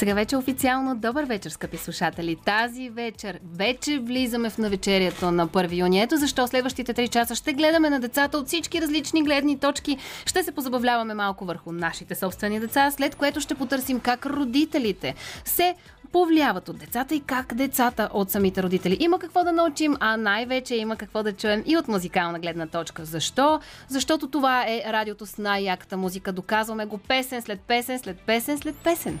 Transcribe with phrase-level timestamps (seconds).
[0.00, 2.36] Сега вече официално добър вечер, скъпи слушатели.
[2.44, 6.02] Тази вечер вече влизаме в навечерието на 1 юни.
[6.02, 9.96] Ето защо следващите 3 часа ще гледаме на децата от всички различни гледни точки.
[10.26, 15.14] Ще се позабавляваме малко върху нашите собствени деца, след което ще потърсим как родителите
[15.44, 15.74] се
[16.12, 18.96] повлияват от децата и как децата от самите родители.
[19.00, 23.04] Има какво да научим, а най-вече има какво да чуем и от музикална гледна точка.
[23.04, 23.60] Защо?
[23.88, 26.32] Защото това е радиото с най-яката музика.
[26.32, 29.20] Доказваме го песен след песен, след песен, след песен.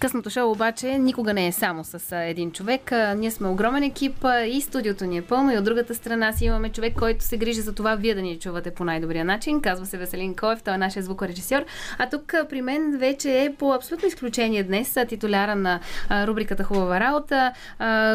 [0.00, 2.92] Късното шоу обаче никога не е само с един човек.
[3.16, 6.68] Ние сме огромен екип и студиото ни е пълно и от другата страна си имаме
[6.68, 9.60] човек, който се грижи за това вие да ни чувате по най-добрия начин.
[9.60, 11.64] Казва се Веселин Коев, той е нашия звукорежисьор.
[11.98, 17.52] А тук при мен вече е по абсолютно изключение днес титуляра на рубриката Хубава работа,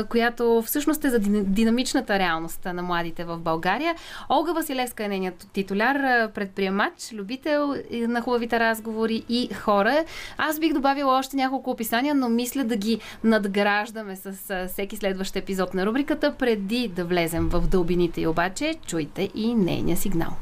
[0.10, 3.96] която всъщност е за динамичната реалност на младите в България.
[4.30, 10.04] Олга Василевска е нейният титуляр, предприемач, любител на хубавите разговори и хора.
[10.38, 15.74] Аз бих добавила още няколко описания, но мисля да ги надграждаме с всеки следващ епизод
[15.74, 16.36] на рубриката.
[16.40, 20.34] Преди да влезем в дълбините и обаче, чуйте и нейния сигнал.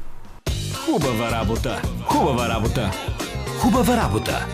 [0.86, 1.82] Хубава работа!
[2.06, 2.90] Хубава работа!
[3.60, 4.46] Хубава работа!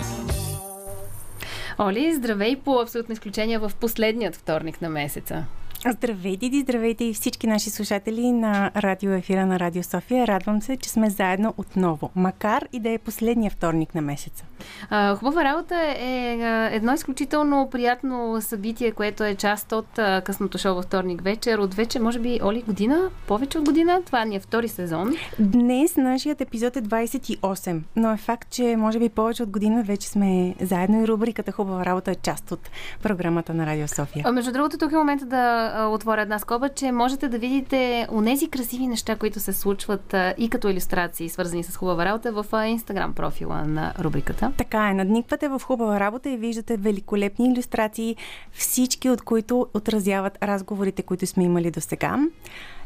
[1.79, 5.45] Оли, здравей по абсолютно изключение в последният вторник на месеца.
[5.87, 10.27] Здравейте, Диди, здравейте и всички наши слушатели на радио ефира на Радио София.
[10.27, 14.45] Радвам се, че сме заедно отново, макар и да е последния вторник на месеца.
[14.91, 16.39] А, хубава работа е
[16.73, 21.59] едно изключително приятно събитие, което е част от а, късното шоу във вторник вечер.
[21.59, 23.11] От вече, може би, Оли, година?
[23.27, 24.03] Повече от година?
[24.07, 25.15] Това ни е втори сезон.
[25.39, 30.09] Днес нашият епизод е 28, но е факт, че може би повече от година вече
[30.09, 32.71] сме заедно и рубриката Хубава работа е част от
[33.03, 34.23] програмата на Радио София.
[34.27, 38.49] А, между другото, тук е момента да отворя една скоба, че можете да видите онези
[38.49, 43.65] красиви неща, които се случват и като иллюстрации, свързани с хубава работа в Инстаграм профила
[43.65, 44.53] на рубриката.
[44.57, 48.17] Така е, надниквате в хубава работа и виждате великолепни иллюстрации,
[48.53, 52.19] всички от които отразяват разговорите, които сме имали до сега.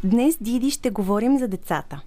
[0.04, 2.00] Днес, Диди, ще говорим за децата.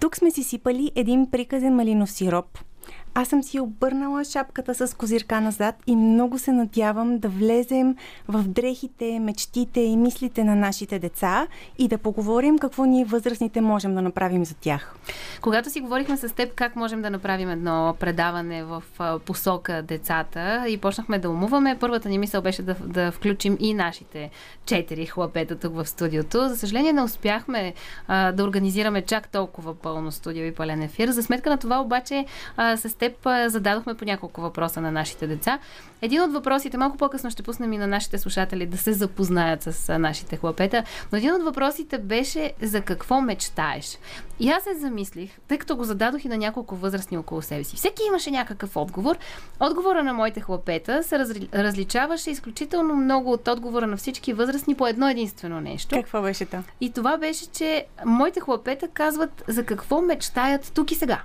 [0.00, 2.58] Тук сме си сипали един приказен малинов сироп–
[3.14, 7.96] аз съм си обърнала шапката с козирка назад и много се надявам да влезем
[8.28, 11.46] в дрехите, мечтите и мислите на нашите деца
[11.78, 14.94] и да поговорим какво ние възрастните можем да направим за тях.
[15.40, 18.82] Когато си говорихме с теб как можем да направим едно предаване в
[19.24, 24.30] посока децата и почнахме да умуваме, първата ни мисъл беше да, да включим и нашите
[24.66, 26.48] четири хлапета тук в студиото.
[26.48, 27.74] За съжаление не успяхме
[28.08, 31.08] а, да организираме чак толкова пълно студио и пълен ефир.
[31.08, 32.24] За сметка на това обаче
[32.56, 35.58] а, с теб зададохме по няколко въпроса на нашите деца.
[36.02, 39.98] Един от въпросите, малко по-късно ще пуснем и на нашите слушатели да се запознаят с
[39.98, 43.98] нашите хлапета, но един от въпросите беше за какво мечтаеш.
[44.40, 47.76] И аз се замислих, тъй като го зададох и на няколко възрастни около себе си.
[47.76, 49.16] Всеки имаше някакъв отговор.
[49.60, 51.48] Отговора на моите хлапета се разли...
[51.54, 55.96] различаваше изключително много от отговора на всички възрастни по едно единствено нещо.
[55.96, 56.56] Какво беше то?
[56.80, 61.22] И това беше, че моите хлапета казват за какво мечтаят тук и сега.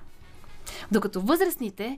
[0.92, 1.98] Докато възрастните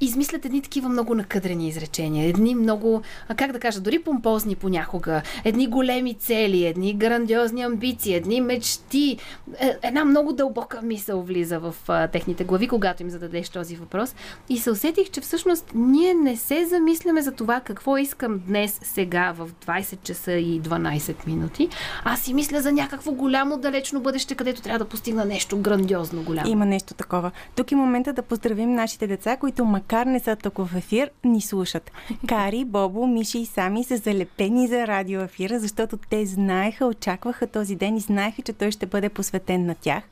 [0.00, 3.02] измислят едни такива много накъдрени изречения, едни много,
[3.36, 9.18] как да кажа, дори помпозни понякога, едни големи цели, едни грандиозни амбиции, едни мечти.
[9.60, 11.74] Е, една много дълбока мисъл влиза в
[12.12, 14.14] техните глави, когато им зададеш този въпрос.
[14.48, 19.32] И се усетих, че всъщност ние не се замисляме за това какво искам днес, сега,
[19.32, 21.68] в 20 часа и 12 минути.
[22.04, 26.48] Аз си мисля за някакво голямо далечно бъдеще, където трябва да постигна нещо грандиозно голямо.
[26.48, 27.30] Има нещо такова.
[27.56, 31.40] Тук е момента да поздравим нашите деца, които макар не са тук в ефир, ни
[31.40, 31.90] слушат.
[32.28, 37.96] Кари, Бобо, Миши и Сами са залепени за радиоефира, защото те знаеха, очакваха този ден
[37.96, 40.04] и знаеха, че той ще бъде посветен на тях.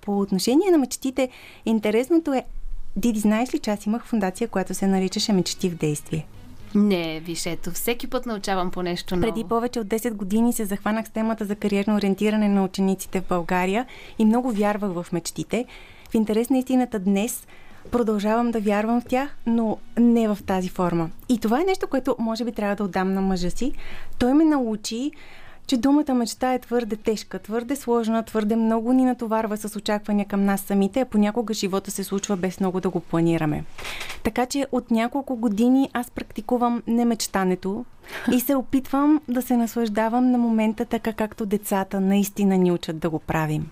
[0.00, 1.28] По отношение на мечтите,
[1.66, 2.44] интересното е,
[2.96, 6.26] Диди, знаеш ли, че аз имах фундация, която се наричаше Мечти в действие?
[6.74, 9.26] Не, виж, ето, всеки път научавам по нещо ново.
[9.26, 13.28] Преди повече от 10 години се захванах с темата за кариерно ориентиране на учениците в
[13.28, 13.86] България
[14.18, 15.64] и много вярвах в мечтите.
[16.10, 17.46] В интерес на истината днес
[17.88, 21.10] продължавам да вярвам в тях, но не в тази форма.
[21.28, 23.72] И това е нещо, което може би трябва да отдам на мъжа си.
[24.18, 25.10] Той ме научи,
[25.66, 30.44] че думата мечта е твърде тежка, твърде сложна, твърде много ни натоварва с очаквания към
[30.44, 33.64] нас самите, а понякога живота се случва без много да го планираме.
[34.22, 37.84] Така че от няколко години аз практикувам немечтането
[38.32, 43.10] и се опитвам да се наслаждавам на момента така, както децата наистина ни учат да
[43.10, 43.70] го правим.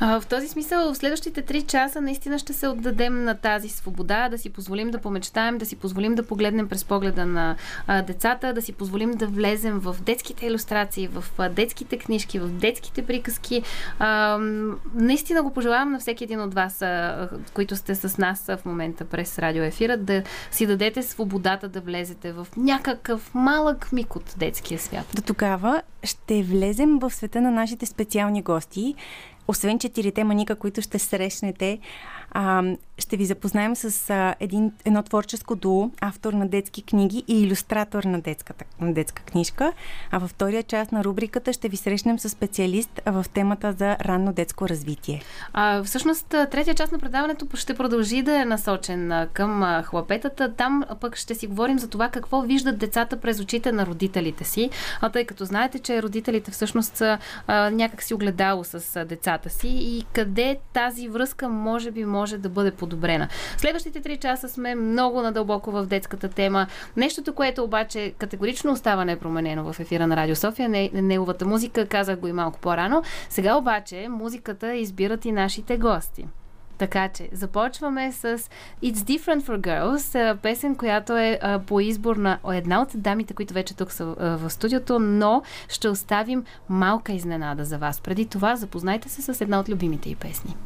[0.00, 4.38] В този смисъл, в следващите три часа наистина ще се отдадем на тази свобода, да
[4.38, 7.56] си позволим да помечтаем, да си позволим да погледнем през погледа на
[8.06, 13.62] децата, да си позволим да влезем в детските иллюстрации, в детските книжки, в детските приказки.
[14.94, 16.84] Наистина го пожелавам на всеки един от вас,
[17.54, 22.46] които сте с нас в момента през радиоефира, да си дадете свободата да влезете в
[22.56, 25.06] някакъв малък миг от детския свят.
[25.14, 28.94] До тогава ще влезем в света на нашите специални гости
[29.48, 31.78] освен четирите маника, които ще срещнете,
[32.30, 32.62] а,
[32.98, 38.04] ще ви запознаем с а, един, едно творческо дуо, автор на детски книги и иллюстратор
[38.04, 39.72] на, детската, на детска книжка.
[40.10, 44.32] А във втория част на рубриката ще ви срещнем с специалист в темата за ранно
[44.32, 45.22] детско развитие.
[45.52, 50.54] А, всъщност, третия част на предаването ще продължи да е насочен към хлапетата.
[50.54, 54.70] Там пък ще си говорим за това какво виждат децата през очите на родителите си.
[55.00, 57.18] А тъй като знаете, че родителите всъщност са
[57.48, 62.70] някак си огледало с децата си и къде тази връзка може би може да бъде
[62.84, 63.28] подобрена.
[63.56, 66.66] Следващите три часа сме много надълбоко в детската тема.
[66.96, 72.18] Нещото, което обаче категорично остава непроменено в ефира на Радио София, не, неговата музика, казах
[72.18, 73.02] го и малко по-рано.
[73.28, 76.26] Сега обаче музиката избират и нашите гости.
[76.78, 78.38] Така че започваме с
[78.82, 83.76] It's Different for Girls, песен, която е по избор на една от дамите, които вече
[83.76, 88.00] тук са в студиото, но ще оставим малка изненада за вас.
[88.00, 90.56] Преди това запознайте се с една от любимите й песни.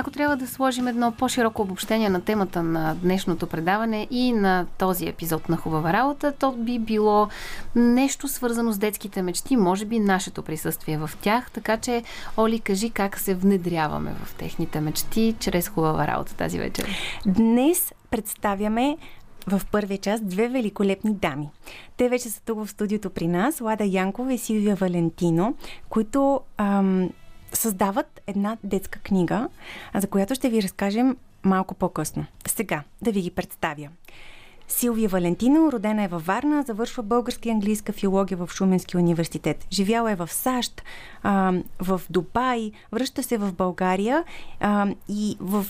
[0.00, 5.08] Ако трябва да сложим едно по-широко обобщение на темата на днешното предаване и на този
[5.08, 7.28] епизод на Хубава работа, то би било
[7.74, 11.50] нещо свързано с детските мечти, може би нашето присъствие в тях.
[11.50, 12.02] Така че,
[12.36, 16.86] Оли, кажи как се внедряваме в техните мечти чрез Хубава работа тази вечер.
[17.26, 18.96] Днес представяме
[19.46, 21.50] в първия част две великолепни дами.
[21.96, 25.54] Те вече са тук в студиото при нас, Лада Янкова и Силвия Валентино,
[25.88, 27.10] които ам,
[27.52, 29.48] създават една детска книга,
[29.94, 32.26] за която ще ви разкажем малко по-късно.
[32.46, 33.88] Сега да ви ги представя.
[34.68, 39.66] Силвия Валентино, родена е във Варна, завършва български и английска филология в Шуменския университет.
[39.72, 40.82] Живяла е в САЩ,
[41.80, 44.24] в Дубай, връща се в България
[45.08, 45.66] и в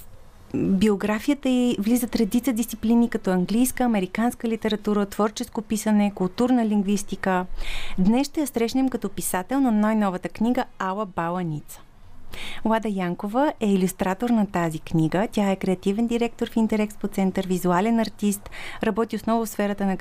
[0.54, 7.46] биографията й влизат редица дисциплини, като английска, американска литература, творческо писане, културна лингвистика.
[7.98, 11.80] Днес ще я срещнем като писател на най-новата книга Ала Бала Ница.
[12.64, 15.28] Лада Янкова е иллюстратор на тази книга.
[15.32, 18.50] Тя е креативен директор в Интерекспо център, визуален артист,
[18.82, 19.96] работи основно в сферата на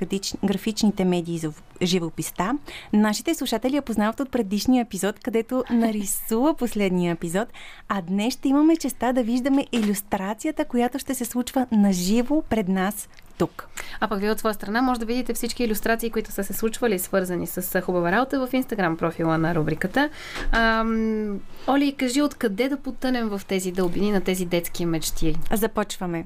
[0.46, 1.52] графичните медии за
[1.82, 2.58] живописта.
[2.94, 7.48] Нашите слушатели я познават от предишния епизод, където нарисува последния епизод,
[7.88, 13.10] а днес ще имаме честа да виждаме иллюстрацията, която ще се случва наживо пред нас
[13.38, 13.68] тук.
[14.00, 17.00] А пък вие от своя страна може да видите всички иллюстрации, които са се случвали,
[17.00, 20.10] свързани с хубава работа в инстаграм профила на рубриката.
[20.52, 25.36] Ам, Оли, кажи откъде да потънем в тези дълбини на тези детски мечти?
[25.54, 26.26] Започваме.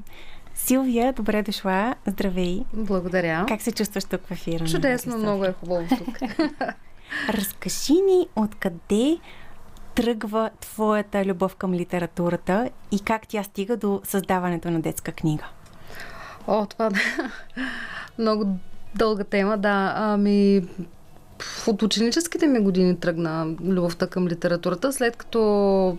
[0.56, 1.96] Силвия, добре дошла.
[2.08, 2.64] Здравей.
[2.74, 3.46] Благодаря.
[3.48, 4.66] Как се чувстваш тук в ефира?
[4.66, 6.20] Чудесно, много е хубаво тук.
[7.30, 9.18] Разкажи ни откъде
[9.96, 15.44] тръгва твоята любов към литературата и как тя стига до създаването на детска книга?
[16.48, 17.00] О, това да.
[18.18, 18.46] Много
[18.96, 19.94] дълга тема, да.
[19.96, 20.62] Ами,
[21.68, 25.98] от ученическите ми години тръгна любовта към литературата, след като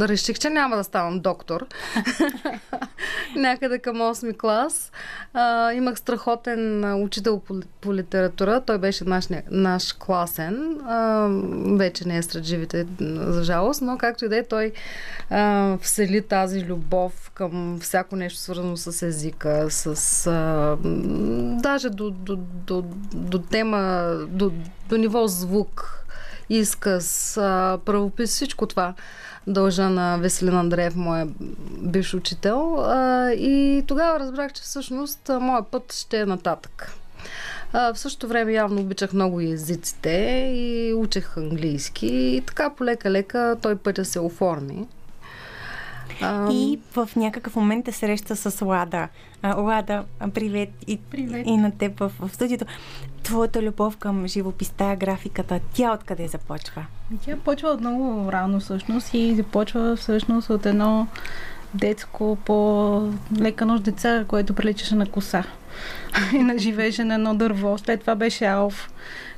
[0.00, 1.66] реших, че няма да ставам доктор.
[3.36, 4.92] Някъде към 8 клас.
[5.34, 8.62] А, имах страхотен учител по, по литература.
[8.66, 10.80] Той беше наш, наш класен.
[10.84, 11.28] А,
[11.76, 14.72] вече не е сред живите, за жалост, но както и да е, той
[15.30, 20.76] а, всели тази любов към всяко нещо свързано с езика, с а,
[21.62, 22.36] даже до, до,
[22.66, 22.84] до,
[23.14, 24.52] до тема, до,
[24.94, 26.04] до ниво звук,
[26.50, 27.32] изказ,
[27.84, 28.94] правопис, всичко това
[29.46, 31.26] дължа на Веселин Андреев, моя
[31.80, 32.76] бивш учител.
[33.38, 36.92] И тогава разбрах, че всъщност моят път ще е нататък.
[37.72, 44.04] в същото време явно обичах много езиците и учех английски и така полека-лека той пътя
[44.04, 44.86] се оформи.
[46.50, 49.08] И в някакъв момент те среща с Лада.
[49.56, 50.04] Лада,
[50.34, 51.46] привет и, привет.
[51.46, 52.64] и на теб в, в студиото.
[53.22, 56.86] Твоята любов към живописта, графиката, тя откъде започва?
[57.24, 61.06] Тя почва от много рано всъщност и започва всъщност от едно
[61.74, 63.00] детско по
[63.40, 65.44] лека нощ деца, което приличаше на коса
[66.34, 67.78] и на живееше на едно дърво.
[67.78, 68.90] След това беше Алф.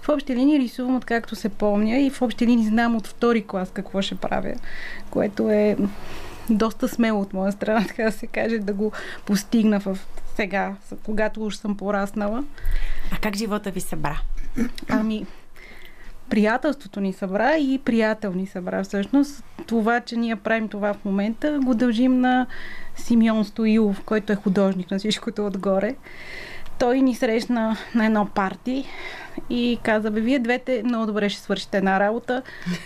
[0.02, 3.70] В общи линии рисувам откакто се помня и в общи линии знам от втори клас
[3.74, 4.54] какво ще правя,
[5.10, 5.76] което е
[6.50, 8.92] доста смело от моя страна, така да се каже, да го
[9.26, 9.98] постигна в
[10.36, 10.74] сега,
[11.04, 12.44] когато уж съм пораснала.
[13.12, 14.18] А как живота ви събра?
[14.88, 15.26] Ами,
[16.30, 18.84] приятелството ни събра и приятел ни събра.
[18.84, 22.46] Всъщност това, че ние правим това в момента, го дължим на
[22.96, 25.94] Симеон Стоилов, който е художник на всичкото отгоре.
[26.78, 28.84] Той ни срещна на едно парти
[29.50, 32.42] и каза, бе, вие двете много добре ще свършите една работа,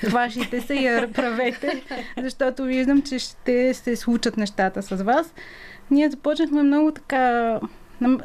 [0.09, 1.83] хващите се и я правете,
[2.19, 5.35] защото виждам, че ще се случат нещата с вас.
[5.91, 7.59] Ние започнахме много така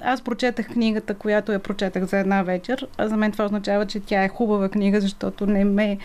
[0.02, 4.00] аз прочетах книгата, която я прочетах за една вечер, а за мен това означава, че
[4.00, 5.98] тя е хубава книга, защото не ме...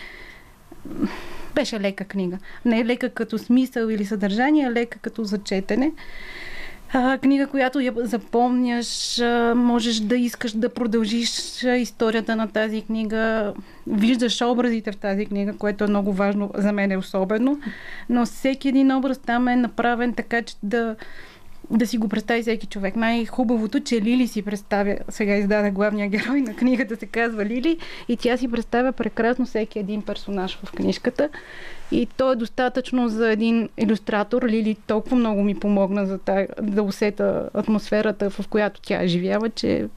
[1.55, 2.37] Беше лека книга.
[2.65, 5.91] Не е лека като смисъл или съдържание, а лека като зачетене.
[6.93, 13.53] А, книга, която я запомняш, а, можеш да искаш да продължиш историята на тази книга,
[13.87, 17.59] виждаш образите в тази книга, което е много важно за мен е особено,
[18.09, 20.95] но всеки един образ там е направен така, че да,
[21.69, 22.95] да си го представи всеки човек.
[22.95, 28.17] Най-хубавото, че Лили си представя, сега издаде главния герой на книгата, се казва Лили, и
[28.17, 31.29] тя си представя прекрасно всеки един персонаж в книжката.
[31.91, 34.43] И то е достатъчно за един иллюстратор.
[34.43, 39.87] Лили толкова много ми помогна за да, да усета атмосферата, в която тя живява, че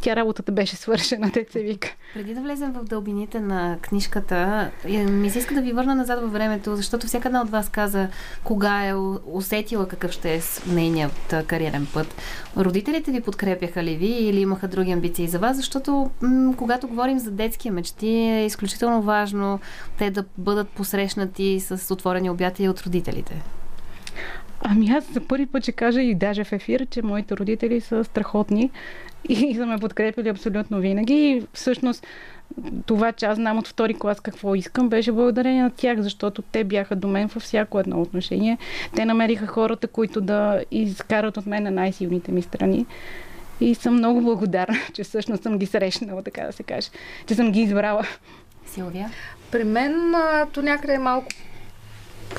[0.00, 1.88] тя работата беше свършена, те се вика.
[2.14, 6.20] Преди да влезем в дълбините на книжката, е, ми се иска да ви върна назад
[6.20, 8.08] във времето, защото всяка една от вас каза
[8.44, 8.94] кога е
[9.26, 12.14] усетила какъв ще е нейният кариерен път.
[12.56, 15.56] Родителите ви подкрепяха ли ви или имаха други амбиции за вас?
[15.56, 19.60] Защото м- когато говорим за детски мечти, е изключително важно
[19.98, 23.42] те да бъдат посрещнати с отворени обятия от родителите.
[24.62, 28.04] Ами аз за първи път ще кажа и даже в ефир, че моите родители са
[28.04, 28.70] страхотни
[29.48, 31.14] и са ме подкрепили абсолютно винаги.
[31.14, 32.06] И всъщност
[32.86, 36.64] това, че аз знам от втори клас какво искам, беше благодарение на тях, защото те
[36.64, 38.58] бяха до мен във всяко едно отношение.
[38.96, 42.86] Те намериха хората, които да изкарат от мен на най-силните ми страни.
[43.60, 46.88] И съм много благодарна, че всъщност съм ги срещнала, така да се каже,
[47.26, 48.06] че съм ги избрала.
[48.66, 49.10] Силвия?
[49.50, 50.14] При мен
[50.52, 51.26] то някъде е малко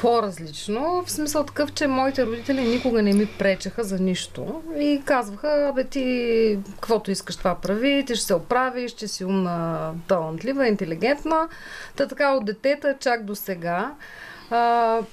[0.01, 5.67] по-различно, в смисъл такъв, че моите родители никога не ми пречеха за нищо и казваха,
[5.69, 11.48] абе ти каквото искаш това прави, ти ще се оправиш, ще си умна, талантлива, интелигентна.
[11.96, 13.91] Та така от детета чак до сега.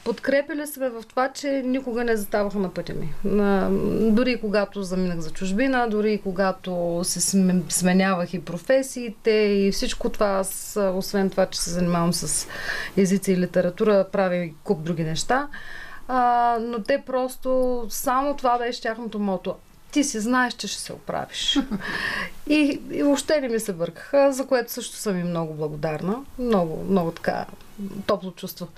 [0.04, 3.14] Подкрепили сме в това, че никога не заставаха на пътя ми.
[4.12, 7.20] Дори когато заминах за чужбина, дори когато се
[7.68, 12.48] сменявах и професиите и всичко това, аз, освен това, че се занимавам с
[12.96, 15.48] езици и литература, правя и куп други неща.
[16.08, 19.54] А, но те просто, само това беше тяхното мото
[19.96, 21.58] ти си знаеш, че ще се оправиш.
[22.48, 26.24] И, и въобще не ми се бъркаха, за което също съм и много благодарна.
[26.38, 27.46] Много, много така
[28.06, 28.68] топло чувство.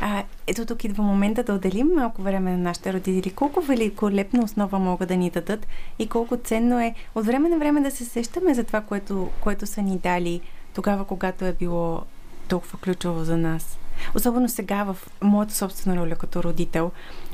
[0.00, 3.34] А, ето тук идва момента да отделим малко време на нашите родители.
[3.34, 5.66] Колко великолепна основа могат да ни дадат
[5.98, 9.66] и колко ценно е от време на време да се сещаме за това, което, което
[9.66, 10.40] са ни дали
[10.74, 12.02] тогава, когато е било
[12.48, 13.78] толкова ключово за нас.
[14.14, 16.90] Особено сега в моята собствена роля като родител,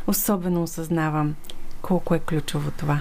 [0.06, 1.34] особено осъзнавам
[1.84, 3.00] колко е ключово това.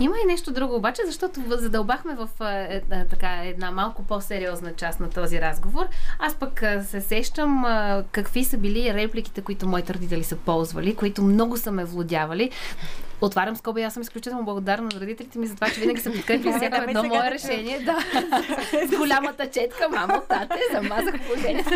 [0.00, 5.10] Има и нещо друго обаче, защото задълбахме в е, така, една малко по-сериозна част на
[5.10, 5.86] този разговор.
[6.18, 11.22] Аз пък се сещам е, какви са били репликите, които моите родители са ползвали, които
[11.22, 12.50] много са ме владявали.
[13.24, 16.12] Отварям скоба и аз съм изключително благодарна на родителите ми за това, че винаги са
[16.12, 17.80] подкрепили всяко едно мое решение.
[17.80, 17.98] Да.
[18.88, 21.70] С голямата четка, мамо, тате, замазах положението.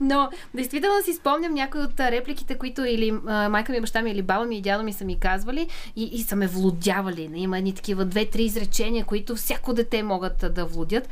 [0.00, 3.12] Но, действително си спомням някои от репликите, които или
[3.50, 6.22] майка ми, баща ми, или баба ми и дядо ми са ми казвали и, и
[6.22, 7.30] са ме влудявали.
[7.34, 11.08] Има едни такива две-три изречения, които всяко дете могат да владят.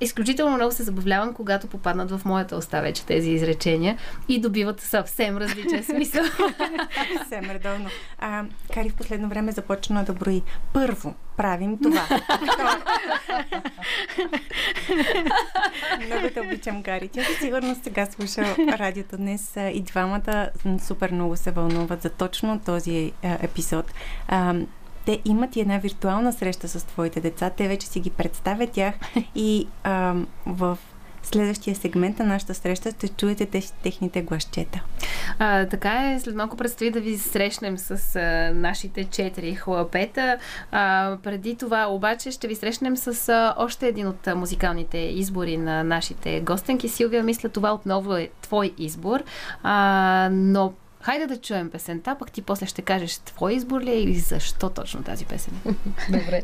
[0.00, 3.98] Изключително много се забавлявам, когато попаднат в моята уста вече тези изречения
[4.28, 6.24] и добиват съвсем различен смисъл.
[7.18, 7.88] Съвсем редовно.
[8.18, 10.42] А, Кари в последно време започна да брои.
[10.72, 12.06] Първо, правим това.
[16.06, 17.08] много те обичам, Кари.
[17.08, 20.48] Тя със сигурност сега слуша радиото днес и двамата
[20.86, 23.92] супер много се вълнуват за точно този епизод.
[25.06, 27.50] Те имат и една виртуална среща с твоите деца.
[27.50, 28.94] Те вече си ги представят тях
[29.34, 30.14] и а,
[30.46, 30.78] в
[31.26, 34.82] следващия сегмент на нашата среща ще чуете те, техните гласчета.
[35.38, 40.38] А, така е, след малко предстои да ви срещнем с а, нашите четири хлапета.
[40.70, 45.56] А, преди това обаче ще ви срещнем с а, още един от а, музикалните избори
[45.56, 46.88] на нашите гостенки.
[46.88, 49.22] Силвия, мисля това отново е твой избор,
[49.62, 50.72] а, но
[51.06, 54.70] Хайде да чуем песента, пък ти после ще кажеш твой избор ли е или защо
[54.70, 55.54] точно тази песен.
[56.10, 56.42] Добре.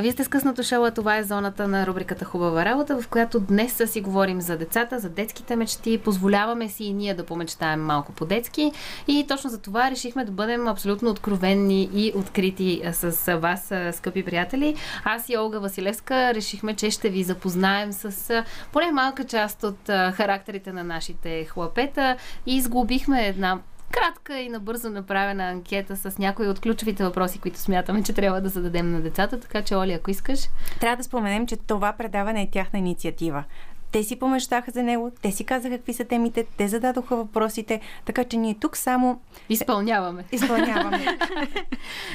[0.00, 3.40] Вие сте с късното шоу, а това е зоната на рубриката Хубава работа, в която
[3.40, 5.98] днес си говорим за децата, за детските мечти.
[5.98, 8.72] Позволяваме си и ние да помечтаем малко по-детски.
[9.08, 14.76] И точно за това решихме да бъдем абсолютно откровенни и открити с вас, скъпи приятели.
[15.04, 20.72] Аз и Олга Василевска решихме, че ще ви запознаем с поне малка част от характерите
[20.72, 22.16] на нашите хлапета
[22.46, 23.58] и изглобихме една
[23.90, 28.48] кратка и набързо направена анкета с някои от ключовите въпроси, които смятаме, че трябва да
[28.48, 29.40] зададем на децата.
[29.40, 30.40] Така че, Оли, ако искаш.
[30.80, 33.44] Трябва да споменем, че това предаване е тяхна инициатива.
[33.92, 38.24] Те си помещаха за него, те си казаха какви са темите, те зададоха въпросите, така
[38.24, 39.20] че ние тук само...
[39.48, 40.24] Изпълняваме.
[40.32, 41.04] Изпълняваме.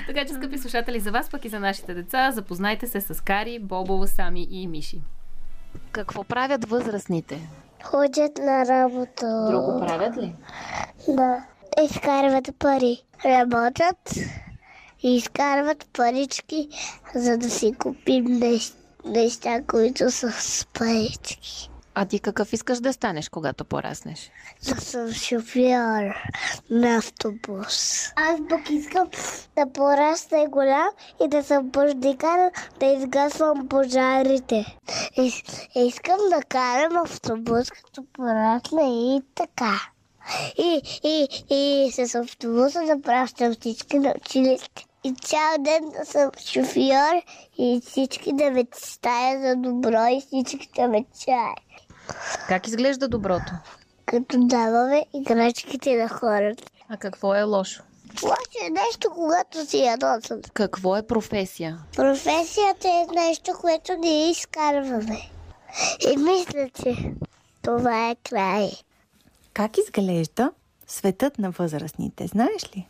[0.08, 3.60] така че, скъпи слушатели, за вас пък и за нашите деца, запознайте се с Кари,
[3.60, 5.02] Бобо, Сами и Миши.
[5.92, 7.50] Какво правят възрастните?
[7.84, 9.46] Ходят на работа.
[9.50, 10.36] Друго правят ли?
[11.08, 11.44] Да.
[11.84, 13.04] Изкарват пари.
[13.26, 14.14] Работят
[15.04, 16.70] и изкарват парички,
[17.16, 21.70] за да си купим неща, неща които са с парички.
[21.98, 24.32] А ти какъв искаш да станеш, когато пораснеш?
[24.70, 26.14] Да съм шофьор
[26.70, 28.06] на автобус.
[28.16, 29.10] Аз пък искам
[29.58, 30.90] да порасна голям
[31.26, 34.78] и да съм пождикар, да изгасвам пожарите.
[35.18, 35.44] И,
[35.76, 39.82] искам да карам автобус, като порасна и така.
[40.58, 44.86] И, и, и с автобуса да пращам всички на училище.
[45.04, 47.22] И цял ден да съм шофьор
[47.58, 51.60] и всички да ме стая за добро и всички да ме чаят.
[52.48, 53.52] Как изглежда доброто?
[54.06, 56.64] Като даваме играчките на хората.
[56.90, 57.84] А какво е лошо?
[58.24, 60.42] Лошо е нещо, когато си ядосам.
[60.54, 61.78] Какво е професия?
[61.96, 65.30] Професията е нещо, което ние изкарваме.
[66.12, 67.14] И мисля, че
[67.62, 68.72] това е край.
[69.56, 70.52] Как изглежда
[70.88, 72.88] светът на възрастните, знаеш ли?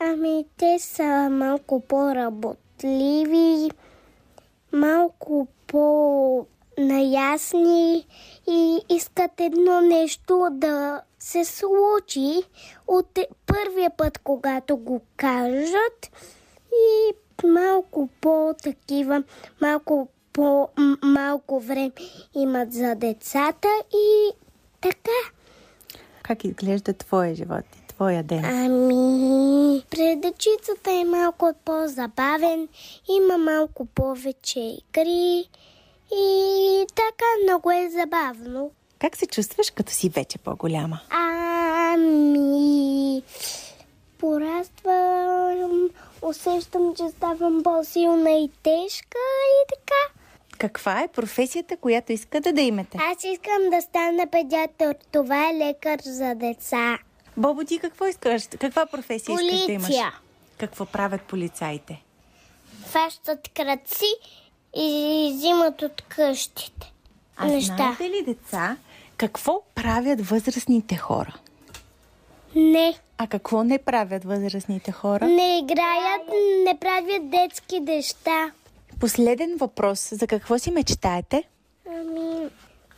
[0.00, 3.70] Ами, те са малко по-работливи,
[4.72, 6.46] малко по-наясни
[8.48, 12.42] и искат едно нещо да се случи
[12.86, 16.10] от първия път, когато го кажат
[16.72, 17.12] и
[17.46, 19.22] малко по-такива,
[19.60, 21.92] малко по-малко време
[22.34, 24.30] имат за децата и
[24.80, 25.39] така.
[26.30, 28.44] Как изглежда твоя живот и твоя ден?
[28.44, 32.68] Ами, предачицата е малко по-забавен,
[33.08, 35.48] има малко повече игри
[36.14, 38.70] и така много е забавно.
[38.98, 41.00] Как се чувстваш, като си вече по-голяма?
[41.90, 43.22] Ами,
[44.18, 45.90] пораствам,
[46.22, 50.19] усещам, че ставам по-силна и тежка и така.
[50.60, 52.98] Каква е професията, която искате да имате?
[53.00, 54.96] Аз искам да стана педиатър.
[55.12, 56.98] Това е лекар за деца.
[57.36, 58.42] Бобо, ти какво искаш?
[58.60, 59.54] Каква професия Полиция.
[59.54, 60.14] искаш да имаш?
[60.58, 62.02] Какво правят полицаите?
[62.84, 64.14] Фащат кръци
[64.76, 66.92] и взимат от къщите.
[67.36, 67.74] А неща.
[67.76, 68.76] знаете ли, деца,
[69.16, 71.34] какво правят възрастните хора?
[72.54, 72.94] Не.
[73.18, 75.26] А какво не правят възрастните хора?
[75.26, 76.28] Не играят,
[76.66, 78.52] не правят детски неща.
[79.00, 80.08] Последен въпрос.
[80.12, 81.42] За какво си мечтаете?
[81.88, 82.48] Ами,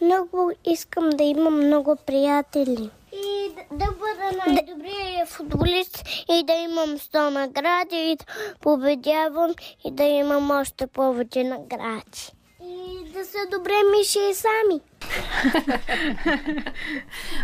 [0.00, 2.90] много искам да имам много приятели.
[3.12, 8.24] И да, да бъда най-добрият футболист и да имам 100 награди и да
[8.60, 12.32] победявам и да имам още повече награди.
[12.64, 14.80] И да са добре миши и сами.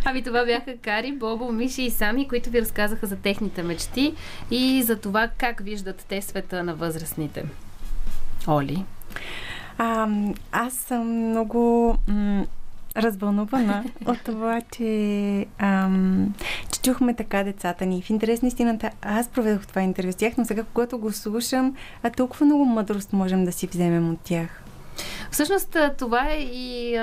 [0.05, 4.15] Ами това бяха Кари, Бобо, Миши и Сами, които ви разказаха за техните мечти
[4.51, 7.45] и за това как виждат те света на възрастните.
[8.49, 8.85] Оли?
[9.79, 10.09] А,
[10.53, 12.47] аз съм много м-
[12.97, 16.35] развълнувана от това, че, ам,
[16.73, 18.03] че чухме така децата ни.
[18.03, 21.77] В интерес на истината, аз проведох това интервю с тях, но сега, когато го слушам,
[22.03, 24.63] а толкова много мъдрост можем да си вземем от тях.
[25.31, 26.99] Всъщност това е и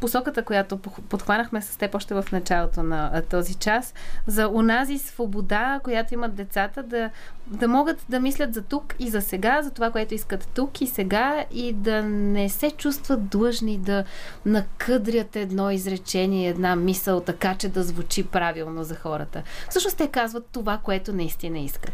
[0.00, 3.94] посоката, която подхванахме с теб още в началото на този час,
[4.26, 7.10] за унази свобода, която имат децата да,
[7.46, 10.86] да могат да мислят за тук и за сега, за това, което искат тук и
[10.86, 14.04] сега и да не се чувстват длъжни да
[14.46, 19.42] накъдрят едно изречение, една мисъл, така че да звучи правилно за хората.
[19.70, 21.92] Всъщност те казват това, което наистина искат.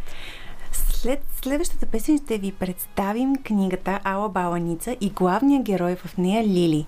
[0.73, 6.87] След следващата песен ще ви представим книгата Ала Баланица и главният герой в нея Лили.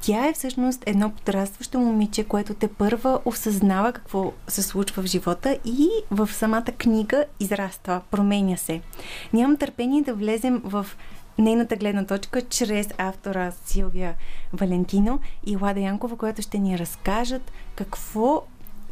[0.00, 5.58] Тя е всъщност едно подрастващо момиче, което те първа осъзнава какво се случва в живота
[5.64, 8.80] и в самата книга израства, променя се.
[9.32, 10.86] Нямам търпение да влезем в
[11.38, 14.14] нейната гледна точка чрез автора Силвия
[14.52, 18.42] Валентино и Лада Янкова, която ще ни разкажат какво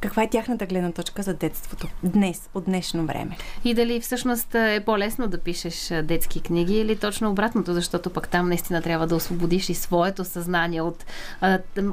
[0.00, 3.36] каква е тяхната гледна точка за детството днес, от днешно време.
[3.64, 8.48] И дали всъщност е по-лесно да пишеш детски книги или точно обратното, защото пък там
[8.48, 11.04] наистина трябва да освободиш и своето съзнание от,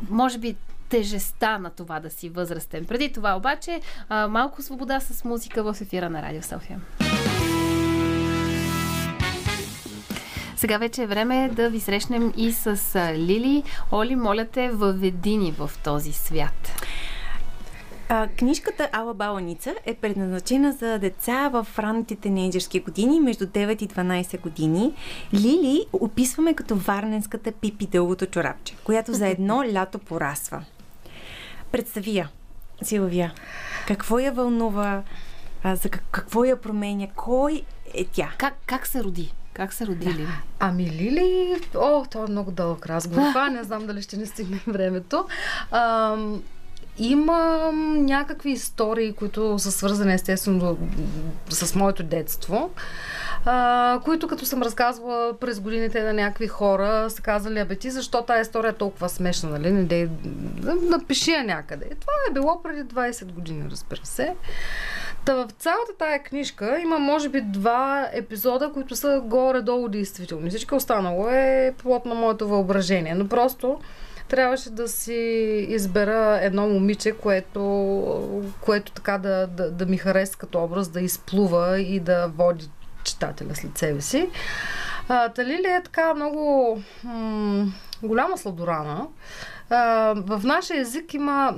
[0.10, 0.56] може би,
[0.90, 2.86] тежеста на това да си възрастен.
[2.86, 6.80] Преди това обаче малко свобода с музика в ефира на Радио София.
[10.56, 13.64] Сега вече е време да ви срещнем и с Лили.
[13.92, 16.84] Оли, моля те, въведи ни в този свят.
[18.10, 23.88] А, книжката Ала Баланица е предназначена за деца в ранните тинейджерски години, между 9 и
[23.88, 24.94] 12 години.
[25.34, 30.64] Лили описваме като варненската пипи дългото чорапче, която за едно лято порасва.
[31.72, 32.30] Представи я,
[32.84, 33.34] Силвия.
[33.88, 35.04] Какво я вълнува?
[35.64, 37.08] А, за какво я променя?
[37.16, 37.62] Кой
[37.94, 38.34] е тя?
[38.38, 39.34] Как, как се роди?
[39.54, 40.28] Как се роди Лили?
[40.60, 43.22] Ами Лили, о, това е много дълъг разговор.
[43.30, 45.26] Това не знам дали ще не стигне времето.
[45.72, 46.18] А,
[47.00, 50.78] има някакви истории, които са свързани естествено
[51.50, 52.70] с моето детство,
[53.46, 58.22] а, които като съм разказвала през годините на някакви хора, са казали, абе ти защо
[58.22, 59.72] тази история е толкова смешна, нали?
[59.72, 60.08] Не дей,
[60.82, 61.86] напиши я някъде.
[61.86, 64.36] Това е било преди 20 години, разбира се.
[65.26, 70.50] Та в цялата тая книжка има може би два епизода, които са горе-долу действителни.
[70.50, 73.16] Всичко останало е плод на моето въображение.
[73.16, 73.80] Но просто
[74.28, 75.14] трябваше да си
[75.70, 77.62] избера едно момиче, което,
[78.62, 82.70] което така да, да, да ми хареса като образ, да изплува и да води
[83.04, 84.30] читателя след себе си.
[85.08, 87.72] А, Талили е така много м-
[88.04, 89.08] голяма сладорана
[89.70, 91.56] в нашия език има,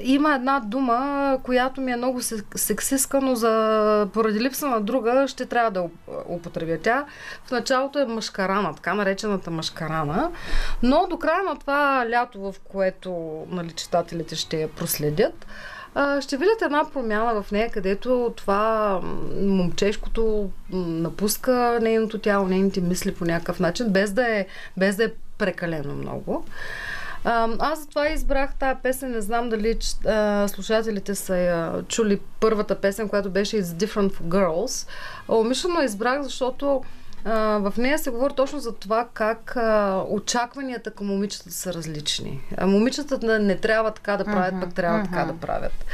[0.00, 2.20] има една дума, която ми е много
[2.56, 5.84] сексистка, но за, поради липса на друга ще трябва да
[6.28, 7.04] употребя тя.
[7.44, 10.30] В началото е машкарана, така наречената машкарана,
[10.82, 15.46] но до края на това лято, в което нали, читателите ще я проследят,
[16.20, 19.00] ще видят една промяна в нея, където това
[19.40, 25.10] момчешкото напуска нейното тяло, нейните мисли по някакъв начин, без да е, без да е
[25.38, 26.44] прекалено много.
[27.24, 29.10] А, аз затова избрах тази песен.
[29.10, 34.22] Не знам дали а, слушателите са я чули първата песен, която беше It's Different for
[34.22, 34.88] Girls.
[35.28, 36.82] Умишлено избрах, защото
[37.24, 42.40] а, в нея се говори точно за това как а, очакванията към момичетата са различни.
[42.56, 45.10] А момичетата не трябва така да правят, uh-huh, пък трябва uh-huh.
[45.10, 45.84] така да правят.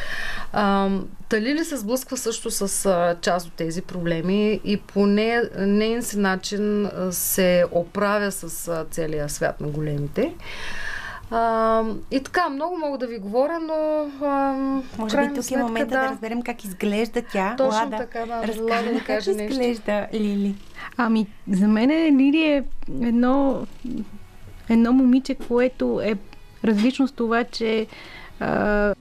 [0.52, 0.90] А,
[1.28, 6.18] Тали ли се сблъсква също с а, част от тези проблеми и по нейн си
[6.18, 10.34] начин а, се оправя с а, целия свят на големите.
[11.30, 14.10] А, и така, много мога да ви говоря, но.
[14.26, 14.52] А,
[14.98, 16.00] Може би тук е момента да...
[16.02, 17.54] да разберем как изглежда тя.
[17.56, 18.46] Точно Лада, така, да.
[18.46, 19.90] Разкажи да как изглежда нещо.
[20.12, 20.54] Лили.
[20.96, 22.64] Ами, за мен Лили е
[23.02, 23.66] едно,
[24.68, 26.14] едно момиче, което е
[26.64, 27.86] различно с това, че
[28.40, 28.94] а,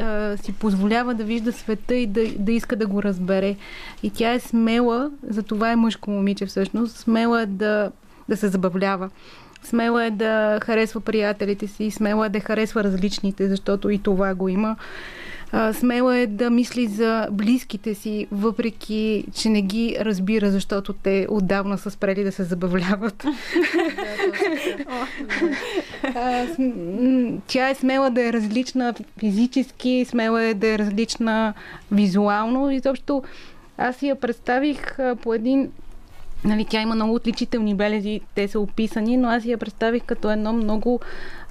[0.00, 3.56] а, си позволява да вижда света и да, да иска да го разбере.
[4.02, 7.90] И тя е смела, за това е мъжко момиче всъщност, смела е да,
[8.28, 9.10] да се забавлява.
[9.66, 14.48] Смела е да харесва приятелите си, смела е да харесва различните, защото и това го
[14.48, 14.76] има.
[15.72, 21.78] Смела е да мисли за близките си, въпреки, че не ги разбира, защото те отдавна
[21.78, 23.24] са спрели да се забавляват.
[27.46, 31.54] Тя е смела да е различна физически, смела е да е различна
[31.92, 32.70] визуално.
[32.70, 33.22] Изобщо
[33.78, 35.70] аз я представих по един
[36.44, 40.52] Нали, тя има много отличителни белези, те са описани, но аз я представих като едно
[40.52, 41.00] много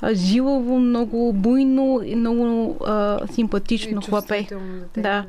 [0.01, 4.47] а, жилаво, много буйно и много а, симпатично и хлапе.
[4.97, 5.25] Да.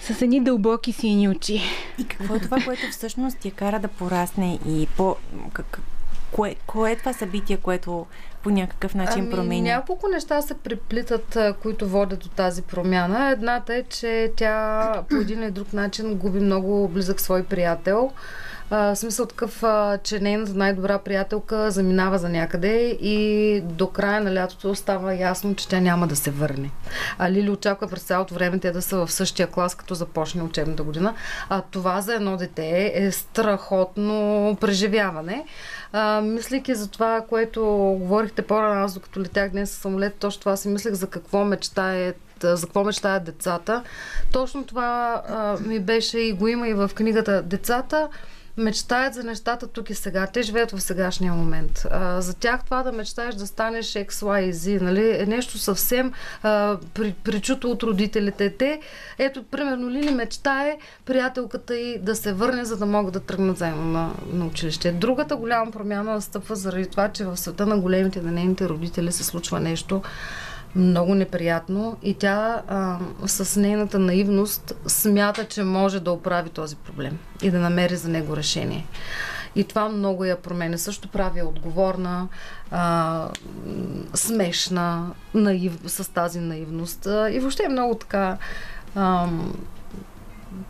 [0.00, 1.60] С едни дълбоки сини очи.
[1.98, 5.16] И какво е това, което всъщност я кара да порасне и по...
[5.52, 5.80] Как,
[6.32, 8.06] кое, кое е това събитие, което
[8.42, 9.74] по някакъв начин ами, променя?
[9.74, 13.30] Няколко неща се преплитат, които водят до тази промяна.
[13.30, 18.12] Едната е, че тя по един или друг начин губи много близък свой приятел.
[18.74, 24.34] А, смисъл такъв, а, че нейната най-добра приятелка заминава за някъде и до края на
[24.34, 26.70] лятото става ясно, че тя няма да се върне.
[27.18, 30.82] А Лили очаква през цялото време те да са в същия клас, като започне учебната
[30.82, 31.14] година.
[31.48, 35.44] А това за едно дете е страхотно преживяване.
[35.92, 37.62] А, мислейки за това, което
[38.00, 42.16] говорихте по-рано, аз докато летях днес с самолет, точно това си мислех за какво мечтаят
[42.42, 43.82] за какво мечтаят децата.
[44.32, 47.42] Точно това а, ми беше и го има и в книгата.
[47.42, 48.08] Децата
[48.56, 50.26] мечтаят за нещата тук и сега.
[50.26, 51.86] Те живеят в сегашния момент.
[51.90, 55.58] А, за тях това да мечтаеш да станеш X, Y и Z, нали, е нещо
[55.58, 56.12] съвсем
[56.42, 58.56] а, при, причуто от родителите.
[58.56, 58.80] Те,
[59.18, 63.84] ето, примерно, Лили мечтае приятелката й да се върне, за да могат да тръгнат заедно
[63.84, 64.92] на, на училище.
[64.92, 69.24] Другата голяма промяна настъпва заради това, че в света на големите, на нейните родители се
[69.24, 70.02] случва нещо
[70.74, 77.18] много неприятно и тя а, с нейната наивност смята, че може да оправи този проблем
[77.42, 78.86] и да намери за него решение.
[79.54, 80.78] И това много я променя.
[80.78, 82.28] Също прави отговорна,
[82.70, 83.28] а,
[84.14, 87.06] смешна, наив, с тази наивност.
[87.06, 88.38] А, и въобще е много така.
[88.94, 89.28] А,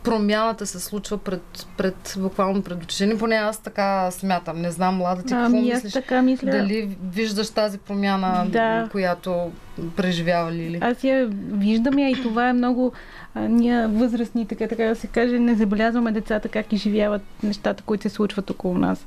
[0.03, 4.61] промяната се случва пред, пред буквално пред очите Поне аз така смятам.
[4.61, 5.93] Не знам, Лада, ти какво ами, мислиш?
[5.93, 6.51] така мисля.
[6.51, 8.89] Дали виждаш тази промяна, да.
[8.91, 9.51] която
[9.95, 10.79] преживява Лили?
[10.81, 12.91] Аз я виждам я и това е много...
[13.35, 18.01] А, ние възрастни, така, така да се каже, не забелязваме децата как изживяват нещата, които
[18.01, 19.05] се случват около нас.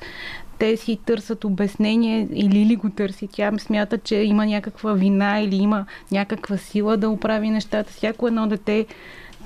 [0.58, 3.28] Те си търсят обяснение или ли го търси.
[3.32, 7.92] Тя смята, че има някаква вина или има някаква сила да оправи нещата.
[7.92, 8.86] Всяко едно дете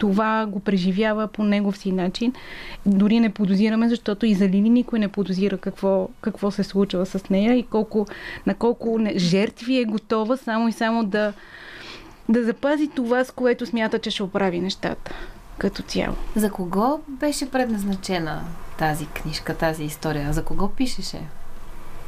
[0.01, 2.33] това го преживява по негов си начин.
[2.87, 7.31] Дори не подозираме, защото и за Лили никой не подозира какво, какво се случва с
[7.31, 8.07] нея и колко,
[8.47, 11.33] на колко не, жертви е готова само и само да,
[12.29, 15.15] да запази това, с което смята, че ще оправи нещата
[15.59, 16.15] като цяло.
[16.37, 18.41] За кого беше предназначена
[18.79, 20.33] тази книжка, тази история?
[20.33, 21.19] За кого пишеше?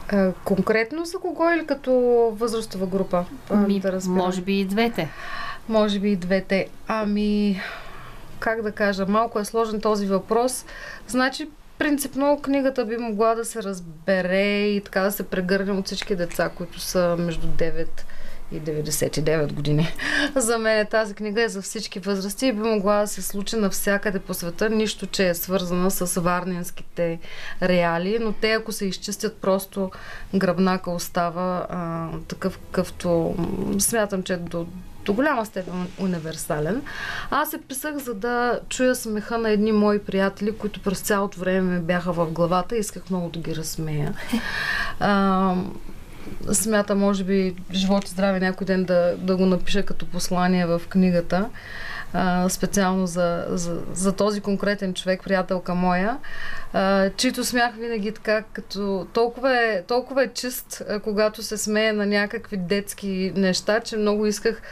[0.08, 1.92] А, конкретно за кого или като
[2.38, 3.24] възрастова група?
[3.54, 5.08] Ми, да може би и двете.
[5.68, 6.68] Може би и двете.
[6.88, 7.60] Ами,
[8.42, 10.64] как да кажа, малко е сложен този въпрос.
[11.08, 16.16] Значи, принципно книгата би могла да се разбере и така да се прегърне от всички
[16.16, 17.86] деца, които са между 9
[18.52, 19.88] и 99 години.
[20.36, 24.18] За мен тази книга е за всички възрасти и би могла да се случи навсякъде
[24.18, 27.18] по света, нищо, че е свързана с варненските
[27.62, 29.90] реали, но те ако се изчистят просто
[30.34, 33.34] гръбнака остава а, такъв, какъвто
[33.78, 34.66] смятам, че до
[35.04, 36.82] до голяма степен универсален.
[37.30, 41.80] Аз се писах, за да чуя смеха на едни мои приятели, които през цялото време
[41.80, 44.14] бяха в главата и исках много да ги разсмея.
[45.00, 45.54] А,
[46.52, 50.82] смята, може би, живот и здраве някой ден да, да го напиша като послание в
[50.88, 51.48] книгата.
[52.12, 56.18] А, специално за, за, за този конкретен човек, приятелка моя,
[56.72, 61.92] а, чийто смях винаги така, като толкова е, толкова е чист, а, когато се смее
[61.92, 64.62] на някакви детски неща, че много исках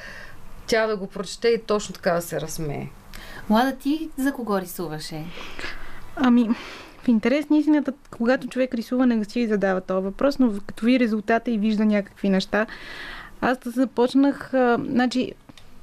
[0.70, 2.88] тя да го прочете и точно така да се разсмее.
[3.48, 5.24] Млада, ти за кого рисуваше?
[6.16, 6.48] Ами,
[7.02, 11.00] в интерес на истината, когато човек рисува, не си задава този въпрос, но като ви
[11.00, 12.66] резултата и вижда някакви неща,
[13.40, 15.32] аз да започнах, а, значи,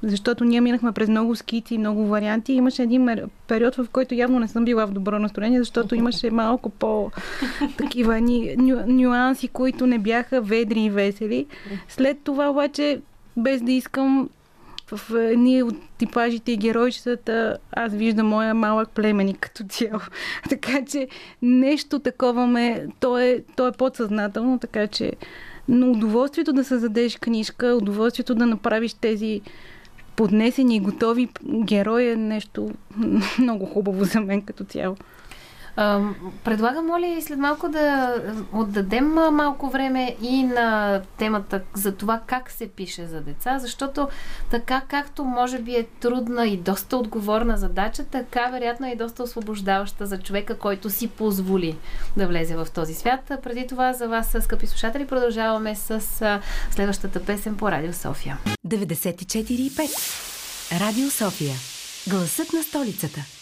[0.02, 2.52] защото ние минахме през много скици и много варианти.
[2.52, 3.08] Имаше един
[3.48, 7.10] период, в който явно не съм била в добро настроение, защото имаше малко по
[7.76, 11.46] такива ни, ню, нюанси, които не бяха ведри и весели.
[11.88, 13.00] След това обаче,
[13.36, 14.28] без да искам,
[14.96, 20.00] в едни от типажите и геройчетата аз виждам моя малък племеник като цяло.
[20.48, 21.08] така че
[21.42, 22.86] нещо такова ме...
[23.00, 25.12] То е, то е подсъзнателно, така че...
[25.68, 29.40] Но удоволствието да създадеш книжка, удоволствието да направиш тези
[30.16, 31.28] поднесени и готови
[31.64, 32.70] герои е нещо
[33.38, 34.96] много хубаво за мен като цяло.
[36.44, 38.14] Предлагам, моля, след малко да
[38.52, 44.08] отдадем малко време и на темата за това как се пише за деца, защото
[44.50, 49.22] така както може би е трудна и доста отговорна задача, така вероятно е и доста
[49.22, 51.76] освобождаваща за човека, който си позволи
[52.16, 53.32] да влезе в този свят.
[53.42, 56.00] Преди това за вас, скъпи слушатели, продължаваме с
[56.70, 58.38] следващата песен по Радио София.
[58.66, 61.54] 94,5 Радио София.
[62.08, 63.37] Гласът на столицата.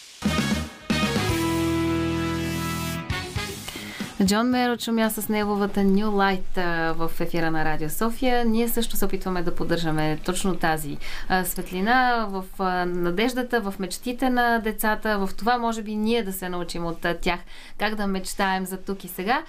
[4.25, 8.45] Джон Меро чумя с неговата New Light в ефира на Радио София.
[8.45, 10.99] Ние също се опитваме да поддържаме точно тази
[11.45, 12.45] светлина в
[12.87, 17.41] надеждата, в мечтите на децата, в това може би ние да се научим от тях
[17.79, 19.43] как да мечтаем за тук и сега.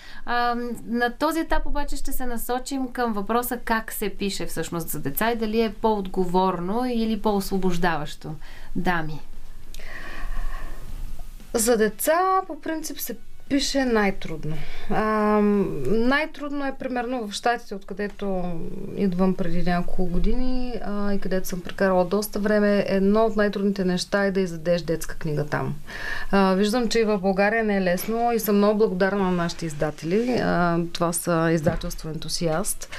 [0.86, 5.32] На този етап обаче ще се насочим към въпроса как се пише всъщност за деца
[5.32, 8.36] и дали е по-отговорно или по-освобождаващо.
[8.76, 9.20] Дами.
[11.54, 13.18] За деца по принцип се
[13.50, 14.56] пише най-трудно.
[14.90, 15.04] А,
[15.88, 18.44] най-трудно е примерно в Штатите, откъдето
[18.98, 22.86] идвам преди няколко години а, и където съм прекарала доста време.
[22.88, 25.76] Едно от най-трудните неща е да издадеш детска книга там.
[26.32, 29.66] А, виждам, че и в България не е лесно и съм много благодарна на нашите
[29.66, 30.42] издатели.
[30.44, 32.90] А, това са издателство Ентусиаст,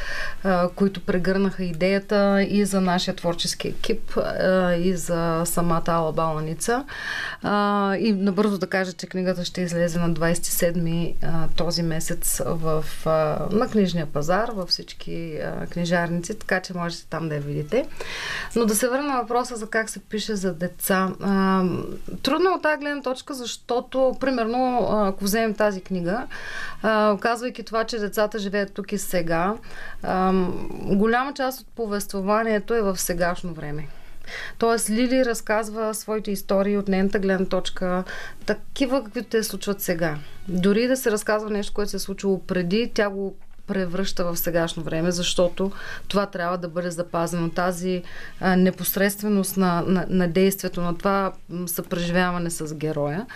[0.44, 6.84] а, които прегърнаха идеята и за нашия творчески екип, а, и за самата Ала Баланица.
[7.42, 12.42] А, и набързо да кажа, че книгата ще излезе на 20 27 а, този месец
[12.46, 17.40] в, а, на книжния пазар, във всички а, книжарници, така че можете там да я
[17.40, 17.88] видите.
[18.56, 21.12] Но да се върна на въпроса за как се пише за деца.
[21.20, 21.64] А,
[22.22, 26.26] трудно от тази гледна точка, защото, примерно, ако вземем тази книга,
[26.82, 29.54] а, казвайки това, че децата живеят тук и сега,
[30.02, 30.32] а,
[30.82, 33.88] голяма част от повествованието е в сегашно време.
[34.58, 38.04] Тоест Лили разказва своите истории от нейната гледна точка,
[38.46, 40.18] такива каквито те случват сега.
[40.48, 43.36] Дори да се разказва нещо, което се е случило преди, тя го
[43.68, 45.72] превръща в сегашно време, защото
[46.08, 47.50] това трябва да бъде запазено.
[47.50, 48.02] Тази
[48.40, 51.32] а, непосредственост на, на, на действието, на това
[51.66, 53.26] съпреживяване с героя.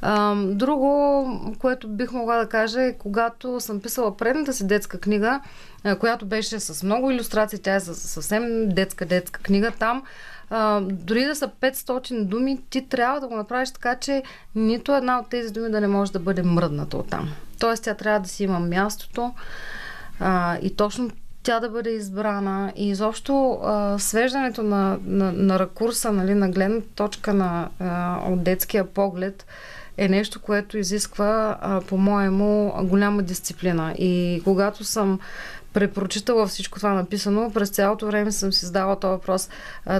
[0.00, 1.26] А, друго,
[1.58, 5.40] което бих могла да кажа е, когато съм писала предната си детска книга,
[5.84, 10.02] а, която беше с много иллюстрации, тя е съвсем детска-детска книга, там
[10.82, 14.22] дори да са 500 думи, ти трябва да го направиш така, че
[14.54, 17.28] нито една от тези думи да не може да бъде мръдната от там.
[17.58, 19.34] Тоест, тя трябва да си има мястото
[20.20, 21.10] а, и точно
[21.42, 26.80] тя да бъде избрана и изобщо а, свеждането на, на, на ракурса, нали, на гледна
[26.94, 29.46] точка на, а, от детския поглед
[29.96, 33.94] е нещо, което изисква, а, по-моему, голяма дисциплина.
[33.98, 35.20] И когато съм
[35.74, 39.48] препрочитала всичко това написано, през цялото време съм си задала този въпрос.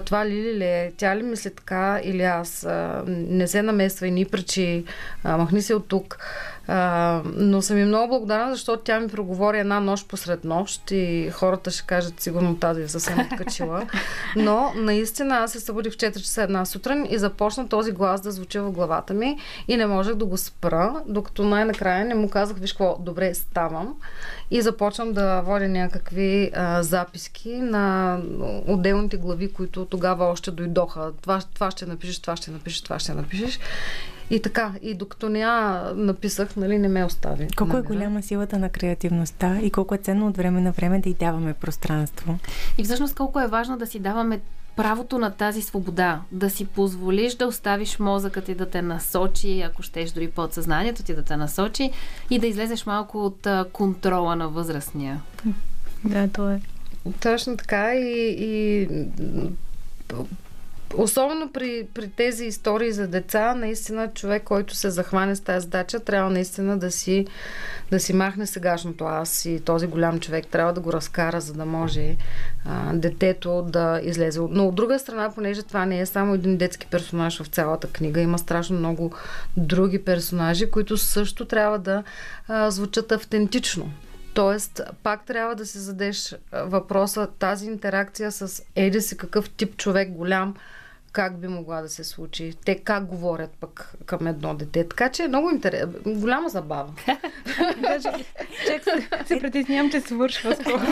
[0.05, 0.93] Това Лили ли е?
[0.97, 2.67] Тя ли мисли така или аз?
[3.07, 4.85] Не се намества и ни пречи.
[5.25, 6.19] Махни се от тук.
[6.69, 11.31] А, но съм и много благодарна, защото тя ми проговори една нощ посред нощ и
[11.33, 13.87] хората ще кажат сигурно тази е съвсем откачила.
[14.37, 18.33] Но наистина аз се събудих в 4 часа една сутрин и започна този глас да
[18.33, 22.59] звучи в главата ми и не можех да го спра, докато най-накрая не му казах,
[22.59, 23.95] виж какво, добре, ставам
[24.51, 28.19] и започвам да водя някакви а, записки на
[28.67, 31.13] отделните глави, които тогава още дойдоха.
[31.23, 33.59] Това, това ще напишеш, това ще напишеш, това ще напишеш.
[34.31, 37.49] И така, и докато не я написах, нали, не ме остави.
[37.57, 41.09] Колко е голяма силата на креативността и колко е ценно от време на време да
[41.09, 42.39] й даваме пространство.
[42.79, 44.41] И всъщност колко е важно да си даваме
[44.77, 49.83] правото на тази свобода, да си позволиш да оставиш мозъкът ти да те насочи, ако
[49.83, 51.91] щеш дори подсъзнанието ти да те насочи
[52.31, 55.23] и да излезеш малко от контрола на възрастния.
[56.05, 56.61] Да, то е.
[57.21, 58.89] Точно така и, и
[60.97, 66.01] Особено при, при тези истории за деца, наистина човек, който се захване с тази задача,
[66.01, 67.27] трябва наистина да си,
[67.91, 71.65] да си махне сегашното аз и този голям човек трябва да го разкара, за да
[71.65, 72.17] може
[72.65, 74.41] а, детето да излезе.
[74.51, 78.21] Но от друга страна, понеже това не е само един детски персонаж в цялата книга,
[78.21, 79.13] има страшно много
[79.57, 82.03] други персонажи, които също трябва да
[82.49, 83.91] а, звучат автентично.
[84.35, 90.11] Тоест, пак трябва да си задеш въпроса, тази интеракция с еди си какъв тип човек
[90.11, 90.55] голям,
[91.15, 92.55] как би могла да се случи.
[92.65, 94.89] Те как говорят пък към едно дете.
[94.89, 95.93] Така че е много интересно.
[96.07, 96.93] Голяма забава.
[97.83, 98.09] Даже,
[98.67, 100.83] чак се, се притеснявам, че свършва скоро.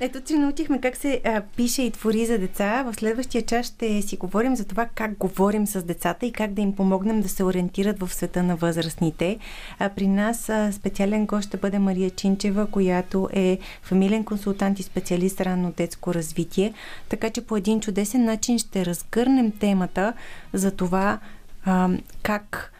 [0.00, 2.82] Ето, че научихме как се а, пише и твори за деца.
[2.82, 6.62] В следващия час ще си говорим за това как говорим с децата и как да
[6.62, 9.38] им помогнем да се ориентират в света на възрастните.
[9.78, 14.82] А, при нас а, специален гост ще бъде Мария Чинчева, която е фамилен консултант и
[14.82, 16.74] специалист ранно детско развитие.
[17.08, 20.12] Така че по един чудесен начин начин ще разгърнем темата
[20.52, 21.18] за това
[21.64, 21.88] а,
[22.22, 22.72] как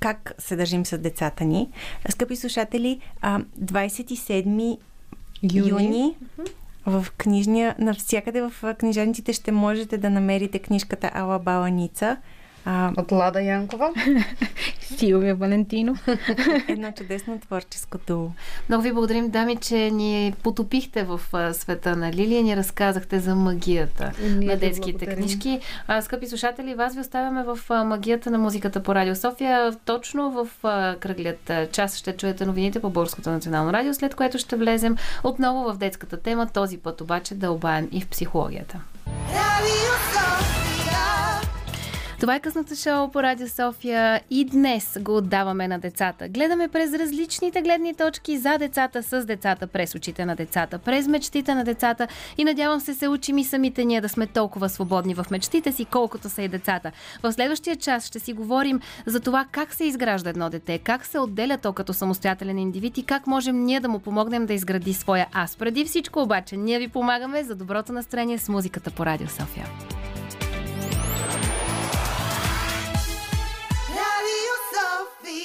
[0.00, 1.68] как се държим с децата ни.
[2.08, 4.78] Скъпи слушатели, 27
[5.52, 6.16] юни, юни
[6.86, 12.16] в книжния, навсякъде в книжаниците ще можете да намерите книжката Ала Баланица.
[12.66, 12.92] А...
[12.96, 13.92] От Лада Янкова.
[14.80, 15.96] Силвия Валентино.
[16.68, 18.30] Едно чудесно творческо дуо.
[18.68, 21.20] Много ви благодарим, дами, че ни потопихте в
[21.52, 25.60] света на Лилия, ни разказахте за магията Ние на детските книжки.
[25.86, 29.72] А, скъпи слушатели, вас ви оставяме в магията на музиката по Радио София.
[29.84, 30.48] Точно в
[31.00, 35.76] кръглият час ще чуете новините по Българското национално радио, след което ще влезем отново в
[35.78, 38.80] детската тема, този път обаче да обаем и в психологията.
[39.28, 40.65] Радио
[42.20, 46.28] това е късното шоу по Радио София и днес го отдаваме на децата.
[46.28, 51.54] Гледаме през различните гледни точки за децата, с децата, през очите на децата, през мечтите
[51.54, 55.26] на децата и надявам се се учим и самите ние да сме толкова свободни в
[55.30, 56.92] мечтите си, колкото са и децата.
[57.22, 61.18] В следващия час ще си говорим за това как се изгражда едно дете, как се
[61.18, 65.26] отделя то като самостоятелен индивид и как можем ние да му помогнем да изгради своя
[65.32, 65.56] аз.
[65.56, 69.66] Преди всичко обаче, ние ви помагаме за доброто настроение с музиката по Радио София.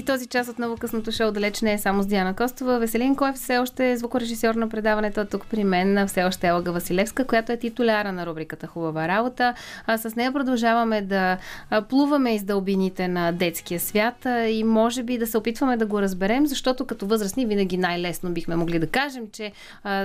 [0.00, 2.78] И този час отново късното шоу далеч не е само с Диана Костова.
[2.78, 6.70] Веселин Коев все още е звукорежисьор на предаването тук при мен, все още е Елга
[6.70, 9.54] Василевска, която е титуляра на рубриката Хубава работа.
[9.86, 11.38] А с нея продължаваме да
[11.88, 16.46] плуваме из дълбините на детския свят и може би да се опитваме да го разберем,
[16.46, 19.52] защото като възрастни винаги най-лесно бихме могли да кажем, че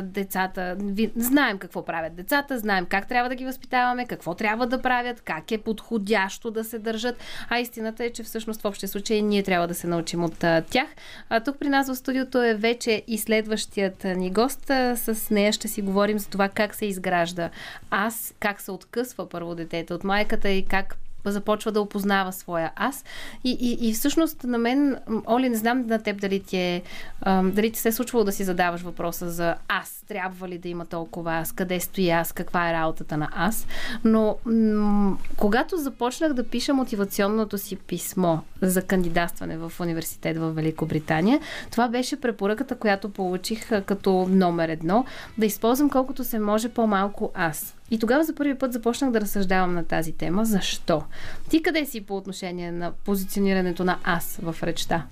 [0.01, 0.77] децата,
[1.15, 5.51] знаем какво правят децата, знаем как трябва да ги възпитаваме, какво трябва да правят, как
[5.51, 7.15] е подходящо да се държат,
[7.49, 10.37] а истината е, че всъщност в общия случай ние трябва да се научим от
[10.69, 10.87] тях.
[11.29, 14.65] А, тук при нас в студиото е вече и следващият ни гост.
[14.95, 17.49] С нея ще си говорим за това как се изгражда
[17.89, 20.97] аз, как се откъсва първо детето от майката и как
[21.31, 23.03] започва да опознава своя аз.
[23.43, 26.81] И, и, и всъщност на мен, Оли, не знам на теб дали ти, е,
[27.25, 30.04] дали ти се е случвало да си задаваш въпроса за аз.
[30.07, 31.51] Трябва ли да има толкова аз?
[31.51, 32.33] Къде стои аз?
[32.33, 33.67] Каква е работата на аз?
[34.03, 41.39] Но м- когато започнах да пиша мотивационното си писмо за кандидатстване в университет в Великобритания,
[41.71, 45.05] това беше препоръката, която получих като номер едно,
[45.37, 47.75] да използвам колкото се може по-малко аз.
[47.91, 50.45] И тогава за първи път започнах да разсъждавам на тази тема.
[50.45, 51.03] Защо?
[51.49, 55.05] Ти къде си по отношение на позиционирането на аз в речта?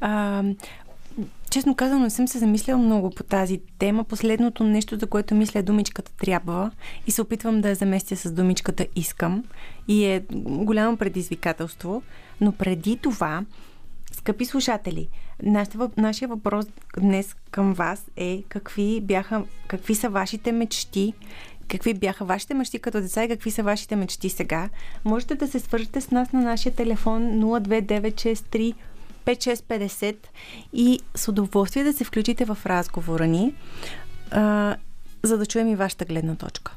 [0.00, 0.42] А,
[1.54, 4.04] честно казано, не съм се замисляла много по тази тема.
[4.04, 6.70] Последното нещо, за което мисля е думичката трябва
[7.06, 9.44] и се опитвам да я заместя с думичката искам.
[9.88, 12.02] И е голямо предизвикателство.
[12.40, 13.44] Но преди това,
[14.12, 15.08] скъпи слушатели,
[15.96, 16.66] нашия въпрос
[16.98, 21.12] днес към вас е какви, бяха, какви са вашите мечти,
[21.68, 24.68] какви бяха вашите мечти като деца и какви са вашите мечти сега.
[25.04, 28.74] Можете да се свържете с нас на нашия телефон 02963
[29.24, 30.16] 5650
[30.72, 33.54] и с удоволствие да се включите в разговора ни,
[34.30, 34.76] а,
[35.22, 36.72] за да чуем и вашата гледна точка.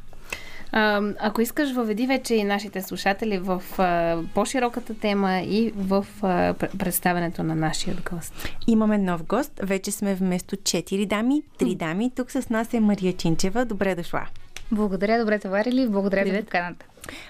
[0.71, 6.53] А, ако искаш, въведи вече и нашите слушатели в а, по-широката тема и в а,
[6.53, 8.49] представенето на нашия гост.
[8.67, 9.51] Имаме нов гост.
[9.63, 12.11] Вече сме вместо 4 дами, 3 дами.
[12.15, 13.65] Тук с нас е Мария Чинчева.
[13.65, 14.27] Добре дошла.
[14.71, 15.87] Благодаря, добре товарили.
[15.87, 16.39] Благодаря Привет.
[16.39, 16.85] за поканата.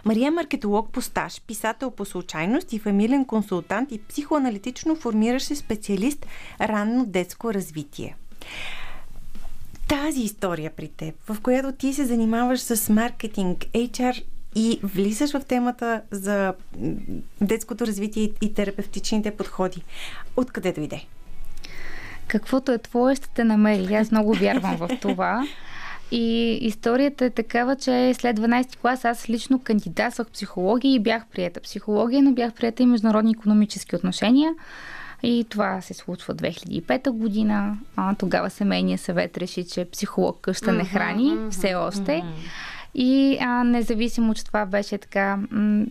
[0.05, 5.55] Мария е маркетолог по стаж, писател по случайност и фамилен консултант и психоаналитично формиращ се
[5.55, 6.25] специалист
[6.61, 8.15] ранно детско развитие.
[9.87, 14.23] Тази история при теб, в която ти се занимаваш с маркетинг, HR
[14.55, 16.53] и влизаш в темата за
[17.41, 19.83] детското развитие и терапевтичните подходи,
[20.35, 21.05] откъде дойде?
[22.27, 23.95] Каквото е твое, ще те намери.
[23.95, 25.47] Аз много вярвам в това.
[26.11, 31.61] И историята е такава, че след 12 клас аз лично кандидатствах психология и бях приета
[31.61, 34.53] психология, но бях приета и международни економически отношения.
[35.23, 37.77] И това се случва 2005 година.
[37.95, 42.23] А, тогава семейният съвет реши, че психолог къща не храни, все още.
[42.95, 45.85] И а, независимо, че това беше така м-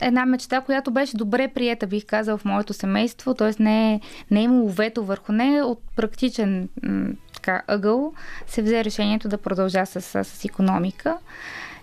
[0.00, 3.62] една мечта, която беше добре приета, бих казал, в моето семейство, т.е.
[3.62, 4.00] не, е,
[4.30, 7.08] не е имало вето върху нея от практичен м-
[7.48, 8.12] така, ъгъл,
[8.46, 11.18] се взе решението да продължа с, с, економика.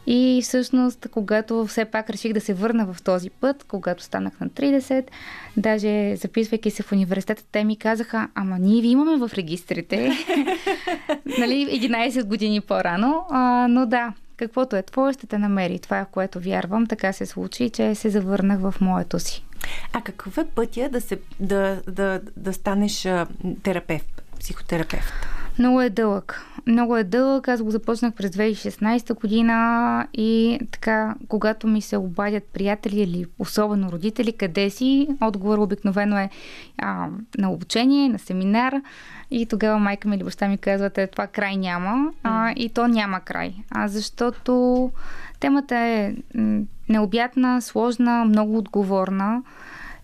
[0.07, 4.49] И всъщност, когато все пак реших да се върна в този път, когато станах на
[4.49, 5.07] 30,
[5.57, 10.11] даже записвайки се в университета, те ми казаха, ама ние ви имаме в регистрите,
[11.39, 15.79] нали, 11 години по-рано, а, но да, каквото е твое, ще те намери.
[15.79, 16.87] Това е в което вярвам.
[16.87, 19.45] Така се случи, че се завърнах в моето си.
[19.93, 23.07] А какъв е пътя да, се, да, да, да станеш
[23.63, 25.13] терапевт, психотерапевт?
[25.59, 26.45] Много е дълъг.
[26.67, 27.47] Много е дълъг.
[27.47, 33.91] Аз го започнах през 2016 година и така, когато ми се обадят приятели или особено
[33.91, 36.29] родители, къде си, отговор обикновено е
[36.77, 38.73] а, на обучение, на семинар
[39.31, 42.87] и тогава майка ми или баща ми казват, е, това край няма а, и то
[42.87, 43.53] няма край.
[43.69, 44.91] А защото
[45.39, 46.15] темата е
[46.89, 49.43] необятна, сложна, много отговорна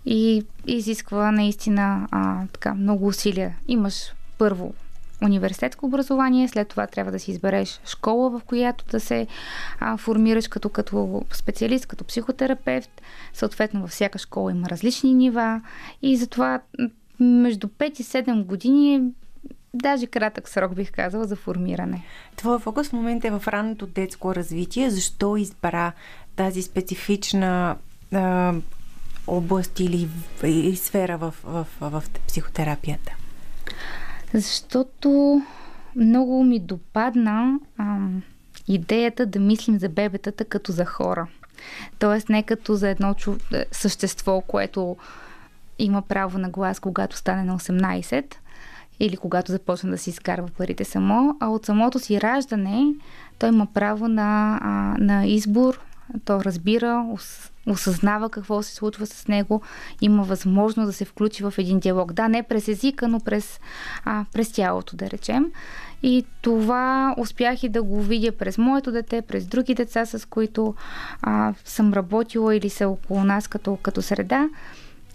[0.05, 3.55] и изисква наистина а, така, много усилия.
[3.67, 4.73] Имаш първо
[5.23, 9.27] университетско образование, след това трябва да си избереш школа, в която да се
[9.79, 13.01] а, формираш като, като специалист, като психотерапевт.
[13.33, 15.61] Съответно, във всяка школа има различни нива
[16.01, 16.59] и затова
[17.19, 19.01] между 5 и 7 години е
[19.73, 22.03] даже кратък срок, бих казала, за формиране.
[22.35, 24.89] Твоя фокус в момента е в ранното детско развитие.
[24.89, 25.91] Защо избра
[26.35, 27.75] тази специфична
[28.13, 28.53] а,
[29.27, 30.09] област или,
[30.43, 33.15] или сфера в, в, в, в психотерапията?
[34.33, 35.41] Защото
[35.95, 37.97] много ми допадна а,
[38.67, 41.27] идеята да мислим за бебетата като за хора.
[41.99, 43.35] Тоест не като за едно чу...
[43.53, 44.97] Е, същество, което
[45.79, 48.35] има право на глас, когато стане на 18
[48.99, 52.93] или когато започне да си изкарва парите само, а от самото си раждане
[53.39, 55.79] той има право на, а, на избор,
[56.25, 57.05] то разбира,
[57.67, 59.61] осъзнава какво се случва с него,
[60.01, 62.13] има възможност да се включи в един диалог.
[62.13, 63.59] Да, не през езика, но през,
[64.05, 65.45] а, през тялото, да речем.
[66.03, 70.75] И това успях и да го видя през моето дете, през други деца, с които
[71.21, 74.49] а, съм работила или са около нас като, като среда.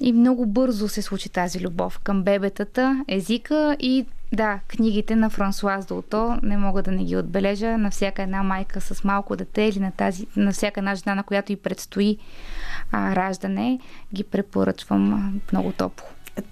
[0.01, 5.87] И много бързо се случи тази любов към бебетата, езика и да, книгите на Франсуаз
[5.87, 7.79] Долто не мога да не ги отбележа.
[7.79, 11.23] На всяка една майка с малко дете или на, тази, на всяка една жена, на
[11.23, 12.19] която и предстои
[12.93, 13.79] а, раждане,
[14.15, 16.07] ги препоръчвам много топло.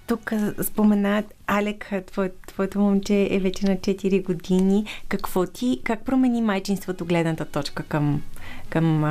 [0.07, 0.31] Тук
[0.63, 4.85] спомена Алек, твое, твоето момче е вече на 4 години.
[5.07, 8.21] Какво ти, как промени майчинството гледната точка към,
[8.69, 9.03] към,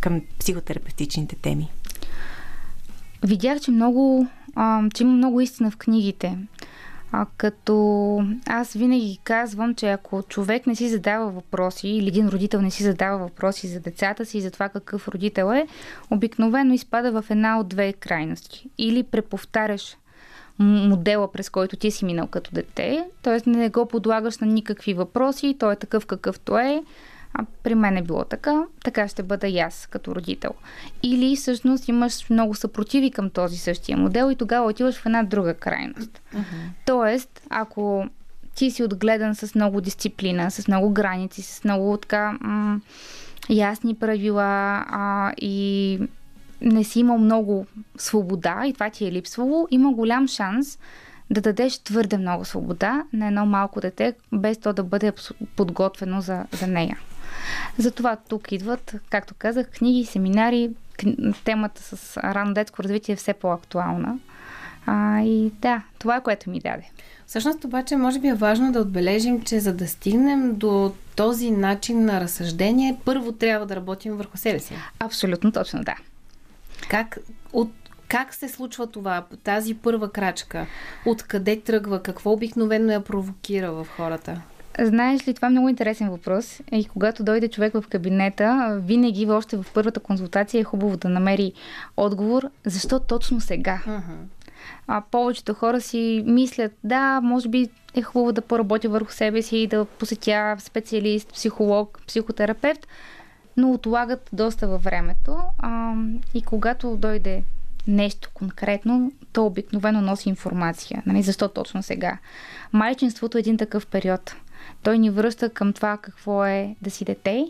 [0.00, 1.68] към психотерапевтичните теми?
[3.24, 6.38] Видях, че много, а, че има много истина в книгите.
[7.12, 12.62] А, като аз винаги казвам, че ако човек не си задава въпроси или един родител
[12.62, 15.66] не си задава въпроси за децата си и за това какъв родител е,
[16.10, 18.68] обикновено изпада в една от две крайности.
[18.78, 19.96] Или преповтаряш
[20.58, 23.50] модела, през който ти си минал като дете, т.е.
[23.50, 26.82] не го подлагаш на никакви въпроси, той е такъв какъвто е,
[27.34, 30.50] а при мен е било така, така ще бъда и аз като родител.
[31.02, 35.54] Или всъщност имаш много съпротиви към този същия модел и тогава отиваш в една друга
[35.54, 36.20] крайност.
[36.34, 36.42] Uh-huh.
[36.86, 38.06] Тоест, ако
[38.54, 42.80] ти си отгледан с много дисциплина, с много граници, с много така м-
[43.50, 45.98] ясни правила а, и
[46.60, 47.66] не си имал много
[47.98, 50.78] свобода и това ти е липсвало, има голям шанс
[51.30, 55.12] да дадеш твърде много свобода на едно малко дете, без то да бъде
[55.56, 56.98] подготвено за, за нея.
[57.78, 60.70] Затова тук идват, както казах, книги, семинари.
[61.44, 64.18] Темата с рано детско развитие е все по-актуална.
[64.86, 66.90] А, и да, това е което ми даде.
[67.26, 72.04] Всъщност обаче може би е важно да отбележим, че за да стигнем до този начин
[72.04, 74.74] на разсъждение, първо трябва да работим върху себе си.
[74.98, 75.94] Абсолютно точно, да.
[76.88, 77.18] Как,
[77.52, 77.72] от,
[78.08, 80.66] как се случва това, тази първа крачка?
[81.06, 82.02] Откъде тръгва?
[82.02, 84.40] Какво обикновено я провокира в хората?
[84.80, 86.60] Знаеш ли, това е много интересен въпрос.
[86.72, 91.52] И когато дойде човек в кабинета, винаги още в първата консултация е хубаво да намери
[91.96, 93.82] отговор, защо точно сега.
[93.86, 94.00] Uh-huh.
[94.86, 99.56] А повечето хора си мислят, да, може би е хубаво да поработя върху себе си
[99.56, 102.86] и да посетя специалист, психолог, психотерапевт,
[103.56, 105.38] но отлагат доста във времето.
[105.58, 105.94] А,
[106.34, 107.42] и когато дойде
[107.86, 111.02] нещо конкретно, то обикновено носи информация.
[111.06, 111.22] Нали?
[111.22, 112.18] Защо точно сега?
[112.72, 114.36] Майчинството е един такъв период.
[114.82, 117.46] Той ни връща към това какво е да си дете,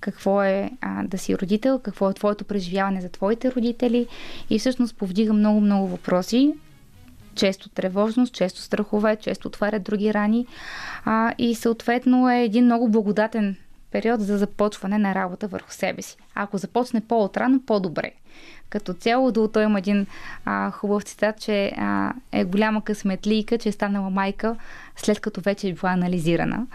[0.00, 4.06] какво е а, да си родител, какво е твоето преживяване за твоите родители
[4.50, 6.54] и всъщност повдига много-много въпроси,
[7.34, 10.46] често тревожност, често страхове, често отваря други рани
[11.04, 13.56] а, и съответно е един много благодатен
[13.90, 16.16] период за започване на работа върху себе си.
[16.34, 18.12] Ако започне по-отрано, по-добре.
[18.70, 20.06] Като цяло, до той има един
[20.44, 24.56] а, хубав цитат, че а, е голяма късметлийка, че е станала майка
[24.96, 26.66] след като вече е била анализирана.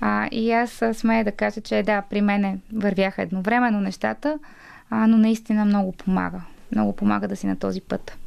[0.00, 4.38] А, и аз смея да кажа, че да, при мене вървяха едновременно нещата,
[4.90, 6.40] а, но наистина много помага.
[6.72, 8.18] Много помага да си на този път.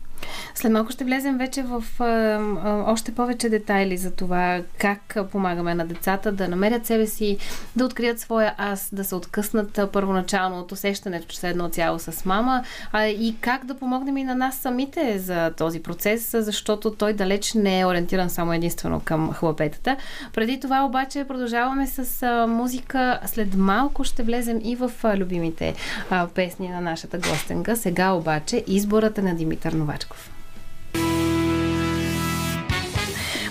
[0.55, 5.75] След малко ще влезем вече в а, а, още повече детайли за това как помагаме
[5.75, 7.37] на децата да намерят себе си,
[7.75, 12.25] да открият своя аз, да се откъснат първоначално от усещането, че са едно цяло с
[12.25, 17.13] мама а, и как да помогнем и на нас самите за този процес, защото той
[17.13, 19.97] далеч не е ориентиран само единствено към хлапетата.
[20.33, 23.19] Преди това обаче продължаваме с а, музика.
[23.25, 25.75] След малко ще влезем и в а, любимите
[26.09, 27.75] а, песни на нашата гостенка.
[27.75, 30.15] Сега обаче изборът е на Димитър Новачко.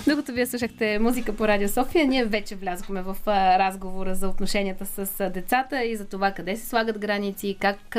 [0.07, 5.29] Докато вие слушахте музика по Радио София, ние вече влязохме в разговора за отношенията с
[5.33, 7.97] децата и за това къде се слагат граници, как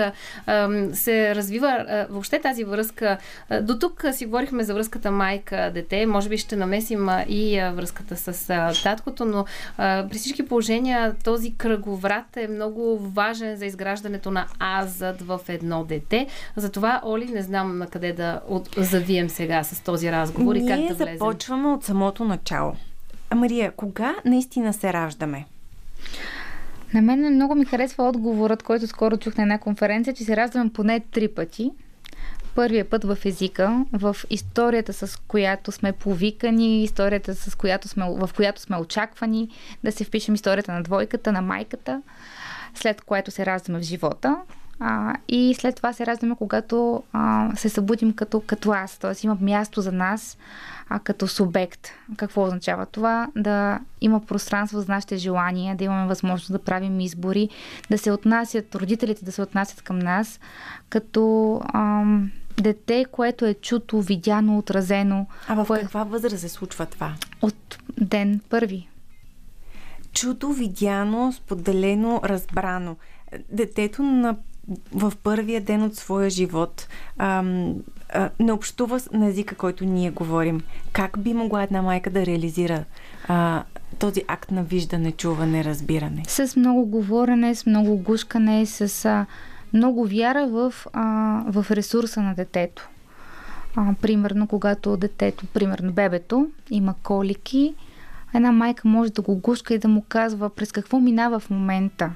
[0.92, 3.18] се развива въобще тази връзка.
[3.62, 8.48] До тук си говорихме за връзката майка-дете, може би ще намесим и връзката с
[8.82, 9.44] таткото, но
[9.76, 16.26] при всички положения този кръговрат е много важен за изграждането на азът в едно дете.
[16.56, 18.40] Затова, Оли, не знам на къде да
[18.76, 21.18] завием сега с този разговор и как да влезем.
[21.18, 22.76] започваме от самото начало.
[23.30, 25.44] А Мария, кога наистина се раждаме?
[26.94, 30.72] На мен много ми харесва отговорът, който скоро чух на една конференция, че се раждаме
[30.72, 31.70] поне три пъти.
[32.54, 38.30] Първият път в езика, в историята, с която сме повикани, историята, с която сме, в
[38.36, 39.48] която сме очаквани,
[39.84, 42.02] да се впишем историята на двойката, на майката,
[42.74, 44.36] след което се раждаме в живота.
[44.80, 49.12] А, и след това се раждаме, когато а, се събудим като, като аз, т.е.
[49.26, 50.38] има място за нас
[50.88, 51.88] а, като субект.
[52.16, 53.28] Какво означава това?
[53.36, 57.48] Да има пространство за нашите желания, да имаме възможност да правим избори,
[57.90, 60.40] да се отнасят, родителите да се отнасят към нас
[60.88, 62.30] като ам,
[62.62, 65.26] дете, което е чуто, видяно, отразено.
[65.48, 65.80] А в кое...
[65.80, 67.14] каква възраст се случва това?
[67.42, 68.88] От ден първи.
[70.12, 72.96] Чуто, видяно, споделено, разбрано.
[73.50, 74.36] Детето на
[74.92, 76.88] в първия ден от своя живот
[77.18, 77.74] ам,
[78.14, 80.60] а, не общува на езика, който ние говорим.
[80.92, 82.84] Как би могла една майка да реализира
[83.28, 83.62] а,
[83.98, 86.22] този акт на виждане, чуване, разбиране?
[86.28, 89.26] С много говорене, с много гушкане, с а,
[89.72, 91.02] много вяра в, а,
[91.46, 92.88] в ресурса на детето.
[93.76, 97.74] А, примерно, когато детето, примерно бебето, има колики,
[98.34, 102.10] една майка може да го гушка и да му казва през какво минава в момента.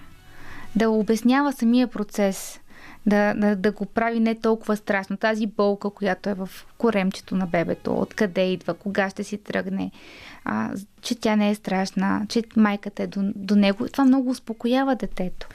[0.77, 2.61] Да обяснява самия процес
[3.07, 5.17] да, да, да го прави не толкова страшно.
[5.17, 6.49] Тази болка, която е в
[6.79, 9.91] коремчето на бебето, откъде идва, кога ще си тръгне,
[10.45, 10.71] а,
[11.03, 13.89] че тя не е страшна, че майката е до, до него.
[13.89, 15.49] Това много успокоява детето.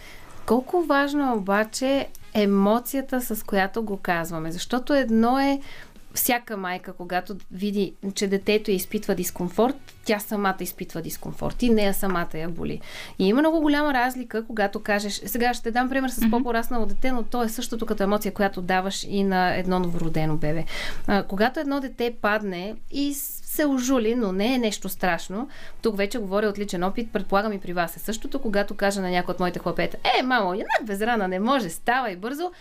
[0.46, 4.52] Колко важно е обаче емоцията, с която го казваме.
[4.52, 5.60] Защото едно е
[6.14, 12.38] всяка майка, когато види, че детето изпитва дискомфорт, тя самата изпитва дискомфорт и нея самата
[12.38, 12.82] я боли.
[13.20, 16.30] И има много голяма разлика, когато кажеш, сега ще дам пример с mm-hmm.
[16.30, 20.66] по-пораснало дете, но то е същото като емоция, която даваш и на едно новородено бебе.
[21.08, 23.14] А, когато едно дете падне и
[23.52, 25.48] се ожули, но не е нещо страшно.
[25.82, 29.10] Тук вече говоря от личен опит, предполагам и при вас е същото, когато кажа на
[29.10, 32.52] някой от моите хлопета, е, мамо, една без рана не може, става и бързо,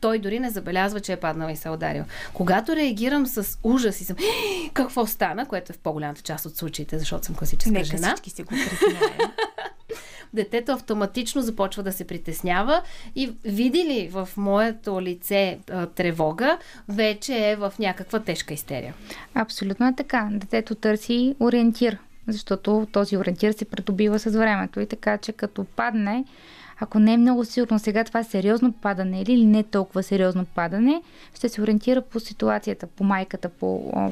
[0.00, 2.04] той дори не забелязва, че е паднал и се е ударил.
[2.34, 4.16] Когато реагирам с ужас и съм,
[4.74, 8.08] какво стана, което е в по-голямата част от случаите, защото съм класическа Нека жена.
[8.08, 8.54] всички се го
[10.34, 12.82] детето автоматично започва да се притеснява
[13.16, 18.94] и види ли в моето лице а, тревога, вече е в някаква тежка истерия.
[19.34, 20.28] Абсолютно е така.
[20.32, 21.98] Детето търси ориентир,
[22.28, 26.24] защото този ориентир се придобива с времето и така, че като падне,
[26.80, 31.02] ако не е много сигурно сега това е сериозно падане или не толкова сериозно падане,
[31.34, 34.10] ще се ориентира по ситуацията, по майката, по о,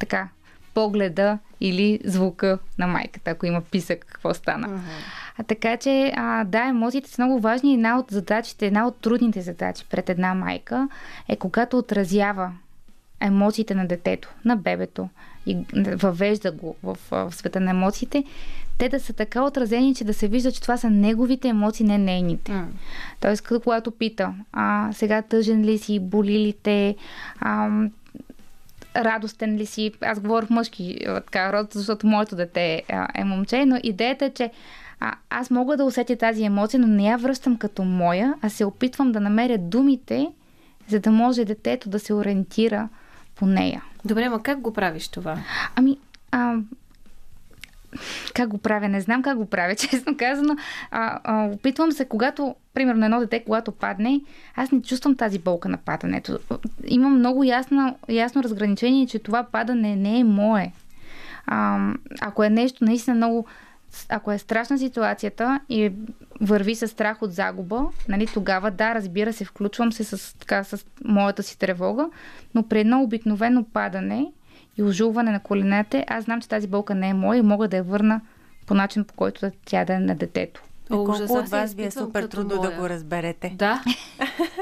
[0.00, 0.28] така,
[0.74, 4.68] погледа или звука на майката, ако има писък, какво стана.
[4.68, 4.80] Uh-huh.
[5.38, 7.74] А, така че, а, да, емоциите са много важни.
[7.74, 10.88] Една от задачите, една от трудните задачи пред една майка
[11.28, 12.52] е когато отразява
[13.20, 15.08] емоциите на детето, на бебето
[15.46, 18.24] и въвежда го в, в света на емоциите,
[18.80, 21.98] те да са така отразени, че да се вижда, че това са неговите емоции, не
[21.98, 22.52] нейните.
[22.52, 22.64] Mm.
[23.20, 26.96] Тоест, когато пита, а, сега тъжен ли си, боли ли те,
[27.40, 27.68] а,
[28.96, 32.82] радостен ли си, аз говоря в мъжки така, род, защото моето дете е,
[33.14, 34.50] е момче, но идеята е, че
[35.00, 38.64] а, аз мога да усетя тази емоция, но не я връщам като моя, а се
[38.64, 40.28] опитвам да намеря думите,
[40.88, 42.88] за да може детето да се ориентира
[43.34, 43.82] по нея.
[44.04, 45.38] Добре, ма как го правиш това?
[45.76, 45.98] Ами,
[46.30, 46.56] а,
[48.34, 48.88] как го правя?
[48.88, 50.56] Не знам как го правя, честно казано.
[50.90, 54.20] А, а, опитвам се, когато, примерно, едно дете, когато падне,
[54.56, 56.38] аз не чувствам тази болка на падането.
[56.86, 60.72] Имам много ясно, ясно разграничение, че това падане не е мое.
[61.46, 61.78] А,
[62.20, 63.46] ако е нещо наистина много
[64.08, 65.92] ако е страшна ситуацията и
[66.40, 70.86] върви с страх от загуба, нали, тогава да, разбира се, включвам се с, така, с
[71.04, 72.10] моята си тревога,
[72.54, 74.32] но при едно обикновено падане
[74.76, 77.76] и ожулване на коленете, аз знам, че тази болка не е моя и мога да
[77.76, 78.20] я върна
[78.66, 80.62] по начин, по който тя да е на детето.
[80.90, 82.70] О, колко от вас ви е супер трудно моя.
[82.70, 83.52] да го разберете.
[83.54, 83.82] Да.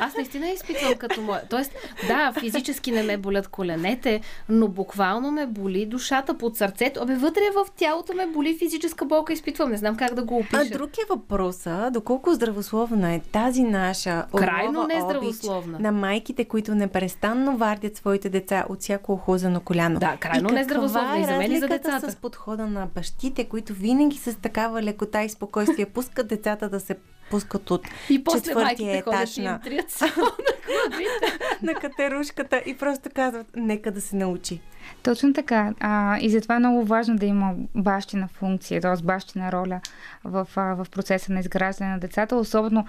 [0.00, 1.42] Аз наистина изпитвам като моя.
[1.50, 1.72] Тоест,
[2.08, 7.00] да, физически не ме болят коленете, но буквално ме боли душата под сърцето.
[7.02, 9.70] Абе, вътре в тялото ме боли физическа болка, изпитвам.
[9.70, 10.56] Не знам как да го опиша.
[10.56, 15.78] А друг е въпроса, доколко здравословна е тази наша Крайно нездравословна.
[15.78, 20.00] на майките, които непрестанно вардят своите деца от всяко охузано коляно.
[20.00, 22.12] Да, крайно нездравословна е и за мен и за децата.
[22.12, 26.80] с подхода на бащите, които винаги с такава лекота и спокойствие пускат искат децата да
[26.80, 26.96] се
[27.30, 29.60] пускат от и четвъртия етаж на,
[31.62, 34.60] на катерушката и просто казват, нека да се научи.
[35.02, 35.74] Точно така.
[35.80, 39.04] А, и затова е много важно да има бащина функция, т.е.
[39.04, 39.80] бащина роля
[40.24, 42.86] в, в процеса на изграждане на децата, особено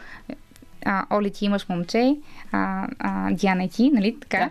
[0.85, 2.17] а, Оли, ти имаш момче,
[2.51, 4.37] а, а, Диана и ти, нали така?
[4.37, 4.49] Да.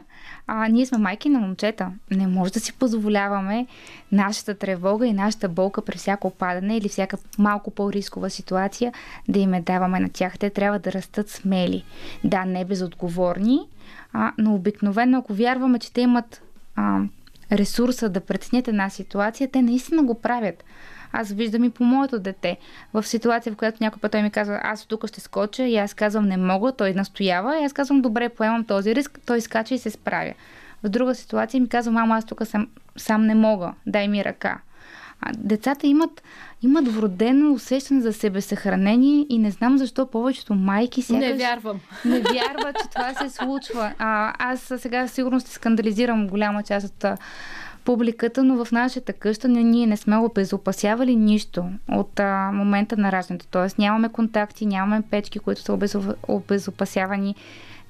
[0.51, 1.91] А, ние сме майки на момчета.
[2.11, 3.67] Не може да си позволяваме
[4.13, 8.93] нашата тревога и нашата болка при всяко падане или всяка малко по-рискова ситуация
[9.29, 10.39] да им даваме на тях.
[10.39, 11.85] Те трябва да растат смели.
[12.25, 13.61] Да, не безотговорни,
[14.13, 16.43] а, но обикновено, ако вярваме, че те имат
[16.77, 17.01] а,
[17.53, 20.65] ресурса да преценят една ситуация, те наистина го правят.
[21.13, 22.57] Аз виждам и по моето дете.
[22.95, 25.95] В ситуация, в която някой път той ми казва, аз тук ще скоча и аз
[25.95, 29.79] казвам не мога, той настоява и аз казвам добре, поемам този риск, той скача и
[29.79, 30.35] се справя.
[30.83, 34.59] В друга ситуация ми казва, мама, аз тук сам, сам не мога, дай ми ръка.
[35.21, 36.23] А, децата имат,
[36.63, 41.29] имат вродено усещане за себесъхранение и не знам защо повечето майки сякаш...
[41.29, 41.81] Не вярвам.
[42.05, 43.93] Не вярват, че това се случва.
[43.99, 47.19] А, аз сега сигурно ще скандализирам голяма част от
[47.89, 53.13] публиката, но в нашата къща не, ние не сме обезопасявали нищо от а, момента на
[53.13, 53.47] раждането.
[53.51, 55.79] Тоест нямаме контакти, нямаме печки, които са
[56.29, 57.35] обезопасявани,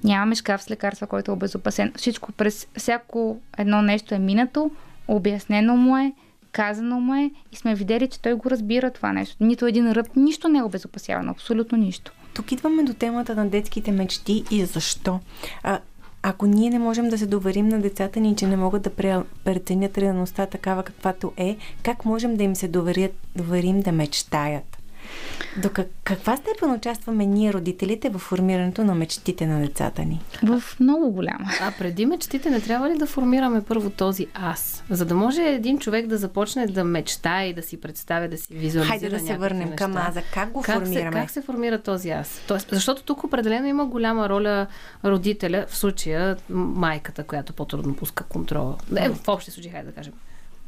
[0.03, 1.93] нямаме шкаф с лекарства, който е обезопасен.
[1.95, 4.71] Всичко през всяко едно нещо е минато,
[5.07, 6.13] обяснено му е,
[6.51, 9.35] казано му е и сме видели, че той го разбира това нещо.
[9.39, 12.11] Нито един ръб, нищо не е обезопасявано, абсолютно нищо.
[12.33, 15.19] Тук идваме до темата на детските мечти и защо.
[15.63, 15.79] А,
[16.23, 19.97] ако ние не можем да се доверим на децата ни, че не могат да преценят
[19.97, 24.78] реалността такава каквато е, как можем да им се доверят, доверим да мечтаят?
[25.57, 30.21] До как, каква степен участваме ние, родителите, в формирането на мечтите на децата ни?
[30.43, 31.49] В много голяма.
[31.61, 34.83] А преди мечтите не трябва ли да формираме първо този аз?
[34.89, 38.47] За да може един човек да започне да мечта и да си представя, да си
[38.51, 40.21] визуализира Хайде да се върнем към аза.
[40.33, 41.11] Как го как формираме?
[41.11, 42.41] Се, как се формира този аз?
[42.47, 44.67] Тоест, защото тук определено има голяма роля
[45.05, 48.75] родителя, в случая майката, която по-трудно пуска контрола.
[48.97, 50.13] Е, в общи случаи, хайде да кажем.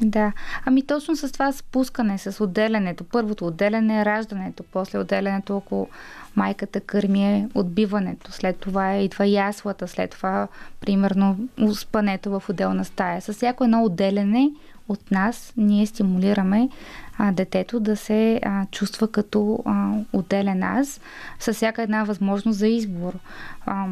[0.01, 0.31] Да.
[0.65, 3.03] Ами точно с това спускане, с отделянето.
[3.03, 5.87] Първото отделяне е раждането, после отделянето, ако
[6.35, 10.47] майката кърми е отбиването, след това е идва яслата, след това,
[10.79, 11.37] примерно,
[11.73, 13.21] спането в отделна стая.
[13.21, 14.49] С всяко едно отделяне
[14.87, 16.69] от нас ние стимулираме
[17.17, 21.01] а, детето да се а, чувства като а, отделен аз,
[21.39, 23.13] с всяка една възможност за избор.
[23.65, 23.85] А,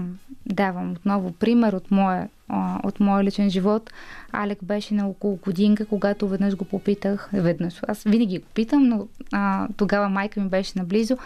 [0.46, 3.94] давам отново пример от моя, а, от моя личен живот.
[4.32, 9.08] Алек беше на около годинка, когато веднъж го попитах, веднъж, аз винаги го питам, но
[9.32, 11.18] а, тогава майка ми беше наблизо,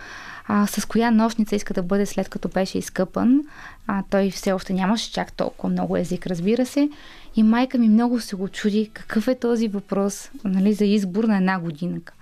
[0.47, 3.41] а, с коя нощница иска да бъде след като беше изкъпан.
[3.88, 6.89] А, той все още нямаше чак толкова много език, разбира се.
[7.36, 11.38] И майка ми много се го чуди какъв е този въпрос нали, за избор на
[11.38, 12.13] една годинка.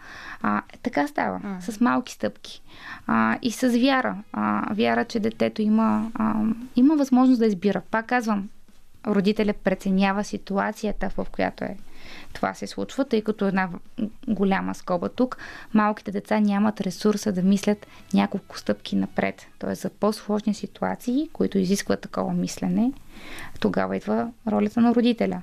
[0.41, 1.59] А, така става, mm.
[1.59, 2.61] с малки стъпки.
[3.07, 4.15] А, и с вяра.
[4.33, 6.33] А, вяра, че детето има, а,
[6.75, 7.81] има възможност да избира.
[7.91, 8.49] Пак казвам,
[9.07, 11.77] родителя преценява ситуацията, в която е
[12.33, 13.69] това се случва, тъй като една
[14.27, 15.37] голяма скоба тук,
[15.73, 19.47] малките деца нямат ресурса да мислят няколко стъпки напред.
[19.59, 22.93] Тоест за по-сложни ситуации, които изискват такова мислене,
[23.59, 25.41] тогава идва ролята на родителя.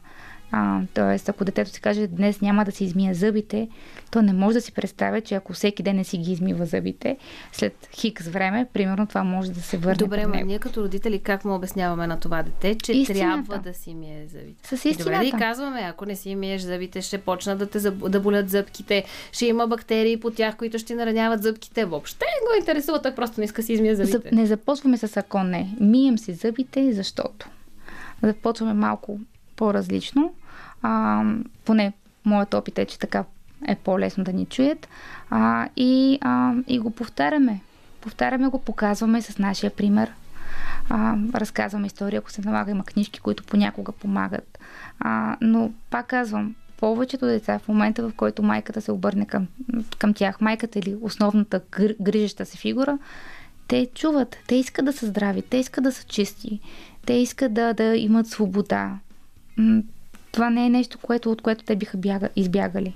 [0.53, 3.69] А, тоест, ако детето си каже, днес няма да си измия зъбите,
[4.11, 7.17] то не може да си представя, че ако всеки ден не си ги измива зъбите,
[7.53, 9.95] след хикс време, примерно това може да се върне.
[9.95, 13.49] Добре, ма ние като родители как му обясняваме на това дете, че истината.
[13.49, 14.69] трябва да си мие зъбите?
[14.69, 15.05] С истината.
[15.05, 18.51] Добре, да и казваме, ако не си миеш зъбите, ще почнат да те да болят
[18.51, 21.85] зъбките, ще има бактерии по тях, които ще нараняват зъбките.
[21.85, 24.35] Въобще не го интересува, той просто не иска си измие зъбите.
[24.35, 25.75] Не започваме с ако не.
[25.81, 27.49] Мием си зъбите, защото.
[28.23, 29.19] Започваме малко
[29.59, 30.33] по-различно.
[30.83, 31.23] А,
[31.65, 31.93] поне
[32.25, 33.25] моят опит е, че така
[33.69, 34.89] е по-лесно да ни чуят.
[35.31, 37.61] А, и, а, и го повтаряме.
[38.01, 40.13] Повтаряме го, показваме с нашия пример.
[40.89, 44.59] А, разказваме история, ако се налага, има книжки, които понякога помагат.
[45.01, 49.47] А, но пак казвам, повечето деца в момента, в който майката се обърне към,
[49.99, 51.61] към тях, майката или основната
[52.01, 52.99] грижеща се фигура,
[53.69, 56.61] те чуват, те искат да са здрави, те искат да са чисти,
[57.07, 58.99] те искат да, да имат свобода
[60.33, 62.95] това не е нещо, което, от което те биха бяга, избягали.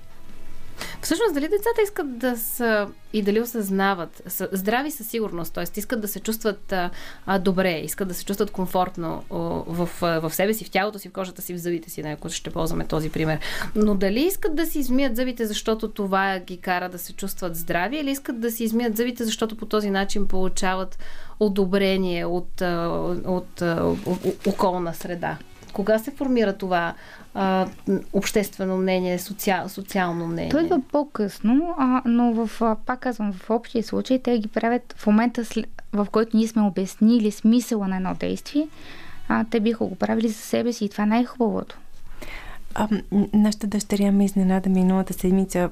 [1.01, 5.79] Всъщност, дали децата искат да са и дали осъзнават, са, здрави със сигурност, т.е.
[5.79, 6.89] искат да се чувстват а,
[7.25, 11.09] а, добре, искат да се чувстват комфортно о, в, в себе си, в тялото си,
[11.09, 13.39] в кожата си, в зъбите си, ако ще ползваме този пример.
[13.75, 17.97] Но дали искат да си измият зъбите, защото това ги кара да се чувстват здрави,
[17.97, 20.97] или искат да си измият зъбите, защото по този начин получават
[21.39, 25.37] одобрение от, от, от, от, от околна среда?
[25.73, 26.93] Кога се формира това
[27.33, 27.67] а,
[28.13, 30.51] обществено мнение, социал, социално мнение?
[30.51, 35.07] Той идва по-късно, а, но в, пак казвам, в общия случай те ги правят в
[35.07, 35.43] момента,
[35.93, 38.67] в който ние сме обяснили смисъла на едно действие,
[39.27, 41.77] а, те биха го правили за себе си и това е най-хубавото.
[42.75, 42.87] А,
[43.33, 45.69] нашата дъщеря ме изненада миналата седмица.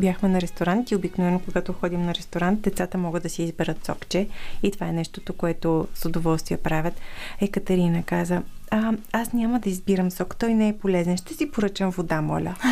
[0.00, 4.28] Бяхме на ресторант и обикновено, когато ходим на ресторант, децата могат да си изберат сокче
[4.62, 6.94] и това е нещото, което с удоволствие правят.
[7.40, 11.90] Екатерина каза, а, аз няма да избирам сок, той не е полезен, ще си поръчам
[11.90, 12.54] вода, моля.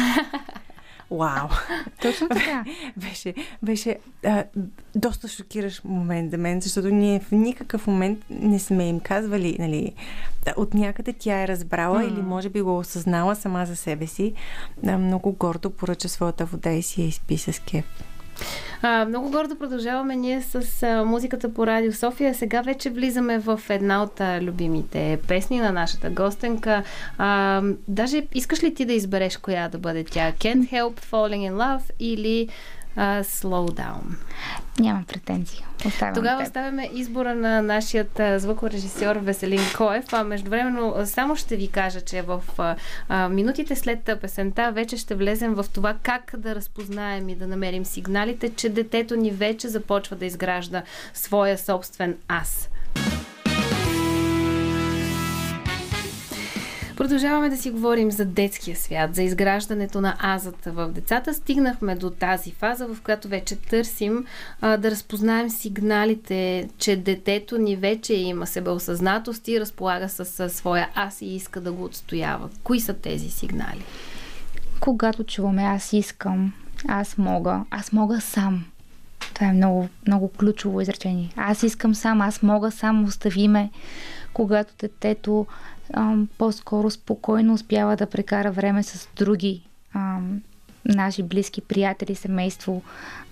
[1.10, 1.48] Вау!
[2.02, 2.64] Точно така.
[2.96, 4.44] беше беше а,
[4.94, 9.92] доста шокиращ момент за мен, защото ние в никакъв момент не сме им казвали, нали,
[10.56, 12.12] от някъде тя е разбрала mm.
[12.12, 14.32] или може би го осъзнала сама за себе си.
[14.86, 17.84] А, много гордо поръча своята вода и си я изпи с кеф.
[18.82, 22.34] А, много гордо продължаваме ние с а, музиката по Радио София.
[22.34, 26.82] Сега вече влизаме в една от а, любимите песни на нашата гостенка.
[27.18, 30.32] А, даже искаш ли ти да избереш коя да бъде тя?
[30.32, 32.48] Can't Help Falling in Love или
[32.96, 34.16] uh, Slow Down.
[34.78, 35.64] Нямам претензии.
[35.86, 40.12] Оставям Тогава оставяме избора на нашият звукорежисьор Веселин Коев.
[40.12, 42.42] А междувременно само ще ви кажа, че в
[43.08, 47.84] а, минутите след песента вече ще влезем в това как да разпознаем и да намерим
[47.84, 50.82] сигналите, че детето ни вече започва да изгражда
[51.14, 52.68] своя собствен аз.
[56.96, 61.34] Продължаваме да си говорим за детския свят, за изграждането на азата в децата.
[61.34, 64.26] Стигнахме до тази фаза, в която вече търсим
[64.60, 70.88] а, да разпознаем сигналите, че детето ни вече има себеосъзнатост и разполага с, с своя
[70.94, 72.48] аз и иска да го отстоява.
[72.62, 73.84] Кои са тези сигнали?
[74.80, 76.52] Когато чуваме аз искам,
[76.88, 78.64] аз мога, аз мога сам.
[79.34, 81.32] Това е много, много ключово изречение.
[81.36, 83.70] Аз искам сам, аз мога сам, остави ме.
[84.32, 85.46] Когато детето
[86.38, 89.62] по-скоро спокойно успява да прекара време с други
[89.94, 90.42] ам,
[90.84, 92.82] наши близки приятели, семейство,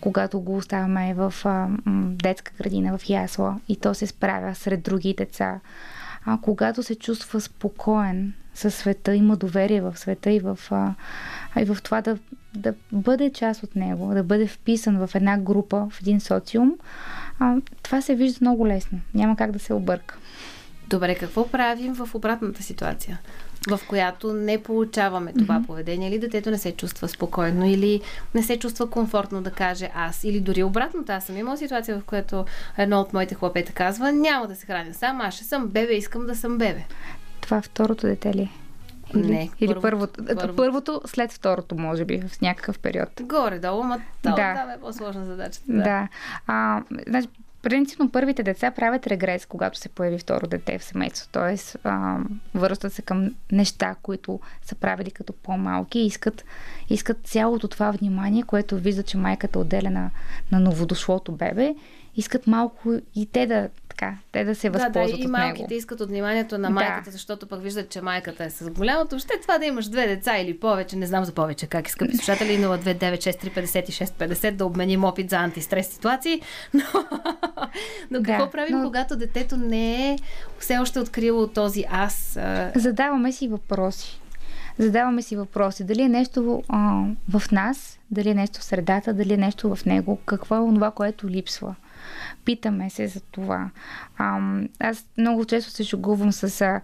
[0.00, 1.78] когато го оставяме в ам,
[2.22, 5.60] детска градина, в ясла и то се справя сред други деца.
[6.26, 10.94] А когато се чувства спокоен със света, има доверие в света и в, а,
[11.60, 12.18] и в това да,
[12.54, 16.74] да бъде част от него, да бъде вписан в една група, в един социум,
[17.38, 19.00] а, това се вижда много лесно.
[19.14, 20.18] Няма как да се обърка.
[20.90, 23.20] Добре, какво правим в обратната ситуация?
[23.68, 25.66] в която не получаваме това mm-hmm.
[25.66, 28.00] поведение, или детето не се чувства спокойно, или
[28.34, 31.12] не се чувства комфортно да каже аз, или дори обратното.
[31.12, 32.44] Аз съм имала ситуация, в която
[32.78, 36.26] едно от моите хлапета казва, няма да се храня сам, аз ще съм бебе, искам
[36.26, 36.84] да съм бебе.
[37.40, 38.50] Това второто дете ли?
[39.14, 39.50] Или, не.
[39.60, 43.08] Или първото, първото, първото след второто, може би, в някакъв период.
[43.22, 44.30] Горе-долу, ма да.
[44.36, 45.60] да е по-сложна задача.
[45.68, 45.82] Да.
[45.82, 46.08] да.
[46.46, 47.28] А, значи,
[47.62, 51.32] Принципно първите деца правят регрес, когато се появи второ дете в семейството.
[51.32, 51.76] Тоест,
[52.54, 56.44] връщат се към неща, които са правили като по-малки и искат,
[56.90, 60.10] искат цялото това внимание, което вижда, че майката отделя на,
[60.52, 61.74] на новодошлото бебе,
[62.16, 63.68] искат малко и те да
[64.00, 65.74] така, те да се възползват да, да, и от малките него.
[65.74, 67.10] искат от вниманието на майката, да.
[67.10, 69.18] защото пък виждат, че майката е с голямото.
[69.18, 72.16] Ще това да имаш две деца или повече, не знам за повече как и скъпи
[72.16, 76.40] слушатели, 029635650 да обменим опит за антистрес ситуации.
[76.74, 76.82] Но,
[78.10, 78.84] но какво да, правим, но...
[78.84, 80.18] когато детето не е
[80.58, 82.38] все още открило този аз?
[82.76, 84.20] Задаваме си въпроси.
[84.78, 85.84] Задаваме си въпроси.
[85.84, 89.84] Дали е нещо а, в нас, дали е нещо в средата, дали е нещо в
[89.84, 91.74] него, какво е това, което липсва.
[92.44, 93.70] Питаме се за това.
[94.78, 96.80] Аз много често се шугувам с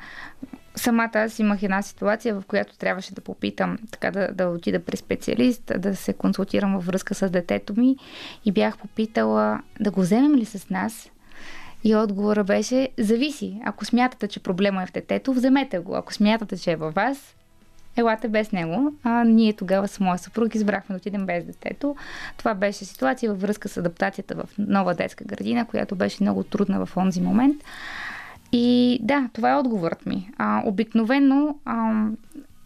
[0.76, 4.96] самата аз имах една ситуация, в която трябваше да попитам, така да, да отида при
[4.96, 7.96] специалист, да се консултирам във връзка с детето ми
[8.44, 11.10] и бях попитала да го вземем ли с нас.
[11.84, 13.60] И отговора беше, зависи.
[13.64, 15.96] Ако смятате, че проблема е в детето, вземете го.
[15.96, 17.36] Ако смятате, че е във вас,
[17.96, 18.92] елате без него.
[19.02, 21.96] А ние тогава с моя съпруг избрахме да отидем без детето.
[22.36, 26.86] Това беше ситуация във връзка с адаптацията в нова детска градина, която беше много трудна
[26.86, 27.56] в онзи момент.
[28.52, 30.30] И да, това е отговорът ми.
[30.38, 32.06] А, обикновено а,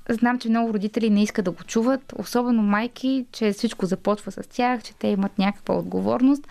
[0.09, 4.49] знам, че много родители не искат да го чуват, особено майки, че всичко започва с
[4.49, 6.49] тях, че те имат някаква отговорност.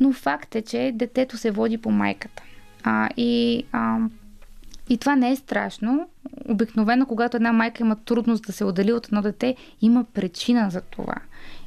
[0.00, 2.42] Но факт е, че детето се води по майката.
[2.84, 3.98] А, и а,
[4.88, 6.08] и това не е страшно.
[6.48, 10.80] Обикновено, когато една майка има трудност да се отдели от едно дете, има причина за
[10.80, 11.14] това.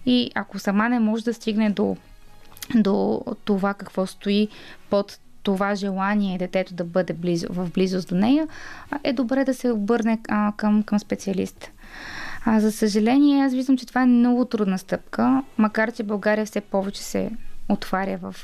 [0.05, 1.97] И ако сама не може да стигне до,
[2.75, 4.47] до това какво стои
[4.89, 8.47] под това желание детето да бъде близо, в близост до нея,
[9.03, 11.71] е добре да се обърне а, към, към специалист.
[12.45, 16.61] А, за съжаление, аз виждам, че това е много трудна стъпка, макар че България все
[16.61, 17.31] повече се
[17.69, 18.35] отваря в,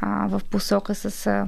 [0.00, 1.46] а, в посока с а,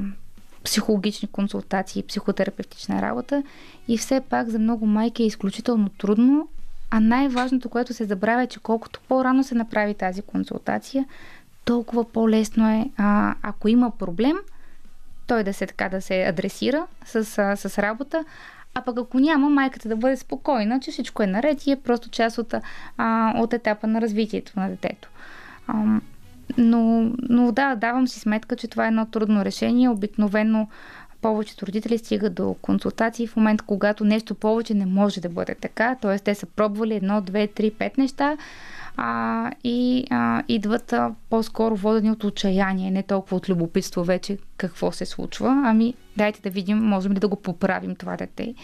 [0.65, 3.43] психологични консултации, психотерапевтична работа
[3.89, 6.49] и все пак за много майки е изключително трудно,
[6.91, 11.05] а най-важното, което се забравя е, че колкото по-рано се направи тази консултация,
[11.65, 14.37] толкова по-лесно е, а, ако има проблем,
[15.27, 18.25] той да се така да се адресира с, а, с работа,
[18.75, 22.11] а пък ако няма, майката да бъде спокойна, че всичко е наред и е просто
[22.11, 22.55] част от,
[22.97, 25.09] а, от етапа на развитието на детето.
[25.67, 26.01] А,
[26.59, 29.89] но, но да, давам си сметка, че това е едно трудно решение.
[29.89, 30.69] Обикновено
[31.23, 35.95] повечето родители стигат до консултации в момента, когато нещо повече не може да бъде така.
[35.95, 36.19] Т.е.
[36.19, 38.37] те са пробвали едно, две, три, пет неща
[38.97, 44.93] а, и а, идват а, по-скоро водени от отчаяние, не толкова от любопитство вече какво
[44.93, 45.63] се случва.
[45.67, 48.55] Ами, дайте да видим, можем ли да го поправим това дете.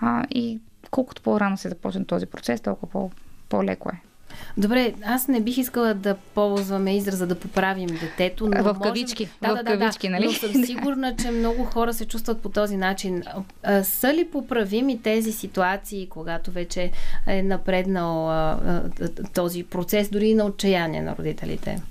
[0.00, 0.58] А, и
[0.90, 3.10] колкото по-рано се започне този процес, толкова по-
[3.48, 4.09] по-леко е.
[4.56, 8.46] Добре, аз не бих искала да ползваме израза да поправим детето.
[8.46, 9.28] Но в кавички.
[9.42, 9.54] Можем...
[9.54, 10.24] Да, в да, кавички, да, нали?
[10.24, 13.22] Но съм сигурна, че много хора се чувстват по този начин.
[13.62, 16.90] А, са ли поправими тези ситуации, когато вече
[17.26, 21.82] е напреднал а, а, този процес, дори на отчаяние на родителите?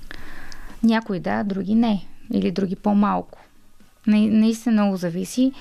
[0.83, 2.05] Някои да, други не.
[2.33, 3.39] Или други по-малко.
[4.07, 5.51] Наистина много зависи.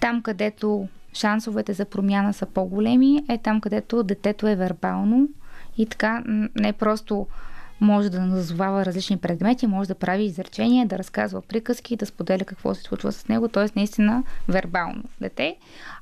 [0.00, 5.28] Там, където шансовете за промяна са по-големи, е там, където детето е вербално
[5.78, 6.22] и така
[6.54, 7.26] не просто
[7.80, 12.74] може да назовава различни предмети, може да прави изречения, да разказва приказки, да споделя какво
[12.74, 13.66] се случва с него, т.е.
[13.76, 15.56] наистина вербално дете.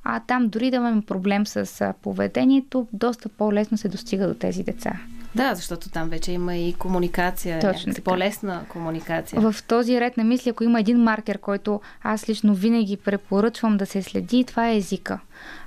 [0.04, 4.92] А там дори да имаме проблем с поведението, доста по-лесно се достига до тези деца.
[5.34, 8.04] Да, защото там вече има и комуникация, Точно така.
[8.04, 9.40] по-лесна комуникация.
[9.40, 13.86] В този ред на мисли, ако има един маркер, който аз лично винаги препоръчвам да
[13.86, 15.20] се следи, това е езика.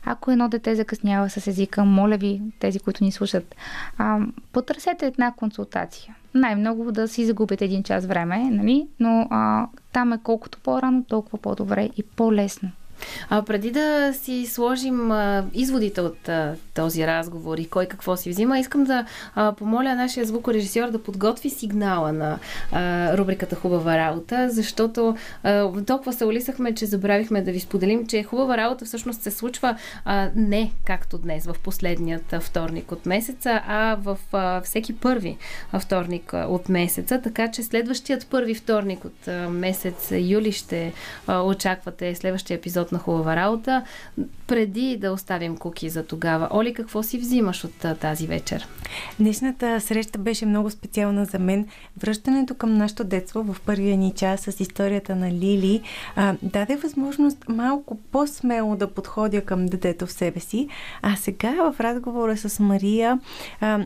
[0.06, 3.56] Ако едно дете закъснява с езика, моля ви, тези, които ни слушат,
[3.98, 4.20] а,
[4.54, 6.16] потърсете една консултация.
[6.34, 8.88] Най-много да си загубите един час време, нали?
[9.00, 12.72] но а, там е колкото по-рано, толкова по-добре и по-лесно.
[13.30, 18.30] А преди да си сложим а, изводите от а, този разговор и кой какво си
[18.30, 22.40] взима, искам да а, помоля нашия звукорежисьор да подготви сигнала на
[22.72, 28.24] а, рубриката Хубава работа, защото а, толкова се улисахме, че забравихме да ви споделим, че
[28.24, 33.98] хубава работа всъщност се случва а, не както днес, в последният вторник от месеца, а
[34.02, 35.38] в а, всеки първи
[35.80, 40.94] вторник от месеца, така че следващият първи вторник от а, месец юли ще
[41.28, 43.84] а, очаквате следващия епизод на хубава работа.
[44.48, 48.68] Преди да оставим куки за тогава, Оли, какво си взимаш от тази вечер?
[49.20, 51.68] Днешната среща беше много специална за мен.
[51.98, 55.82] Връщането към нашето детство в първия ни час с историята на Лили
[56.16, 60.68] а, даде възможност малко по-смело да подходя към детето в себе си.
[61.02, 63.20] А сега в разговора с Мария
[63.62, 63.86] а,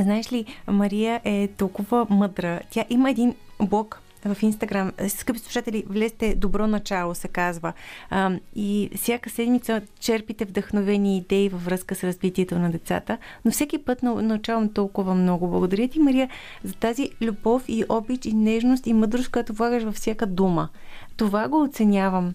[0.00, 2.60] Знаеш ли, Мария е толкова мъдра.
[2.70, 4.92] Тя има един блог в Инстаграм.
[5.08, 7.72] Скъпи слушатели, влезте Добро начало, се казва.
[8.10, 13.78] А, и всяка седмица черпите вдъхновени идеи във връзка с развитието на децата, но всеки
[13.78, 15.48] път научавам толкова много.
[15.48, 16.28] Благодаря ти, Мария,
[16.64, 20.68] за тази любов и обич и нежност и мъдрост, която влагаш във всяка дума.
[21.16, 22.34] Това го оценявам.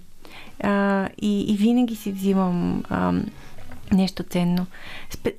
[0.63, 3.13] А, и, и винаги си взимам а,
[3.91, 4.65] нещо ценно.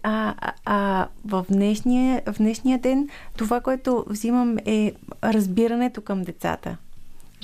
[0.03, 4.93] А, а, а в, днешния, в днешния ден това, което взимам е
[5.25, 6.77] разбирането към децата.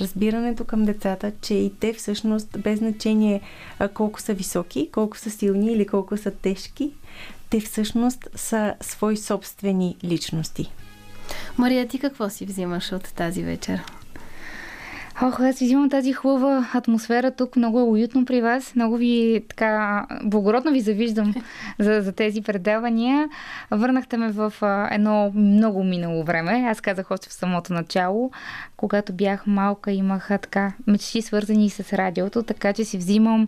[0.01, 3.41] Разбирането към децата, че и те всъщност, без значение
[3.93, 6.91] колко са високи, колко са силни или колко са тежки,
[7.49, 10.71] те всъщност са свои собствени личности.
[11.57, 13.81] Мария, ти какво си взимаш от тази вечер?
[15.21, 17.55] Ох, аз взимам тази хубава атмосфера тук.
[17.55, 18.75] Много е уютно при вас.
[18.75, 21.33] Много ви така благородно ви завиждам
[21.79, 23.29] за, за тези предавания.
[23.71, 26.65] Върнахте ме в а, едно много минало време.
[26.71, 28.31] Аз казах още в самото начало.
[28.77, 33.47] Когато бях малка, имах така мечти свързани с радиото, така че си взимам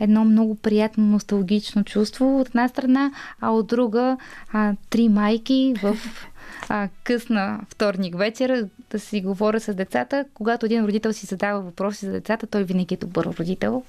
[0.00, 4.16] едно много приятно носталгично чувство от една страна, а от друга
[4.52, 5.96] а, три майки в
[6.68, 10.24] а, късна вторник вечер да си говоря с децата.
[10.34, 13.82] Когато един родител си задава въпроси за децата, той винаги е добър родител.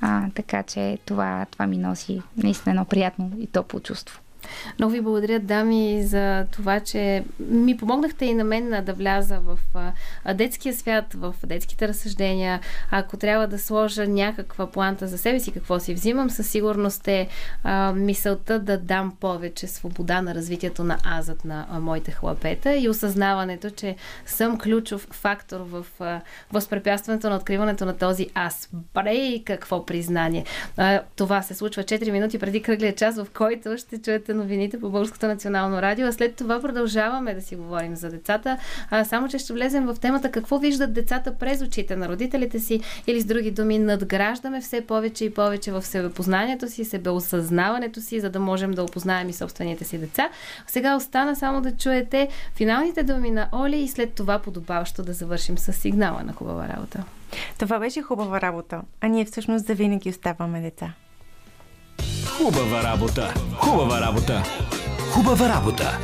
[0.00, 4.20] А, така че това, това ми носи наистина едно приятно и топло чувство.
[4.78, 9.58] Много ви благодаря, дами, за това, че ми помогнахте и на мен да вляза в
[10.34, 12.60] детския свят, в детските разсъждения.
[12.90, 17.28] Ако трябва да сложа някаква планта за себе си, какво си взимам, със сигурност е
[17.62, 23.70] а, мисълта да дам повече свобода на развитието на азът на моите хлапета и осъзнаването,
[23.70, 25.86] че съм ключов фактор в
[26.52, 28.68] възпрепятстването на откриването на този аз.
[28.94, 30.44] Брей, какво признание!
[30.76, 34.80] А, това се случва 4 минути преди кръглия час, в който ще чуете чуете новините
[34.80, 38.58] по Българското национално радио, а след това продължаваме да си говорим за децата.
[38.90, 42.80] А, само, че ще влезем в темата какво виждат децата през очите на родителите си
[43.06, 48.30] или с други думи надграждаме все повече и повече в себепознанието си, себеосъзнаването си, за
[48.30, 50.30] да можем да опознаем и собствените си деца.
[50.66, 55.58] Сега остана само да чуете финалните думи на Оли и след това подобаващо да завършим
[55.58, 57.04] с сигнала на хубава работа.
[57.58, 60.94] Това беше хубава работа, а ние всъщност завинаги оставаме деца.
[62.26, 63.34] Хубава работа!
[63.58, 64.42] Хубава работа!
[65.12, 65.98] Хубава работа!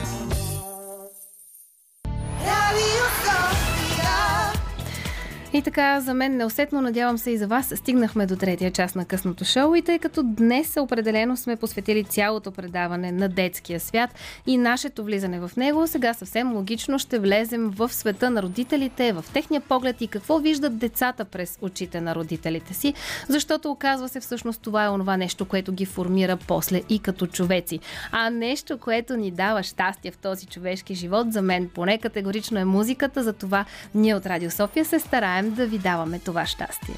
[5.59, 9.05] И така, за мен неусетно, надявам се и за вас, стигнахме до третия част на
[9.05, 14.11] късното шоу и тъй като днес определено сме посветили цялото предаване на детския свят
[14.47, 19.25] и нашето влизане в него, сега съвсем логично ще влезем в света на родителите, в
[19.33, 22.95] техния поглед и какво виждат децата през очите на родителите си,
[23.29, 27.81] защото оказва се всъщност това е онова нещо, което ги формира после и като човеци.
[28.13, 32.65] А нещо, което ни дава щастие в този човешки живот, за мен поне категорично е
[32.65, 36.95] музиката, за това ние от Радио София се стараем да ви даваме това щастие.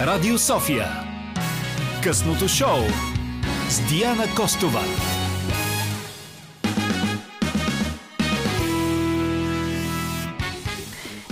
[0.00, 0.88] Радио София.
[2.02, 2.78] Късното шоу
[3.68, 4.82] с Диана Костова.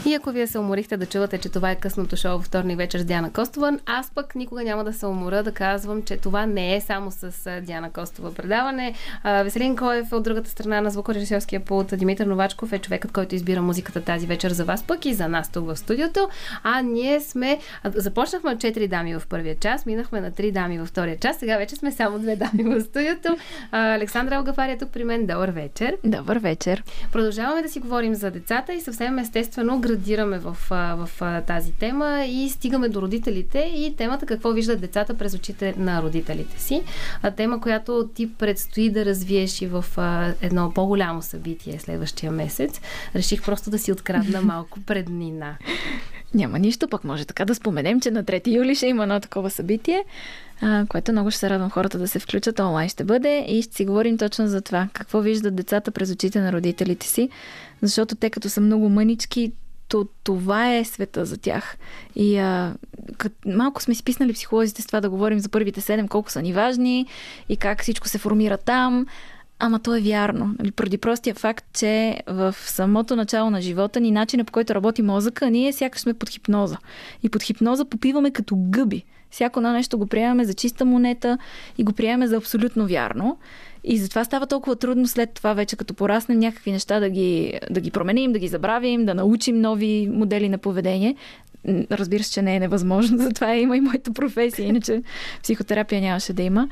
[0.07, 3.05] И ако вие се уморихте да чувате, че това е късното шоу вторник вечер с
[3.05, 6.81] Диана Костова, аз пък никога няма да се умора да казвам, че това не е
[6.81, 8.95] само с Диана Костова предаване.
[9.25, 11.93] Веселин Коев е от другата страна на звукорежисьорския пулт.
[11.97, 15.53] Димитър Новачков е човекът, който избира музиката тази вечер за вас, пък и за нас
[15.53, 16.29] тук в студиото.
[16.63, 17.59] А ние сме...
[17.95, 21.57] Започнахме от 4 дами в първия час, минахме на 3 дами във втория час, сега
[21.57, 23.37] вече сме само две дами в студиото.
[23.73, 25.27] Александра Алгафария е тук при мен.
[25.27, 25.97] Добър вечер.
[26.05, 26.83] Добър вечер.
[27.13, 32.25] Продължаваме да си говорим за децата и съвсем естествено градираме в, в, в тази тема
[32.29, 36.83] и стигаме до родителите и темата какво виждат децата през очите на родителите си.
[37.23, 42.81] А, тема, която ти предстои да развиеш и в а, едно по-голямо събитие следващия месец.
[43.15, 45.57] Реших просто да си открадна малко преднина.
[46.35, 49.51] Няма нищо, пък може така да споменем, че на 3 юли ще има едно такова
[49.51, 50.05] събитие,
[50.63, 52.61] а, което много ще се радвам хората да се включат.
[52.61, 54.89] Онлайн ще бъде и ще си говорим точно за това.
[54.93, 57.29] Какво виждат децата през очите на родителите си,
[57.83, 59.53] защото те като са много мънички,
[59.89, 61.79] то това е света за тях.
[62.17, 62.75] И а,
[63.17, 66.43] кът, малко сме си писнали психолозите с това да говорим за първите седем, колко са
[66.43, 67.07] ни важни
[67.49, 69.07] и как всичко се формира там.
[69.59, 70.55] Ама то е вярно.
[70.59, 75.51] Нали, простия факт, че в самото начало на живота ни, начина по който работи мозъка,
[75.51, 76.77] ние сякаш сме под хипноза.
[77.23, 79.05] И под хипноза попиваме като гъби.
[79.31, 81.39] Всяко едно нещо го приемаме за чиста монета
[81.79, 83.39] и го приемаме за абсолютно вярно.
[83.89, 87.81] И затова става толкова трудно след това вече, като пораснем някакви неща да ги, да
[87.81, 91.17] ги променим, да ги забравим, да научим нови модели на поведение.
[91.91, 95.03] Разбира се, че не е невъзможно, затова има и моята професия, иначе
[95.43, 96.69] психотерапия нямаше да има.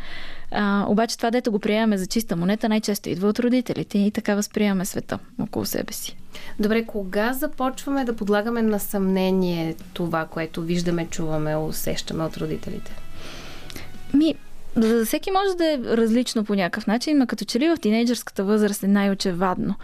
[0.50, 4.34] А, обаче това, дето го приемаме за чиста монета, най-често идва от родителите и така
[4.34, 6.16] възприемаме света около себе си.
[6.58, 12.92] Добре, кога започваме да подлагаме на съмнение това, което виждаме, чуваме, усещаме от родителите?
[14.14, 14.34] Ми,
[14.76, 18.44] за всеки може да е различно по някакъв начин, но като че ли в тинейджърската
[18.44, 19.74] възраст е най-очевадно.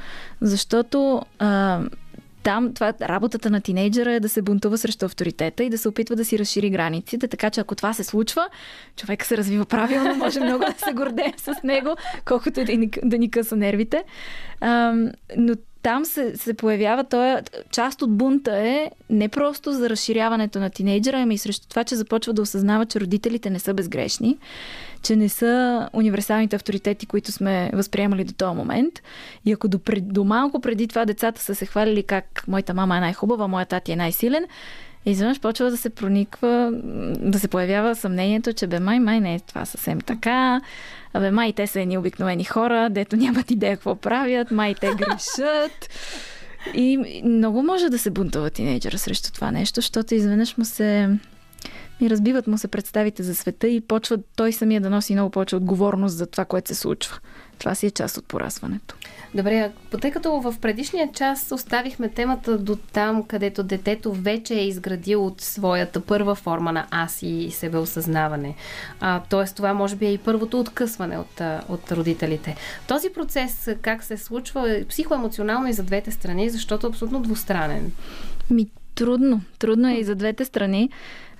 [0.41, 1.81] Защото а,
[2.43, 6.17] там това, работата на тинейджера е да се бунтува срещу авторитета и да се опитва
[6.17, 8.49] да си разшири границите, така че ако това се случва,
[8.97, 13.19] човек се развива правилно, може много да се гордее с него, колкото да ни, да
[13.19, 14.05] ни къса нервите.
[14.61, 14.95] А,
[15.37, 17.37] но там се, се появява, той,
[17.71, 21.97] част от бунта е не просто за разширяването на тинейджера, ами и срещу това, че
[21.97, 24.39] започва да осъзнава, че родителите не са безгрешни,
[25.03, 28.95] че не са универсалните авторитети, които сме възприемали до този момент.
[29.45, 33.01] И ако до, до малко преди това децата са се хвалили как моята мама е
[33.01, 34.45] най-хубава, моя тати е най-силен,
[35.07, 36.71] изведнъж почва да се прониква,
[37.21, 40.61] да се появява съмнението, че бе май, май не е това съвсем така.
[41.15, 45.91] Абе, май те са едни обикновени хора, дето нямат идея какво правят, май те грешат.
[46.75, 51.09] И много може да се бунтува тинейджера срещу това нещо, защото изведнъж му се
[52.01, 55.57] и разбиват му се представите за света и почва той самия да носи много повече
[55.57, 57.19] отговорност за това, което се случва.
[57.59, 58.95] Това си е част от порасването.
[59.35, 65.27] Добре, тъй като в предишния час оставихме темата до там, където детето вече е изградило
[65.27, 68.55] от своята първа форма на аз и себеосъзнаване.
[69.01, 72.57] А, тоест, това може би е и първото откъсване от, от родителите.
[72.89, 77.93] Този процес как се случва е психоемоционално и за двете страни, защото е абсолютно двустранен.
[78.51, 79.41] Ми, трудно.
[79.59, 80.91] Трудно е и за двете страни.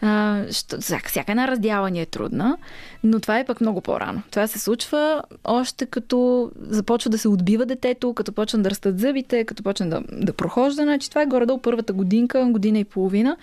[0.03, 2.57] А, що, всяка една раздяла ни е трудна,
[3.05, 4.23] но това е пък много по-рано.
[4.31, 9.45] Това се случва още като започва да се отбива детето, като почна да растат зъбите,
[9.45, 10.83] като почна да, да прохожда.
[10.83, 13.37] Значи това е горе-долу първата годинка, година и половина.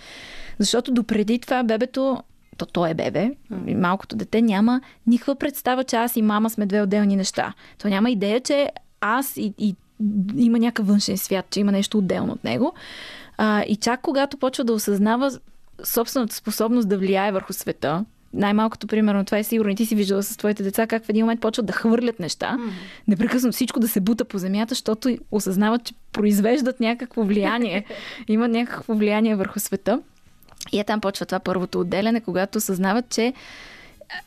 [0.58, 2.22] Защото допреди това бебето
[2.56, 3.30] то, то е бебе,
[3.76, 7.54] малкото дете няма никаква представа, че аз и мама сме две отделни неща.
[7.82, 9.76] То няма идея, че аз и, и
[10.36, 12.74] има някакъв външен свят, че има нещо отделно от него.
[13.36, 15.30] А, и чак когато почва да осъзнава
[15.84, 20.22] собствената способност да влияе върху света, най-малкото, примерно, това е сигурно и ти си виждала
[20.22, 22.70] с твоите деца, как в един момент почват да хвърлят неща, mm.
[23.08, 27.84] непрекъснато всичко да се бута по земята, защото осъзнават, че произвеждат някакво влияние,
[28.28, 30.00] имат някакво влияние върху света.
[30.72, 33.32] И е там почва това първото отделяне, когато осъзнават, че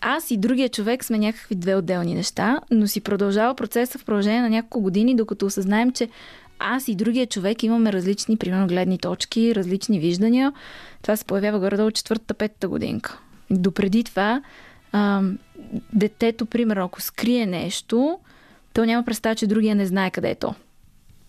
[0.02, 4.42] аз и другия човек сме някакви две отделни неща, но си продължава процеса в продължение
[4.42, 6.10] на няколко години, докато осъзнаем, че
[6.62, 10.54] аз и другия човек имаме различни, примерно, гледни точки, различни виждания.
[11.02, 13.20] Това се появява горе от четвъртата, петата годинка.
[13.50, 14.42] Допреди това,
[14.92, 15.22] а,
[15.94, 18.20] детето, примерно, ако скрие нещо,
[18.74, 20.56] то няма представа, че другия не знае къде е то.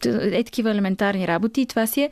[0.06, 2.10] Е такива елементарни работи и това си е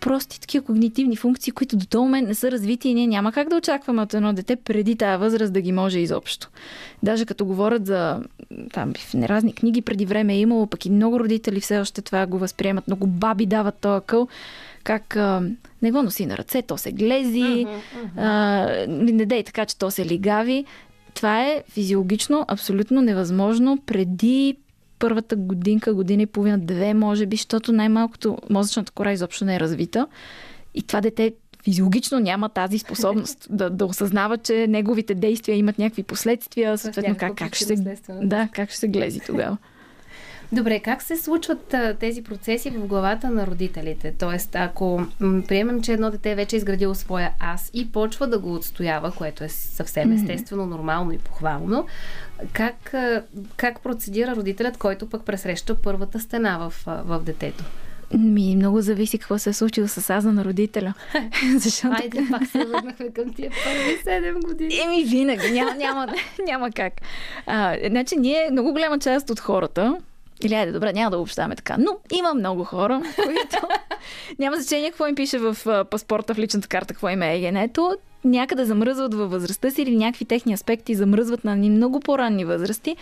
[0.00, 3.48] прости такива когнитивни функции, които до този момент не са развити и ние няма как
[3.48, 6.50] да очакваме от едно дете преди тази възраст да ги може изобщо.
[7.02, 8.22] Даже като говорят за
[8.72, 12.26] там, в разни книги преди време е имало, пък и много родители все още това
[12.26, 14.28] го възприемат, много баби дават този къл,
[14.84, 15.42] как а,
[15.82, 18.08] не го носи на ръце, то се глези, uh-huh, uh-huh.
[18.16, 20.64] А, не дей така, че то се лигави.
[21.14, 24.56] Това е физиологично абсолютно невъзможно преди
[24.98, 29.60] първата годинка, година и половина, две, може би, защото най-малкото мозъчната кора изобщо не е
[29.60, 30.06] развита.
[30.74, 31.32] И това дете
[31.64, 37.34] физиологично няма тази способност да, да осъзнава, че неговите действия имат някакви последствия, съответно как,
[37.34, 39.56] как, ще се, да, как ще се глези тогава.
[40.52, 44.14] Добре, как се случват а, тези процеси в главата на родителите?
[44.18, 48.38] Тоест, ако м- приемем, че едно дете вече е изградило своя аз и почва да
[48.38, 51.86] го отстоява, което е съвсем естествено, нормално и похвално,
[52.52, 53.22] как, а,
[53.56, 57.64] как процедира родителят, който пък пресреща първата стена в, в детето?
[58.14, 60.94] Ми, много зависи какво се е случило с аза на родителя.
[61.56, 62.02] Защото...
[62.02, 64.80] Айде, пак се върнахме към тия първи 7 години.
[64.84, 65.50] Еми, винаги.
[65.50, 66.06] Няма, няма,
[66.46, 66.92] няма как.
[67.46, 69.96] А, значи, ние, много голяма част от хората,
[70.42, 71.76] или айде, добре, няма да общаваме така.
[71.78, 73.56] Но има много хора, които
[74.38, 75.56] няма значение какво им пише в
[75.90, 77.96] паспорта, в личната карта, какво им е егенето.
[78.24, 82.96] Някъде замръзват във възрастта си или някакви техни аспекти замръзват на ни много по-ранни възрасти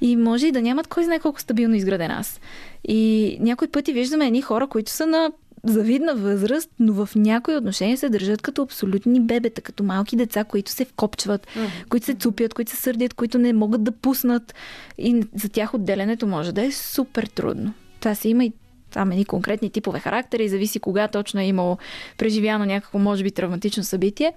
[0.00, 2.40] и може и да нямат кой знае колко стабилно изграден аз.
[2.88, 5.32] И някои пъти виждаме едни хора, които са на
[5.68, 10.70] завидна възраст, но в някои отношения се държат като абсолютни бебета, като малки деца, които
[10.70, 11.88] се вкопчват, mm-hmm.
[11.88, 14.54] които се цупят, които се сърдят, които не могат да пуснат.
[14.98, 17.74] И за тях отделянето може да е супер трудно.
[18.00, 18.52] Това си има и
[18.90, 21.78] там едни конкретни типове характери, зависи кога точно е имало
[22.18, 24.32] преживяно някакво, може би, травматично събитие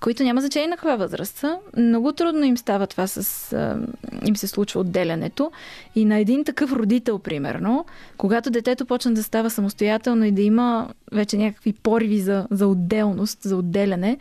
[0.00, 1.58] които няма значение на каква възраст са.
[1.76, 3.52] Много трудно им става това с...
[3.52, 3.78] А,
[4.24, 5.52] им се случва отделянето.
[5.94, 7.86] И на един такъв родител, примерно,
[8.16, 13.42] когато детето почне да става самостоятелно и да има вече някакви пориви за, за отделност,
[13.42, 14.18] за отделяне,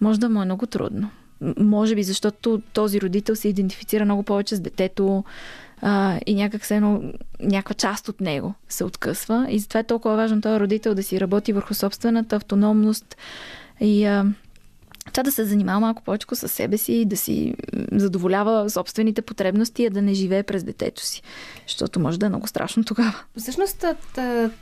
[0.00, 1.10] може да му е много трудно.
[1.58, 5.24] Може би, защото този родител се идентифицира много повече с детето
[5.82, 7.02] а, и някак се едно,
[7.40, 9.46] някаква част от него се откъсва.
[9.50, 13.16] И затова е толкова важно този родител да си работи върху собствената автономност
[13.80, 14.26] и а,
[15.12, 17.54] това да се занимава малко повече с себе си, да си
[17.92, 21.22] задоволява собствените потребности, а да не живее през детето си.
[21.66, 23.14] Защото може да е много страшно тогава.
[23.38, 23.84] Всъщност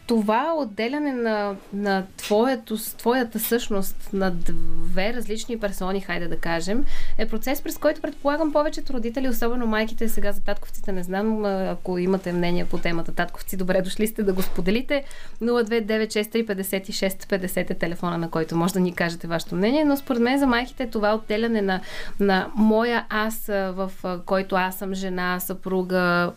[0.06, 6.84] това отделяне на, на твоето, твоята същност на две различни персони, хайде да кажем,
[7.18, 11.98] е процес, през който предполагам повечето родители, особено майките сега за татковците, не знам ако
[11.98, 15.04] имате мнение по темата татковци, добре дошли сте да го споделите.
[15.42, 20.46] 029635650 е телефона, на който може да ни кажете вашето мнение, но според мен за
[20.46, 21.80] майките това отделяне на,
[22.20, 23.90] на моя аз, в
[24.26, 26.32] който аз съм жена, съпруга,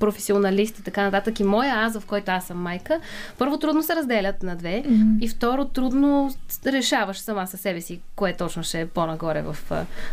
[0.00, 3.00] професионалист и така нататък, и моя аз, в който аз съм майка,
[3.38, 5.20] първо трудно се разделят на две mm-hmm.
[5.20, 6.34] и второ трудно
[6.66, 9.56] решаваш сама със себе си, кое точно ще е по-нагоре в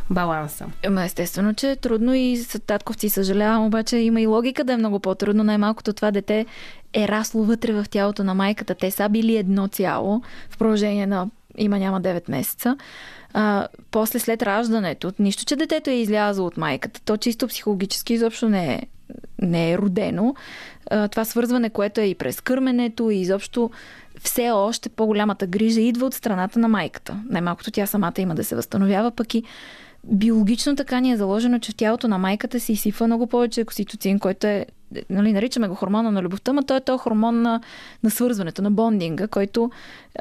[0.09, 0.65] баланса.
[0.83, 4.77] Ема естествено, че е трудно и с татковци съжалявам, обаче има и логика да е
[4.77, 5.43] много по-трудно.
[5.43, 6.45] Най-малкото това дете
[6.93, 8.75] е расло вътре в тялото на майката.
[8.75, 11.27] Те са били едно цяло в продължение на
[11.57, 12.77] има няма 9 месеца.
[13.33, 18.49] А, после след раждането, нищо, че детето е излязло от майката, то чисто психологически изобщо
[18.49, 18.81] не е,
[19.41, 20.35] не е родено.
[20.89, 23.71] А, това свързване, което е и през кърменето и изобщо
[24.21, 27.19] все още по-голямата грижа идва от страната на майката.
[27.29, 29.43] Най-малкото тя самата има да се възстановява, пък и
[30.03, 34.19] биологично така ни е заложено, че в тялото на майката се изсипва много повече окситоцин,
[34.19, 34.65] който е,
[35.09, 37.61] нали, наричаме го хормона на любовта, но той е този хормон на,
[38.03, 39.71] на свързването, на бондинга, който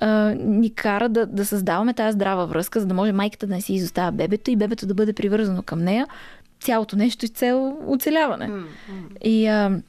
[0.00, 3.60] а, ни кара да, да създаваме тази здрава връзка, за да може майката да не
[3.60, 6.06] си изостава бебето и бебето да бъде привързано към нея.
[6.60, 8.48] Цялото нещо и цел оцеляване.
[8.48, 9.18] Mm-hmm.
[9.20, 9.80] И а,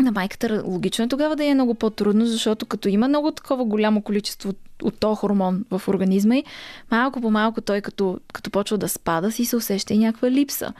[0.00, 4.02] на майката логично е тогава да е много по-трудно, защото като има много такова голямо
[4.02, 6.44] количество от, от този хормон в организма и
[6.90, 10.72] малко по малко той като, като почва да спада си се усеща и някаква липса.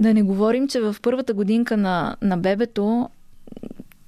[0.00, 3.08] Да не говорим, че в първата годинка на, на бебето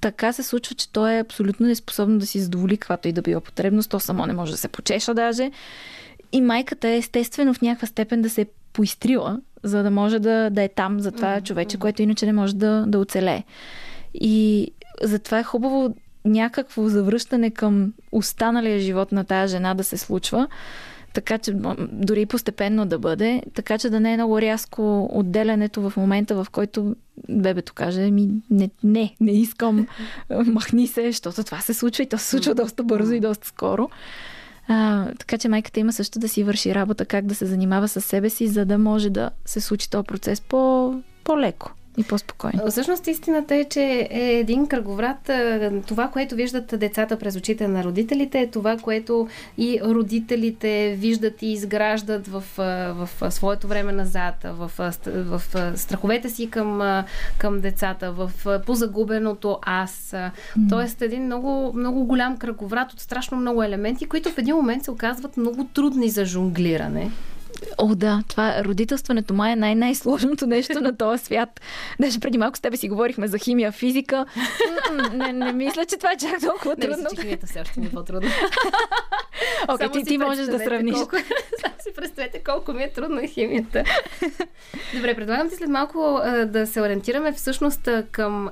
[0.01, 3.41] така се случва, че той е абсолютно неспособно да си задоволи каквато и да била
[3.41, 3.89] потребност.
[3.89, 5.51] То само не може да се почеша даже.
[6.31, 10.49] И майката е естествено в някаква степен да се е поизтрила, за да може да,
[10.49, 13.43] да е там за това човече, което иначе не може да, да оцелее.
[14.13, 15.95] И затова е хубаво
[16.25, 20.47] някакво завръщане към останалия живот на тая жена да се случва,
[21.13, 21.53] така че
[21.91, 26.47] дори постепенно да бъде, така че да не е много рязко отделянето в момента, в
[26.51, 26.95] който
[27.29, 29.87] бебето каже, ми не, не, не искам,
[30.45, 33.89] махни се, защото това се случва и то се случва доста бързо и доста скоро.
[34.67, 38.01] А, така че майката има също да си върши работа, как да се занимава с
[38.01, 40.93] себе си, за да може да се случи този процес по,
[41.23, 42.71] по-леко и по-спокойно.
[42.71, 45.31] Всъщност истината е, че е един кръговрат.
[45.87, 49.27] Това, което виждат децата през очите на родителите, е това, което
[49.57, 55.41] и родителите виждат и изграждат в, в, своето време назад, в, в, в
[55.75, 57.03] страховете си към,
[57.37, 58.31] към децата, в
[58.65, 59.91] позагубеното аз.
[60.11, 60.69] Mm.
[60.69, 64.91] Тоест един много, много голям кръговрат от страшно много елементи, които в един момент се
[64.91, 67.11] оказват много трудни за жонглиране.
[67.77, 71.61] О, да, това родителстването май е най-най-сложното нещо на този свят.
[71.99, 74.25] Даже преди малко с тебе си говорихме за химия, физика.
[75.13, 76.97] Не, не мисля, че това е чак толкова трудно.
[76.97, 78.29] Не, мисля, че химията все още ми е по-трудно.
[79.67, 80.95] Окей, okay, ти, ти можеш да сравниш.
[80.95, 81.15] Колко,
[81.61, 83.83] само си представете колко ми е трудно химията.
[84.95, 88.49] Добре, предлагам ти след малко да се ориентираме всъщност към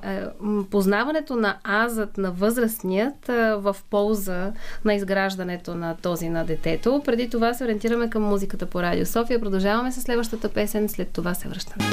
[0.72, 3.28] познаването на азът на възрастният
[3.58, 4.52] в полза
[4.86, 7.02] на изграждането на този на детето.
[7.06, 9.40] Преди това се ориентираме към музиката по радио София.
[9.40, 11.86] Продължаваме с следващата песен, след това се връщаме.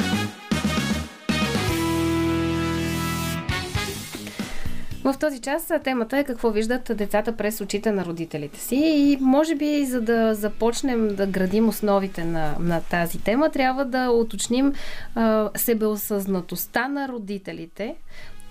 [5.03, 9.55] В този час темата е какво виждат децата през очите на родителите си и може
[9.55, 14.73] би за да започнем да градим основите на, на тази тема, трябва да уточним
[15.15, 17.95] а, себеосъзнатостта на родителите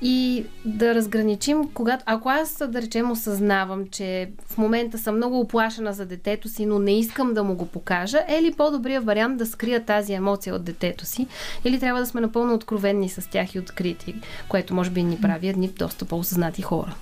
[0.02, 5.92] и да разграничим, когато, ако аз, да речем, осъзнавам, че в момента съм много оплашена
[5.92, 9.46] за детето си, но не искам да му го покажа, е ли по-добрият вариант да
[9.46, 11.26] скрия тази емоция от детето си?
[11.64, 14.14] Или трябва да сме напълно откровенни с тях и открити,
[14.48, 16.94] което може би ни прави едни доста по-осъзнати хора?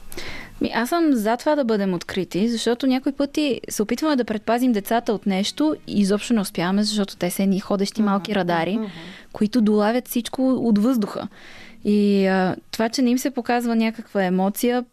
[0.61, 4.73] Ми, аз съм за това да бъдем открити, защото някои пъти се опитваме да предпазим
[4.73, 8.79] децата от нещо и изобщо не успяваме, защото те са едни ходещи малки радари,
[9.33, 11.29] които долавят всичко от въздуха.
[11.85, 14.85] И а, това, че не им се показва някаква емоция,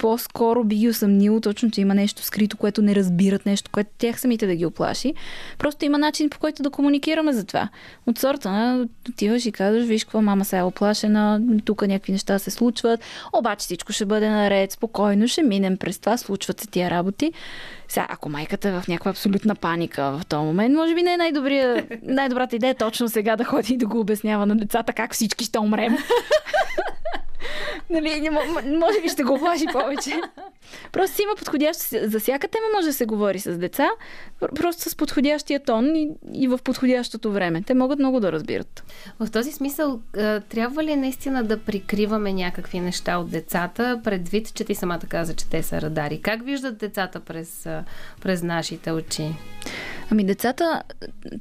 [0.00, 4.20] по-скоро би ги усъмнило точно, че има нещо скрито, което не разбират, нещо, което тях
[4.20, 5.14] самите да ги оплаши.
[5.58, 7.68] Просто има начин по който да комуникираме за това.
[8.06, 12.38] От сорта на отиваш и казваш, виж какво мама се е оплашена, тук някакви неща
[12.38, 13.00] се случват,
[13.32, 17.32] обаче всичко ще бъде наред, спокойно, ще минем през това, случват се тия работи.
[17.88, 21.16] Сега, ако майката е в някаква абсолютна паника в този момент, може би не е
[22.02, 25.58] най-добрата идея точно сега да ходи и да го обяснява на децата как всички ще
[25.58, 25.96] умрем.
[27.90, 28.30] нали,
[28.64, 30.20] може би ще го оплаши повече.
[30.92, 31.80] Просто си има подходящ...
[32.02, 33.88] За всяка тема може да се говори с деца,
[34.54, 37.62] просто с подходящия тон и, и в подходящото време.
[37.62, 38.84] Те могат много да разбират.
[39.20, 40.00] В този смисъл,
[40.48, 45.50] трябва ли наистина да прикриваме някакви неща от децата, предвид, че ти самата каза, че
[45.50, 46.20] те са радари?
[46.22, 47.68] Как виждат децата през,
[48.22, 49.28] през нашите очи?
[50.12, 50.82] Ами децата,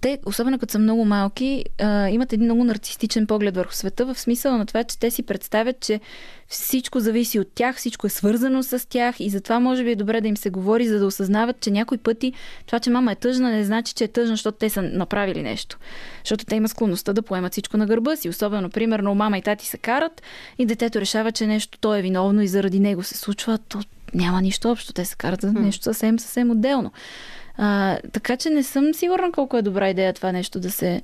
[0.02, 4.20] те, особено като са много малки, а, имат един много нарцистичен поглед върху света, в
[4.20, 6.00] смисъл на това, че те си представят, че
[6.48, 10.22] всичко зависи от тях, всичко е свързано с тях и затова може би е добре
[10.22, 12.34] да им се говори, за да осъзнават, че някой пъти
[12.66, 15.78] това, че мама е тъжна, не значи, че е тъжна, защото те са направили нещо.
[16.24, 18.30] Защото те имат склонността да поемат всичко на гърба си.
[18.30, 20.22] Особено, примерно, мама и тати се карат
[20.58, 23.80] и детето решава, че нещо то е виновно и заради него се случва, то
[24.14, 24.94] няма нищо общо.
[24.94, 26.92] Те се карат за нещо съвсем, съвсем отделно.
[27.62, 31.02] А, така че не съм сигурна колко е добра идея това нещо да се,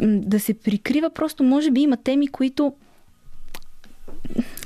[0.00, 1.10] да се прикрива.
[1.10, 2.72] Просто може би има теми, които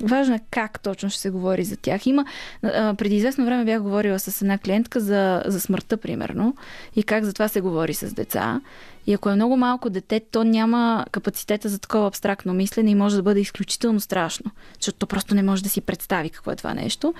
[0.01, 2.06] Важно е как точно ще се говори за тях.
[2.06, 2.24] Има,
[2.62, 6.56] а, преди известно време бях говорила с една клиентка за, за смъртта, примерно,
[6.97, 8.60] и как за това се говори с деца.
[9.06, 13.16] И ако е много малко дете, то няма капацитета за такова абстрактно мислене и може
[13.16, 14.51] да бъде изключително страшно,
[14.81, 17.14] защото то просто не може да си представи какво е това нещо.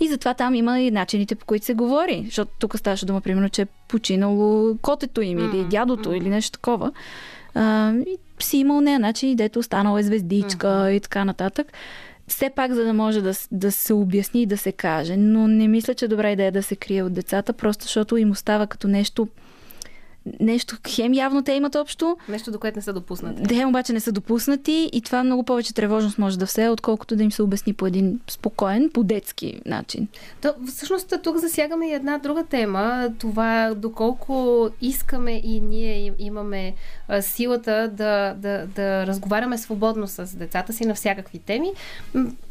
[0.00, 3.48] И затова там има и начините по които се говори, защото тук ставаше дума, примерно,
[3.48, 6.92] че е починало котето им или дядото или нещо такова.
[7.54, 10.90] А, и си имал нея начин, дето останала е звездичка mm-hmm.
[10.90, 11.72] и така нататък.
[12.28, 15.16] Все пак, за да може да, да се обясни и да се каже.
[15.16, 18.66] Но не мисля, че добра идея да се крие от децата, просто защото им остава
[18.66, 19.28] като нещо
[20.40, 22.16] нещо, хем явно те имат общо.
[22.28, 23.42] Нещо, до което не са допуснати.
[23.42, 27.22] Да, обаче не са допуснати и това много повече тревожност може да все, отколкото да
[27.22, 30.08] им се обясни по един спокоен, по-детски начин.
[30.42, 33.08] То, всъщност тук засягаме и една друга тема.
[33.18, 36.74] Това доколко искаме и ние имаме
[37.20, 41.72] силата да, да, да разговаряме свободно с децата си на всякакви теми.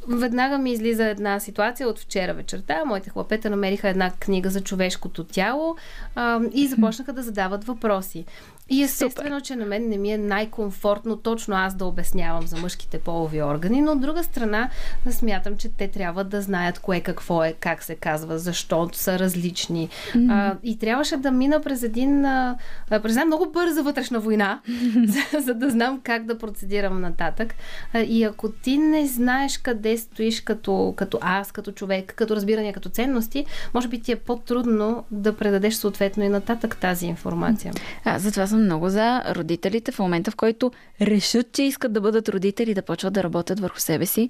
[0.08, 2.86] Веднага ми излиза една ситуация от вчера вечерта.
[2.86, 5.76] Моите хлапета намериха една книга за човешкото тяло
[6.16, 8.26] а, и започнаха да задават въпроси.
[8.70, 9.42] И естествено, Супер.
[9.42, 13.82] че на мен не ми е най-комфортно точно аз да обяснявам за мъжките полови органи,
[13.82, 14.70] но от друга страна
[15.12, 19.90] смятам, че те трябва да знаят кое какво е, как се казва, защо са различни.
[19.90, 20.32] Mm-hmm.
[20.32, 22.58] А, и трябваше да мина през един а,
[22.90, 24.62] през една много бърза вътрешна война,
[25.06, 27.56] за, за да знам как да процедирам нататък.
[27.94, 32.74] А, и ако ти не знаеш къде стоиш като, като аз, като човек, като разбиране,
[32.74, 37.74] като ценности, може би ти е по-трудно да предадеш съответно и нататък тази информация.
[38.06, 40.72] А, затова съм много за родителите в момента, в който
[41.02, 44.30] решат, че искат да бъдат родители, да почват да работят върху себе си.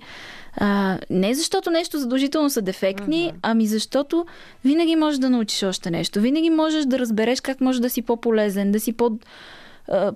[0.56, 3.39] А, не защото нещо задължително са дефектни, uh-huh.
[3.41, 4.26] ами защото
[4.65, 6.22] винаги можеш да научиш още нещо.
[6.22, 9.19] Винаги можеш да разбереш как можеш да си по-полезен, да си по-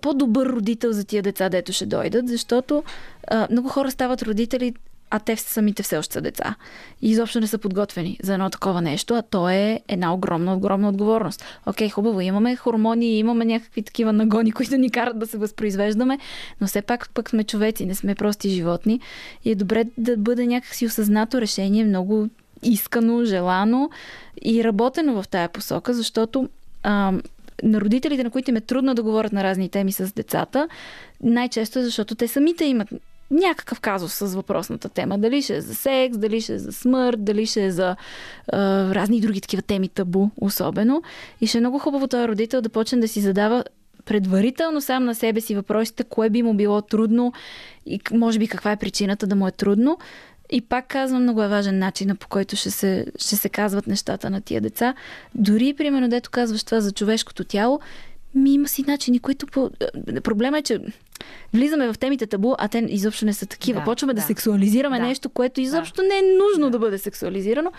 [0.01, 2.83] по-добър родител за тия деца, дето ще дойдат, защото
[3.27, 4.73] а, много хора стават родители
[5.15, 6.55] а те самите все още са деца.
[7.01, 10.89] И изобщо не са подготвени за едно такова нещо, а то е една огромна, огромна
[10.89, 11.45] отговорност.
[11.65, 16.19] Окей, хубаво, имаме хормони, имаме някакви такива нагони, които ни карат да се възпроизвеждаме,
[16.61, 18.99] но все пак пък сме човеци, не сме прости животни.
[19.45, 22.29] И е добре да бъде някакси осъзнато решение, много
[22.63, 23.89] искано, желано
[24.45, 26.49] и работено в тая посока, защото
[26.83, 27.13] а,
[27.63, 30.67] на родителите, на които им е трудно да говорят на разни теми с децата,
[31.23, 32.87] най-често е защото те самите имат
[33.33, 35.17] някакъв казус с въпросната тема.
[35.17, 37.95] Дали ще е за секс, дали ще е за смърт, дали ще е за
[38.51, 38.59] а,
[38.95, 41.03] разни други такива теми табу, особено.
[41.41, 43.63] И ще е много хубаво този родител да почне да си задава
[44.05, 47.33] предварително сам на себе си въпросите, кое би му било трудно
[47.85, 49.97] и може би каква е причината да му е трудно.
[50.51, 54.29] И пак казвам, много е важен начин, по който ще се, ще се казват нещата
[54.29, 54.93] на тия деца.
[55.35, 57.79] Дори, примерно, дето казваш това за човешкото тяло,
[58.35, 59.47] ми има си начини, които...
[59.47, 59.71] По...
[60.23, 60.79] Проблема е, че
[61.53, 63.79] влизаме в темите табу, а те изобщо не са такива.
[63.79, 65.05] Да, Почваме да, да сексуализираме да.
[65.05, 66.07] нещо, което изобщо да.
[66.07, 66.69] не е нужно да.
[66.69, 67.71] да бъде сексуализирано.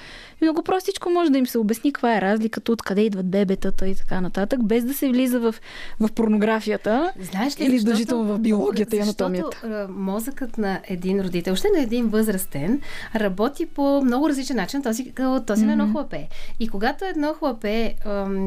[0.42, 3.94] И много простичко може да им се обясни каква е разликата, откъде идват бебетата и
[3.94, 5.54] така нататък, без да се влиза в,
[6.00, 9.88] в порнографията Знаеш ли, или задължително в биологията и анатомията.
[9.90, 12.80] мозъкът на един родител, още на един възрастен,
[13.14, 15.66] работи по много различен начин този, този mm-hmm.
[15.66, 16.28] на едно хлапе.
[16.60, 17.94] И когато едно хлапе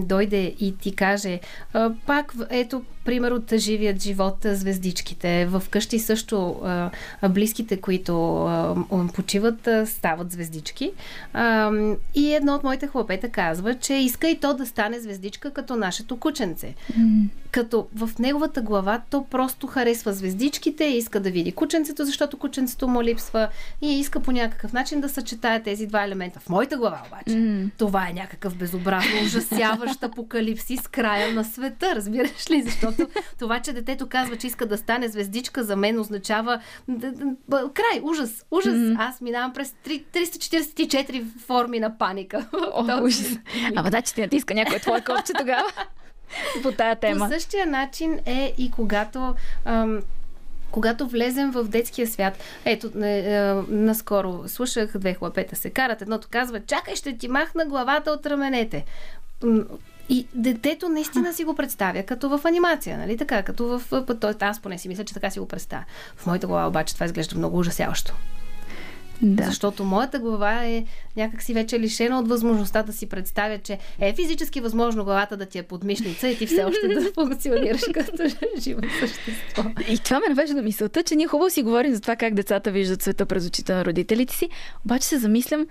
[0.04, 1.40] дойде и ти каже,
[2.06, 4.38] пак ето пример от живият живот
[4.88, 5.46] звездичките.
[5.46, 5.64] В
[6.00, 6.62] също
[7.30, 8.14] близките, които
[9.14, 10.92] почиват, стават звездички.
[12.16, 16.18] И едно от моите хлапета казва, че иска и то да стане звездичка като нашето
[16.18, 16.74] кученце.
[17.58, 23.04] Като в неговата глава то просто харесва звездичките, иска да види кученцето, защото кученцето му
[23.04, 23.50] липсва
[23.82, 26.40] и иска по някакъв начин да съчетае тези два елемента.
[26.40, 27.70] В моята глава обаче mm.
[27.78, 32.62] това е някакъв безобразно ужасяващ апокалипсис края на света, разбираш ли?
[32.62, 33.08] Защото
[33.40, 36.60] това, че детето казва, че иска да стане звездичка, за мен означава
[37.74, 38.74] край, ужас, ужас.
[38.74, 38.96] Mm-hmm.
[39.00, 42.48] Аз минавам през 344 форми на паника.
[42.74, 43.40] О, ужас.
[43.76, 45.72] Ама да, че ти натиска някой твой копче тогава
[46.64, 47.26] по тая тема.
[47.26, 49.36] По същия начин е и когато
[49.66, 50.02] ам,
[50.72, 56.28] когато влезем в детския свят, ето, не, е, наскоро слушах две хлапета се карат, едното
[56.32, 58.86] казва, чакай, ще ти махна главата от раменете.
[60.10, 63.44] И детето наистина си го представя като в анимация, нали така?
[63.44, 64.06] Като в...
[64.20, 65.84] Тоест, аз поне си мисля, че така си го представя.
[66.16, 68.14] В моята глава обаче това изглежда много ужасяващо.
[69.22, 69.44] Да.
[69.44, 70.86] Защото моята глава е
[71.18, 75.58] някакси вече лишена от възможността да си представя, че е физически възможно главата да ти
[75.58, 78.24] е подмишница и ти все още да функционираш като
[78.60, 79.64] живо същество.
[79.90, 82.72] И това ме навежда на мисълта, че ние хубаво си говорим за това как децата
[82.72, 84.50] виждат света през очите на родителите си,
[84.86, 85.68] обаче се замислям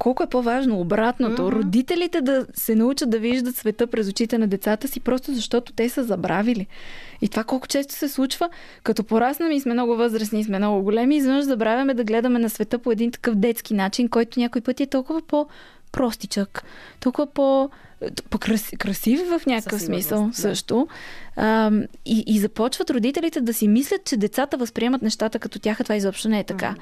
[0.00, 1.42] колко е по-важно обратното.
[1.42, 1.52] Mm-hmm.
[1.52, 5.88] Родителите да се научат да виждат света през очите на децата си, просто защото те
[5.88, 6.66] са забравили.
[7.22, 8.50] И това колко често се случва,
[8.82, 12.50] като пораснем и сме много възрастни и сме много големи, изведнъж забравяме да гледаме на
[12.50, 16.64] света по един такъв детски начин, който някой път е толкова по-простичък,
[17.00, 17.70] толкова по-
[18.30, 20.34] по-красив в някакъв смисъл да.
[20.34, 20.88] също.
[21.36, 21.70] А,
[22.04, 25.96] и, и започват родителите да си мислят, че децата възприемат нещата като тях, а това
[25.96, 26.74] изобщо не е така.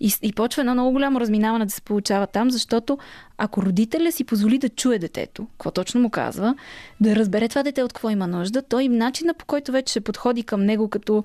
[0.00, 2.98] И, и почва едно много голямо разминаване да се получава там, защото
[3.38, 6.54] ако родителя си позволи да чуе детето, какво точно му казва,
[7.00, 10.42] да разбере това дете от какво има нужда, той начина по който вече ще подходи
[10.42, 11.24] към него като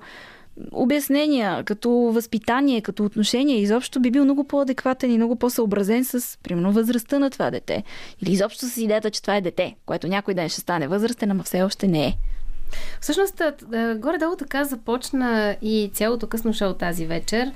[0.72, 6.72] обяснения, като възпитание, като отношение, изобщо би бил много по-адекватен и много по-съобразен с, примерно,
[6.72, 7.84] възрастта на това дете.
[8.22, 11.42] Или изобщо с идеята, че това е дете, което някой ден ще стане възрастен, ама
[11.42, 12.14] все още не е.
[13.00, 13.42] Всъщност,
[13.96, 17.52] горе-долу така започна и цялото късно шоу тази вечер,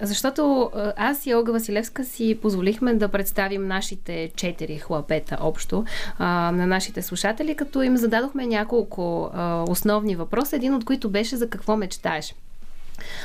[0.00, 5.84] защото аз и Олга Василевска си позволихме да представим нашите четири хлапета общо
[6.18, 9.30] на нашите слушатели, като им зададохме няколко
[9.68, 12.34] основни въпроса, един от които беше за какво мечтаеш.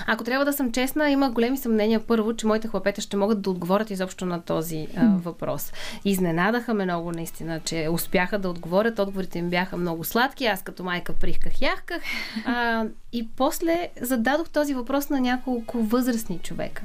[0.08, 3.50] Ако трябва да съм честна, има големи съмнения първо, че моите хлапета ще могат да
[3.50, 5.74] отговорят изобщо на този а, въпрос.
[6.06, 9.00] Изненадаха ме много наистина, че успяха да отговорят.
[9.00, 10.46] Отговорите им бяха много сладки.
[10.46, 12.02] Аз като майка прихках, яхках.
[12.46, 16.84] А, и после зададох този въпрос на няколко възрастни човека.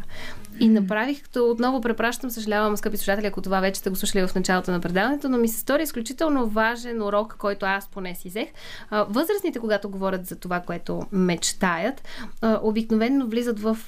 [0.61, 4.35] И направих, като отново препращам, съжалявам, скъпи слушатели, ако това вече сте го слушали в
[4.35, 8.49] началото на предаването, но ми се стори изключително важен урок, който аз поне си взех.
[8.91, 12.03] Възрастните, когато говорят за това, което мечтаят,
[12.41, 13.79] а, обикновено влизат в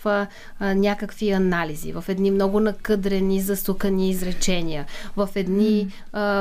[0.61, 4.87] някакви анализи, в едни много накъдрени, засукани изречения,
[5.17, 5.93] в едни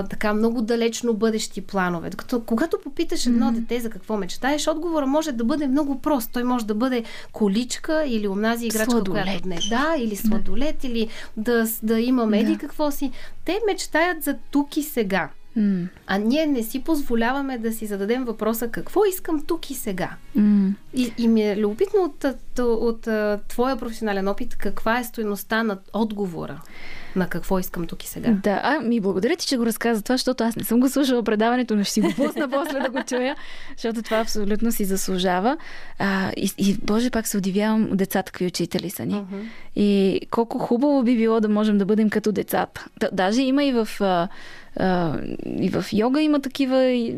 [0.10, 2.10] така много далечно бъдещи планове.
[2.10, 6.30] Докато, когато попиташ едно дете за какво мечтаеш, отговора може да бъде много прост.
[6.34, 9.24] Той може да бъде количка или онази играчка, Сладолет.
[9.24, 9.70] която днес.
[9.70, 11.08] Да, или сладолет, или
[11.38, 12.58] да, да има меди Да.
[12.58, 13.12] какво си.
[13.46, 15.30] Те мечтаят за тук и сега.
[15.56, 20.10] М, А ние не си позволяваме да си зададем въпроса какво искам тук и сега.
[20.36, 20.70] м.
[20.94, 22.60] И, и ми е любопитно от, от,
[23.08, 23.08] от
[23.48, 26.62] твоя професионален опит, каква е стоеността на отговора
[27.16, 28.32] на какво искам тук и сега.
[28.44, 31.24] Да, а ми благодаря ти, че го разказа това, защото аз не съм го слушала
[31.24, 33.36] предаването, но ще си го пусна после да го чуя,
[33.78, 35.58] защото това абсолютно си заслужава.
[36.00, 39.14] А, и, и, Боже, пак се удивявам децата какви учители са ни.
[39.14, 39.40] Мгм.
[39.76, 42.86] И колко хубаво би било да можем да бъдем като децата.
[43.12, 43.88] Даже има и в,
[45.46, 47.10] и в йога има такива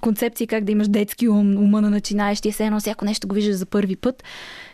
[0.00, 3.54] концепции как да имаш детски ум, ума на начинаещия, все едно всяко нещо го виждаш
[3.54, 4.24] за първи път.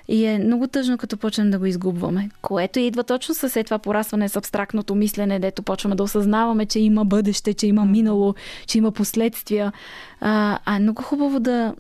[0.09, 2.31] И е много тъжно, като почнем да го изгубваме.
[2.43, 7.05] Което идва точно след това порастване с абстрактното мислене, дето почваме да осъзнаваме, че има
[7.05, 8.35] бъдеще, че има минало,
[8.67, 9.73] че има последствия.
[10.21, 11.75] А, а е много хубаво да,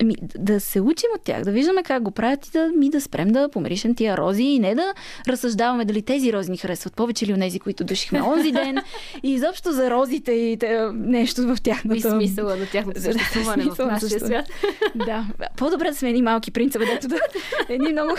[0.00, 3.00] Ами, да се учим от тях, да виждаме как го правят и да ми да
[3.00, 4.94] спрем да помиришем тия рози и не да
[5.28, 8.78] разсъждаваме дали тези рози ни харесват повече или онези, които душихме онзи ден
[9.22, 11.96] и изобщо за розите и те, нещо в тяхната...
[11.96, 14.20] И смисъла на тяхното съществуване в Смисъла на нашия свят.
[14.20, 14.46] съществуване.
[14.94, 17.18] Да, по-добре да сме едни малки принцове, дето да...
[17.68, 18.16] Едни много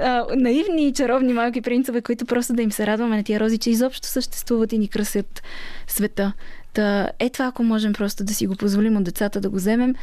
[0.00, 3.58] а, наивни и чаровни малки принцове, които просто да им се радваме на тия рози,
[3.58, 5.42] че изобщо съществуват и ни красят
[5.86, 6.32] света.
[6.72, 9.94] Та, е това, ако можем просто да си го позволим от децата да го вземем,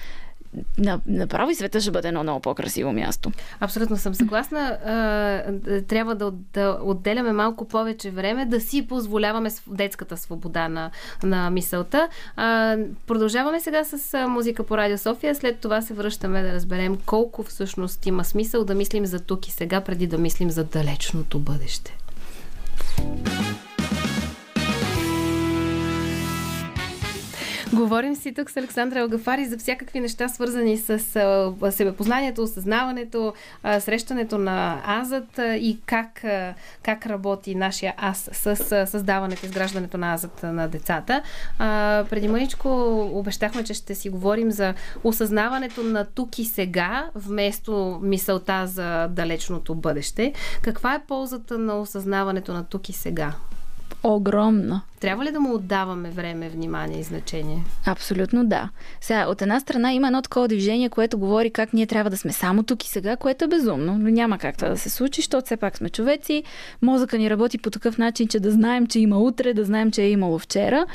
[1.07, 3.31] направо и света ще бъде едно много по-красиво място.
[3.59, 4.77] Абсолютно съм съгласна.
[5.88, 10.91] Трябва да, да отделяме малко повече време, да си позволяваме детската свобода на,
[11.23, 12.09] на мисълта.
[13.07, 15.35] Продължаваме сега с музика по Радио София.
[15.35, 19.51] След това се връщаме да разберем колко всъщност има смисъл да мислим за тук и
[19.51, 21.97] сега, преди да мислим за далечното бъдеще.
[27.74, 31.00] Говорим си тук с Александра Алгафари за всякакви неща, свързани с
[31.72, 33.34] себепознанието, осъзнаването,
[33.80, 36.24] срещането на азът и как,
[36.84, 38.56] как работи нашия аз с
[38.88, 41.22] създаването, изграждането на азът на децата.
[42.10, 42.70] Преди мъничко
[43.14, 44.74] обещахме, че ще си говорим за
[45.04, 50.34] осъзнаването на тук и сега, вместо мисълта за далечното бъдеще.
[50.62, 53.34] Каква е ползата на осъзнаването на тук и сега?
[54.03, 54.82] Огромна.
[54.99, 57.64] Трябва ли да му отдаваме време, внимание и значение?
[57.86, 58.70] Абсолютно да.
[59.02, 62.34] Сега, от една страна има едно такова движение, което говори как ние трябва да сме
[62.34, 65.45] само тук и сега, което е безумно, но няма как това да се случи, защото
[65.45, 66.44] все пак сме човеци.
[66.82, 70.02] Мозъка ни работи по такъв начин, че да знаем, че има утре, да знаем, че
[70.02, 70.86] е имало вчера.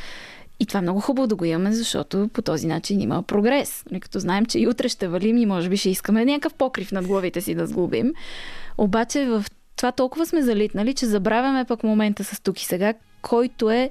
[0.60, 3.84] И това е много хубаво да го имаме, защото по този начин има прогрес.
[3.90, 6.92] Нали, Като знаем, че и утре ще валим и може би ще искаме някакъв покрив
[6.92, 8.12] над главите си да сглобим.
[8.78, 9.44] Обаче в
[9.76, 13.90] това толкова сме залитнали, че забравяме пък момента с тук и сега, който е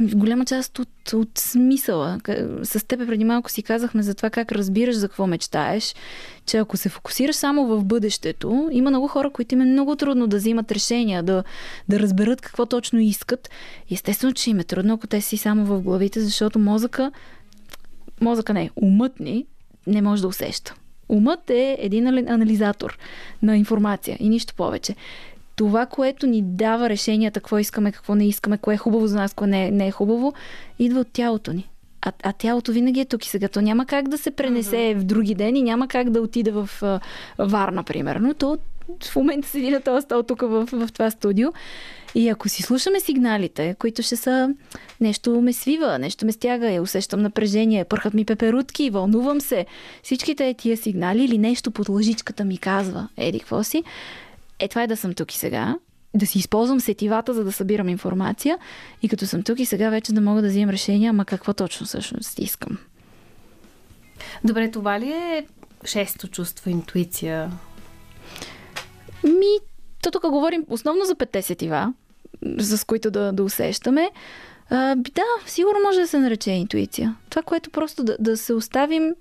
[0.00, 2.18] голяма част от, от смисъла.
[2.62, 5.94] С тебе преди малко си казахме за това как разбираш за какво мечтаеш,
[6.46, 10.26] че ако се фокусираш само в бъдещето, има много хора, които им е много трудно
[10.26, 11.44] да взимат решения, да,
[11.88, 13.50] да разберат какво точно искат.
[13.90, 17.12] Естествено, че им е трудно, ако те си само в главите, защото мозъка,
[18.20, 19.46] мозъка не, умът ни
[19.86, 20.74] не може да усеща.
[21.10, 22.98] Умът е един али- анализатор
[23.42, 24.94] на информация и нищо повече.
[25.56, 29.34] Това, което ни дава решенията, какво искаме, какво не искаме, кое е хубаво за нас,
[29.34, 30.32] кое не е, не е хубаво,
[30.78, 31.68] идва от тялото ни.
[32.02, 33.48] А, а тялото винаги е тук и сега.
[33.48, 34.98] То няма как да се пренесе mm-hmm.
[34.98, 37.00] в други ден и няма как да отиде в а,
[37.38, 38.34] Варна, примерно.
[38.34, 38.58] То
[39.02, 41.48] в момента седи на този стол тук в, в това студио.
[42.14, 44.54] И ако си слушаме сигналите, които ще са
[45.00, 49.66] нещо ме свива, нещо ме стяга, я усещам напрежение, пърхат ми пеперутки, вълнувам се,
[50.02, 53.84] всичките тия сигнали или нещо под лъжичката ми казва, еди, какво си,
[54.58, 55.76] е това е да съм тук и сега,
[56.14, 58.58] да си използвам сетивата, за да събирам информация
[59.02, 61.86] и като съм тук и сега вече да мога да вземам решение, ама какво точно
[61.86, 62.78] всъщност искам.
[64.44, 65.46] Добре, това ли е
[65.84, 67.52] шесто чувство, интуиция?
[69.24, 69.58] Ми,
[70.02, 71.92] то тук говорим основно за петте сетива,
[72.58, 74.10] с които да, да усещаме.
[74.70, 77.16] А, да, сигурно може да се нарече интуиция.
[77.30, 79.14] Това, което просто да, да се оставим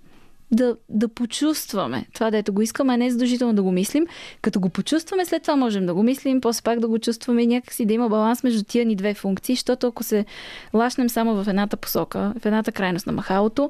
[0.52, 4.08] да, да почувстваме това, дето го искаме, а не задължително да го мислим.
[4.42, 7.48] Като го почувстваме, след това можем да го мислим, после пак да го чувстваме и
[7.48, 10.26] някакси да има баланс между тия ни две функции, защото ако се
[10.74, 13.70] лашнем само в едната посока, в едната крайност на махалото,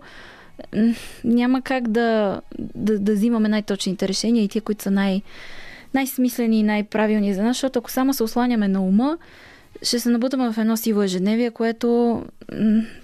[1.24, 2.42] няма как да,
[2.76, 5.22] да, да взимаме най-точните решения и тия, които са най-
[5.94, 9.18] най-смислени и най-правилни за нас, защото ако само се осланяме на ума,
[9.84, 12.22] ще се набутаме в едно сиво ежедневие, което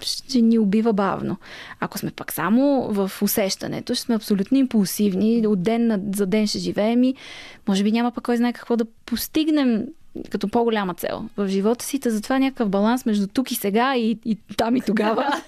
[0.00, 1.36] ще ни убива бавно.
[1.80, 6.58] Ако сме пак само в усещането, ще сме абсолютно импулсивни, от ден за ден ще
[6.58, 7.14] живеем и
[7.68, 9.86] може би няма пък кой знае какво да постигнем
[10.30, 12.00] като по-голяма цел в живота си.
[12.00, 15.26] Та затова някакъв баланс между тук и сега и, и там и тогава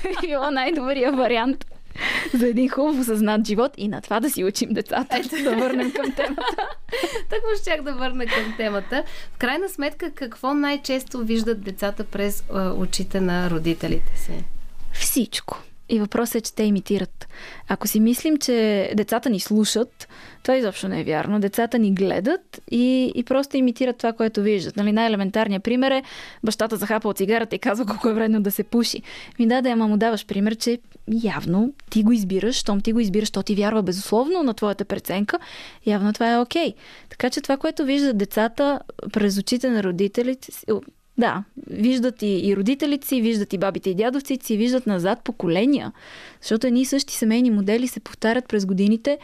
[0.22, 1.64] било най-добрия вариант
[2.34, 5.16] за един хубав осъзнат живот и на това да си учим децата.
[5.16, 6.56] Ето да върнем към темата.
[7.30, 9.04] так му щях да върна към темата.
[9.34, 12.44] В крайна сметка, какво най-често виждат децата през
[12.76, 14.44] очите на родителите си?
[14.92, 15.62] Всичко.
[15.90, 17.28] И въпросът е, че те имитират.
[17.68, 20.08] Ако си мислим, че децата ни слушат,
[20.42, 21.40] това изобщо не е вярно.
[21.40, 24.76] Децата ни гледат и, и просто имитират това, което виждат.
[24.76, 26.02] Нали, най-елементарният пример е
[26.44, 29.02] бащата захапа цигарата и казва колко е вредно да се пуши.
[29.38, 30.78] Ми да, да, ама му даваш пример, че
[31.22, 35.38] явно ти го избираш, щом ти го избираш, то ти вярва безусловно на твоята преценка,
[35.86, 36.68] явно това е окей.
[36.68, 36.74] Okay.
[37.08, 38.80] Така че това, което виждат децата
[39.12, 40.52] през очите на родителите,
[41.18, 45.92] да, виждат и, и родителите си, виждат и бабите и дядовците си, виждат назад поколения.
[46.40, 49.18] Защото едни и същи семейни модели се повтарят през годините,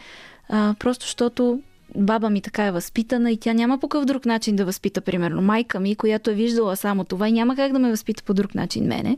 [0.49, 1.61] а, просто защото
[1.95, 5.41] баба ми така е възпитана и тя няма по какъв друг начин да възпита, примерно,
[5.41, 8.55] майка ми, която е виждала само това и няма как да ме възпита по друг
[8.55, 9.17] начин мене.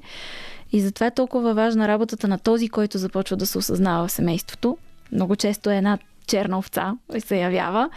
[0.72, 4.78] И затова е толкова важна работата на този, който започва да се осъзнава в семейството.
[5.12, 5.98] Много често е една
[6.30, 7.90] черна овца се явява.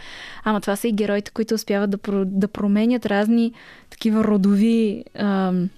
[0.43, 3.53] Ама това са и героите, които успяват да, да променят разни
[3.89, 5.69] такива родови ам,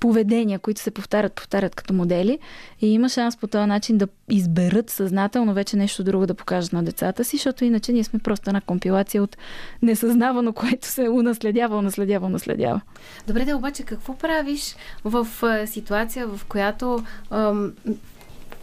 [0.00, 2.38] поведения, които се повтарят, повтарят като модели
[2.80, 6.82] и има шанс по този начин да изберат съзнателно вече нещо друго да покажат на
[6.82, 9.36] децата си, защото иначе ние сме просто една компилация от
[9.82, 12.80] несъзнавано, което се унаследява, унаследява, унаследява.
[13.26, 15.26] Добре, да обаче какво правиш в
[15.66, 17.72] ситуация, в която ам,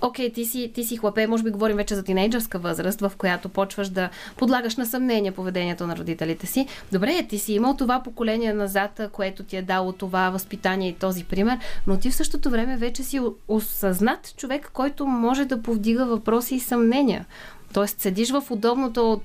[0.02, 3.50] окей, ти си, ти си хлапе, може би говорим вече за тинейджърска възраст, в която
[3.50, 6.68] почваш да подлагаш на съмнение поведението на родителите си.
[6.92, 11.24] Добре, ти си имал това поколение назад, което ти е дало това възпитание и този
[11.24, 16.56] пример, но ти в същото време вече си осъзнат човек, който може да повдига въпроси
[16.56, 17.26] и съмнения.
[17.74, 19.22] Тоест, седиш в удобното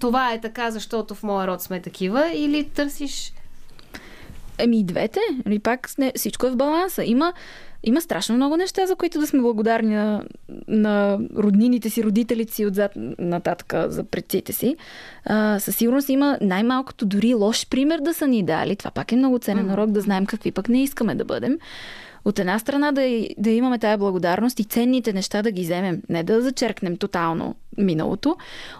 [0.00, 3.32] това е така, защото в моя род сме такива, или търсиш
[4.60, 5.20] Еми двете.
[5.30, 7.04] Или нали, пак не, всичко е в баланса.
[7.04, 7.32] Има
[7.84, 10.22] има страшно много неща, за които да сме благодарни на,
[10.68, 14.76] на роднините си, родителите си отзад нататък за предците си.
[15.24, 18.76] А, със сигурност има най-малкото дори лош пример да са ни дали.
[18.76, 19.72] Това пак е много ценен mm-hmm.
[19.72, 21.58] урок да знаем какви пък не искаме да бъдем.
[22.24, 26.22] От една страна да, да имаме тая благодарност и ценните неща да ги вземем, не
[26.22, 28.36] да зачеркнем тотално миналото,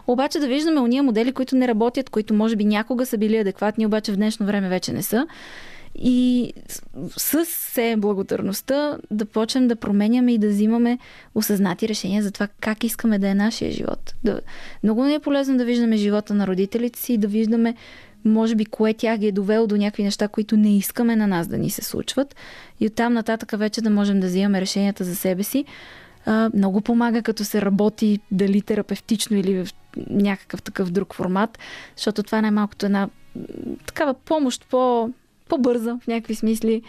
[0.06, 3.86] обаче да виждаме уния модели, които не работят, които може би някога са били адекватни,
[3.86, 5.26] обаче в днешно време вече не са
[5.94, 6.52] и
[7.16, 10.98] с се благодарността да почнем да променяме и да взимаме
[11.34, 14.14] осъзнати решения за това как искаме да е нашия живот.
[14.24, 14.40] Да,
[14.82, 17.74] много не е полезно да виждаме живота на родителите си и да виждаме
[18.24, 21.46] може би кое тях ги е довело до някакви неща, които не искаме на нас
[21.46, 22.36] да ни се случват.
[22.80, 25.64] И оттам нататък вече да можем да взимаме решенията за себе си.
[26.26, 29.68] А, много помага, като се работи дали терапевтично или в
[30.10, 31.58] някакъв такъв друг формат,
[31.96, 33.08] защото това е най-малкото една
[33.86, 35.10] такава помощ по
[35.50, 36.82] по-бърза в някакви смисли,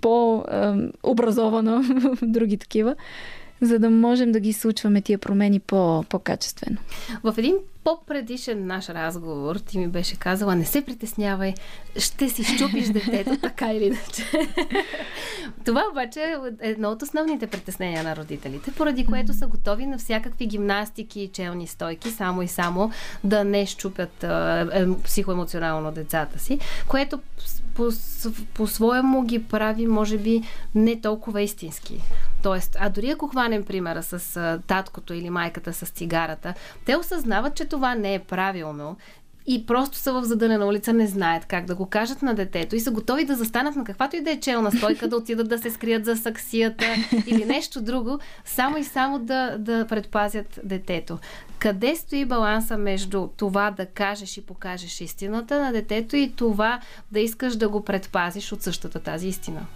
[0.00, 1.82] по-образована
[2.14, 2.94] в други такива,
[3.60, 6.76] за да можем да ги случваме тия промени по- по-качествено.
[7.22, 7.54] В един
[7.84, 11.54] по-предишен наш разговор ти ми беше казала, не се притеснявай,
[11.98, 14.24] ще си щупиш детето, така или иначе.
[15.64, 20.46] Това обаче е едно от основните притеснения на родителите, поради което са готови на всякакви
[20.46, 22.90] гимнастики и челни стойки, само и само
[23.24, 26.58] да не щупят е, психоемоционално децата си,
[26.88, 27.20] което
[27.78, 27.88] по,
[28.54, 30.42] по-своему ги прави, може би,
[30.74, 32.00] не толкова истински.
[32.42, 37.64] Тоест, а дори ако хванем примера с таткото или майката с цигарата, те осъзнават, че
[37.64, 38.96] това не е правилно
[39.46, 42.80] и просто са в задънена улица, не знаят как да го кажат на детето и
[42.80, 45.70] са готови да застанат на каквато и да е челна стойка, да отидат да се
[45.70, 46.84] скрият за саксията
[47.26, 51.18] или нещо друго, само и само да, да предпазят детето.
[51.58, 56.80] Къде стои баланса между това да кажеш и покажеш истината на детето и това
[57.12, 59.66] да искаш да го предпазиш от същата тази истина?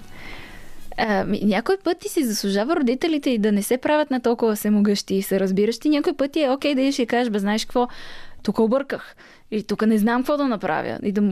[0.96, 5.14] А, някой път ти си заслужава родителите и да не се правят на толкова всемогъщи
[5.14, 5.88] и се разбиращи.
[5.88, 7.88] Някой път е окей да идеш и кажеш, бе, знаеш какво,
[8.42, 9.16] тук обърках.
[9.50, 10.98] Или тук не знам какво да направя.
[11.02, 11.22] И да,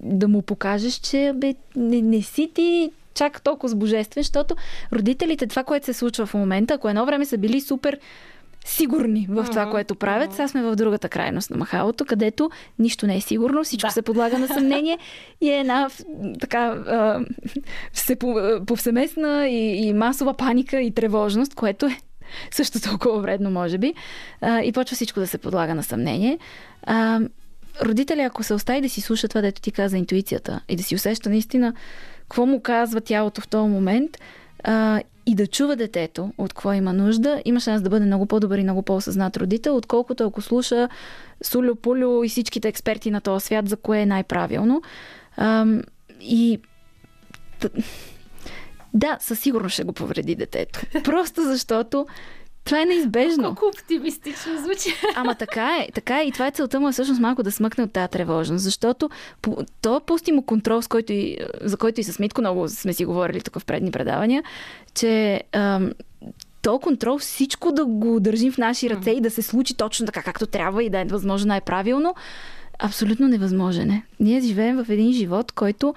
[0.00, 4.56] да му покажеш, че бе, не, не си ти чак толкова божествен, защото
[4.92, 7.98] родителите, това, което се случва в момента, ако едно време са били супер
[8.68, 9.70] сигурни в това, uh-huh.
[9.70, 10.32] което правят.
[10.32, 13.92] Сега сме в другата крайност на махалото, където нищо не е сигурно, всичко да.
[13.92, 14.98] се подлага на съмнение
[15.40, 15.88] и е една
[16.40, 17.20] така а,
[17.92, 18.16] все,
[18.66, 21.96] повсеместна и, и масова паника и тревожност, което е
[22.50, 23.94] също толкова вредно, може би.
[24.40, 26.38] А, и почва всичко да се подлага на съмнение.
[26.82, 27.20] А,
[27.82, 30.94] родители, ако се остави да си слуша това, дето ти каза интуицията и да си
[30.94, 31.74] усеща наистина
[32.22, 34.18] какво му казва тялото в този момент
[34.64, 38.58] а, и да чува детето от какво има нужда, има шанс да бъде много по-добър
[38.58, 40.88] и много по-осъзнат родител, отколкото ако слуша
[41.42, 44.82] Сулю, Пулю и всичките експерти на този свят за кое е най-правилно.
[45.36, 45.66] А,
[46.20, 46.60] и
[48.94, 50.80] да, със сигурност ще го повреди детето.
[51.04, 52.06] Просто защото
[52.68, 53.44] това е неизбежно.
[53.44, 54.94] Колко оптимистично звучи.
[55.14, 56.24] Ама така е, така е.
[56.24, 59.10] И това е целта му е всъщност малко да смъкне от тази тревожност, защото
[59.82, 63.04] то пусти му контрол, с който и, за който и с Митко много сме си
[63.04, 64.42] говорили тук в предни предавания,
[64.94, 65.92] че ам,
[66.62, 70.22] то контрол всичко да го държим в наши ръце и да се случи точно така,
[70.22, 72.14] както трябва и да е възможно най-правилно,
[72.78, 74.02] абсолютно невъзможен е.
[74.20, 75.94] Ние живеем в един живот, който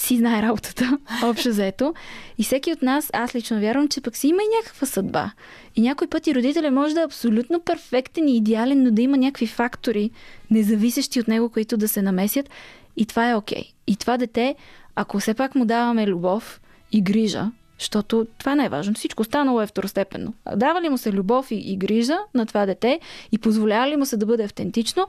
[0.00, 1.94] си знае работата, общо взето.
[2.38, 5.30] И всеки от нас, аз лично вярвам, че пък си има и някаква съдба.
[5.76, 9.16] И някой път и родителя може да е абсолютно перфектен и идеален, но да има
[9.16, 10.10] някакви фактори,
[10.50, 12.50] независещи от него, които да се намесят.
[12.96, 13.62] И това е окей.
[13.62, 13.72] Okay.
[13.86, 14.54] И това дете,
[14.96, 16.60] ако все пак му даваме любов
[16.92, 18.94] и грижа, защото това е най-важно.
[18.94, 20.34] Всичко останало е второстепенно.
[20.56, 23.00] Дава ли му се любов и, и грижа на това дете
[23.32, 25.08] и позволява ли му се да бъде автентично,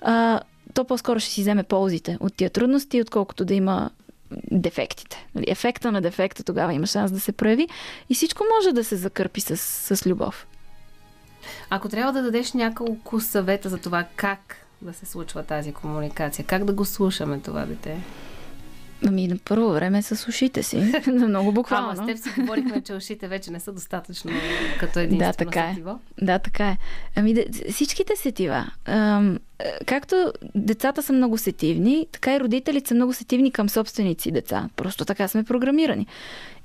[0.00, 0.40] а,
[0.74, 3.90] то по-скоро ще си вземе ползите от тия трудности, отколкото да има
[4.50, 5.26] дефектите.
[5.34, 7.68] Нали, ефекта на дефекта тогава има шанс да се прояви
[8.08, 10.46] и всичко може да се закърпи с, с любов.
[11.70, 16.64] Ако трябва да дадеш няколко съвета за това как да се случва тази комуникация, как
[16.64, 18.00] да го слушаме това дете?
[19.06, 20.92] Ами на първо време с ушите си.
[21.06, 21.88] Много буквално.
[21.88, 24.30] Ама с теб си говорихме, че ушите вече не са достатъчно
[24.80, 25.68] като единствено да, така е.
[25.70, 25.98] сетиво.
[26.22, 26.78] Да, така е.
[27.16, 28.70] Ами всичките сетива.
[28.84, 29.38] Ам,
[29.86, 34.68] както децата са много сетивни, така и родителите са много сетивни към собственици си деца.
[34.76, 36.06] Просто така сме програмирани.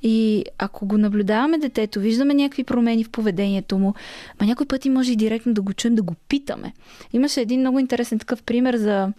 [0.03, 3.93] И ако го наблюдаваме детето, виждаме някакви промени в поведението му,
[4.41, 6.73] ма някой пъти може и директно да го чуем, да го питаме.
[7.13, 9.13] Имаше един много интересен такъв пример за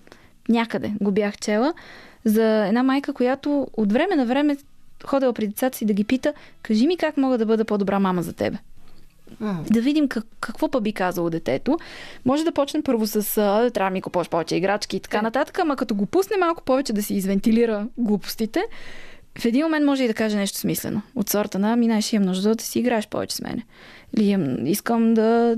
[0.48, 1.74] някъде, го бях чела
[2.26, 4.56] за една майка, която от време на време
[5.04, 8.22] ходила при децата си да ги пита, кажи ми как мога да бъда по-добра мама
[8.22, 8.58] за тебе.
[9.42, 9.70] Mm.
[9.70, 11.78] Да видим как, какво па би казало детето.
[12.24, 13.34] Може да почнем първо с
[13.74, 15.22] трябва ми купуваш повече играчки и така yeah.
[15.22, 18.64] Нататък, ама като го пусне малко повече да си извентилира глупостите,
[19.38, 21.02] в един момент може и да каже нещо смислено.
[21.14, 23.62] От сорта на, ми знаеш, имам нужда да си играеш повече с мене.
[24.16, 25.56] Или искам да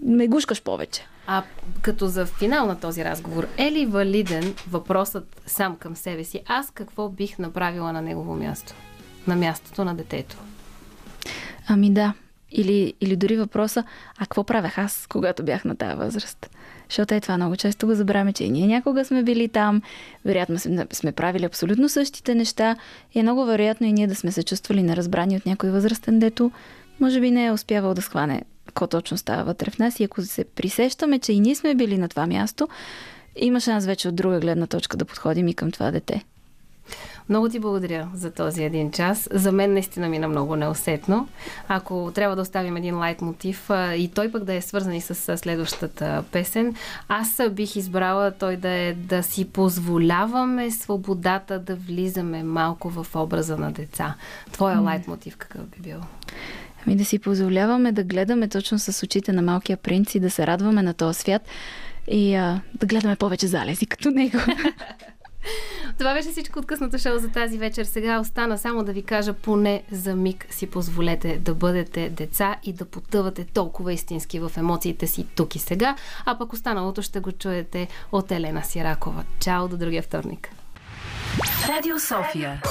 [0.00, 1.02] ме гушкаш повече.
[1.26, 1.42] А
[1.82, 6.40] като за финал на този разговор, е ли валиден въпросът сам към себе си?
[6.46, 8.74] Аз какво бих направила на негово място?
[9.26, 10.36] На мястото на детето?
[11.68, 12.14] Ами да.
[12.52, 13.84] Или, или дори въпроса,
[14.18, 16.50] а какво правех аз, когато бях на тази възраст?
[16.88, 19.82] Защото е това много често го забравяме, че и ние някога сме били там,
[20.24, 22.76] вероятно сме, сме правили абсолютно същите неща
[23.14, 26.50] и е много вероятно и ние да сме се чувствали неразбрани от някой възрастен, дето
[27.00, 30.22] може би не е успявал да схване какво точно става вътре в нас и ако
[30.22, 32.68] се присещаме, че и ние сме били на това място,
[33.36, 36.24] има шанс вече от друга гледна точка да подходим и към това дете.
[37.28, 39.28] Много ти благодаря за този един час.
[39.32, 41.28] За мен наистина мина много неусетно.
[41.68, 45.36] Ако трябва да оставим един лайт мотив и той пък да е свързан и с
[45.36, 46.74] следващата песен,
[47.08, 53.56] аз бих избрала той да е да си позволяваме свободата да влизаме малко в образа
[53.56, 54.14] на деца.
[54.52, 55.98] Твоя лайт мотив какъв би бил?
[56.86, 60.46] Ами да си позволяваме да гледаме точно с очите на малкия принц и да се
[60.46, 61.42] радваме на този свят
[62.08, 64.38] и а, да гледаме повече залези като него.
[65.98, 67.84] Това беше всичко от късното шоу за тази вечер.
[67.84, 72.72] Сега остана само да ви кажа, поне за миг си позволете да бъдете деца и
[72.72, 77.32] да потъвате толкова истински в емоциите си тук и сега, а пък останалото ще го
[77.32, 79.24] чуете от Елена Сиракова.
[79.40, 80.48] Чао до другия вторник.
[81.68, 82.62] Радио София.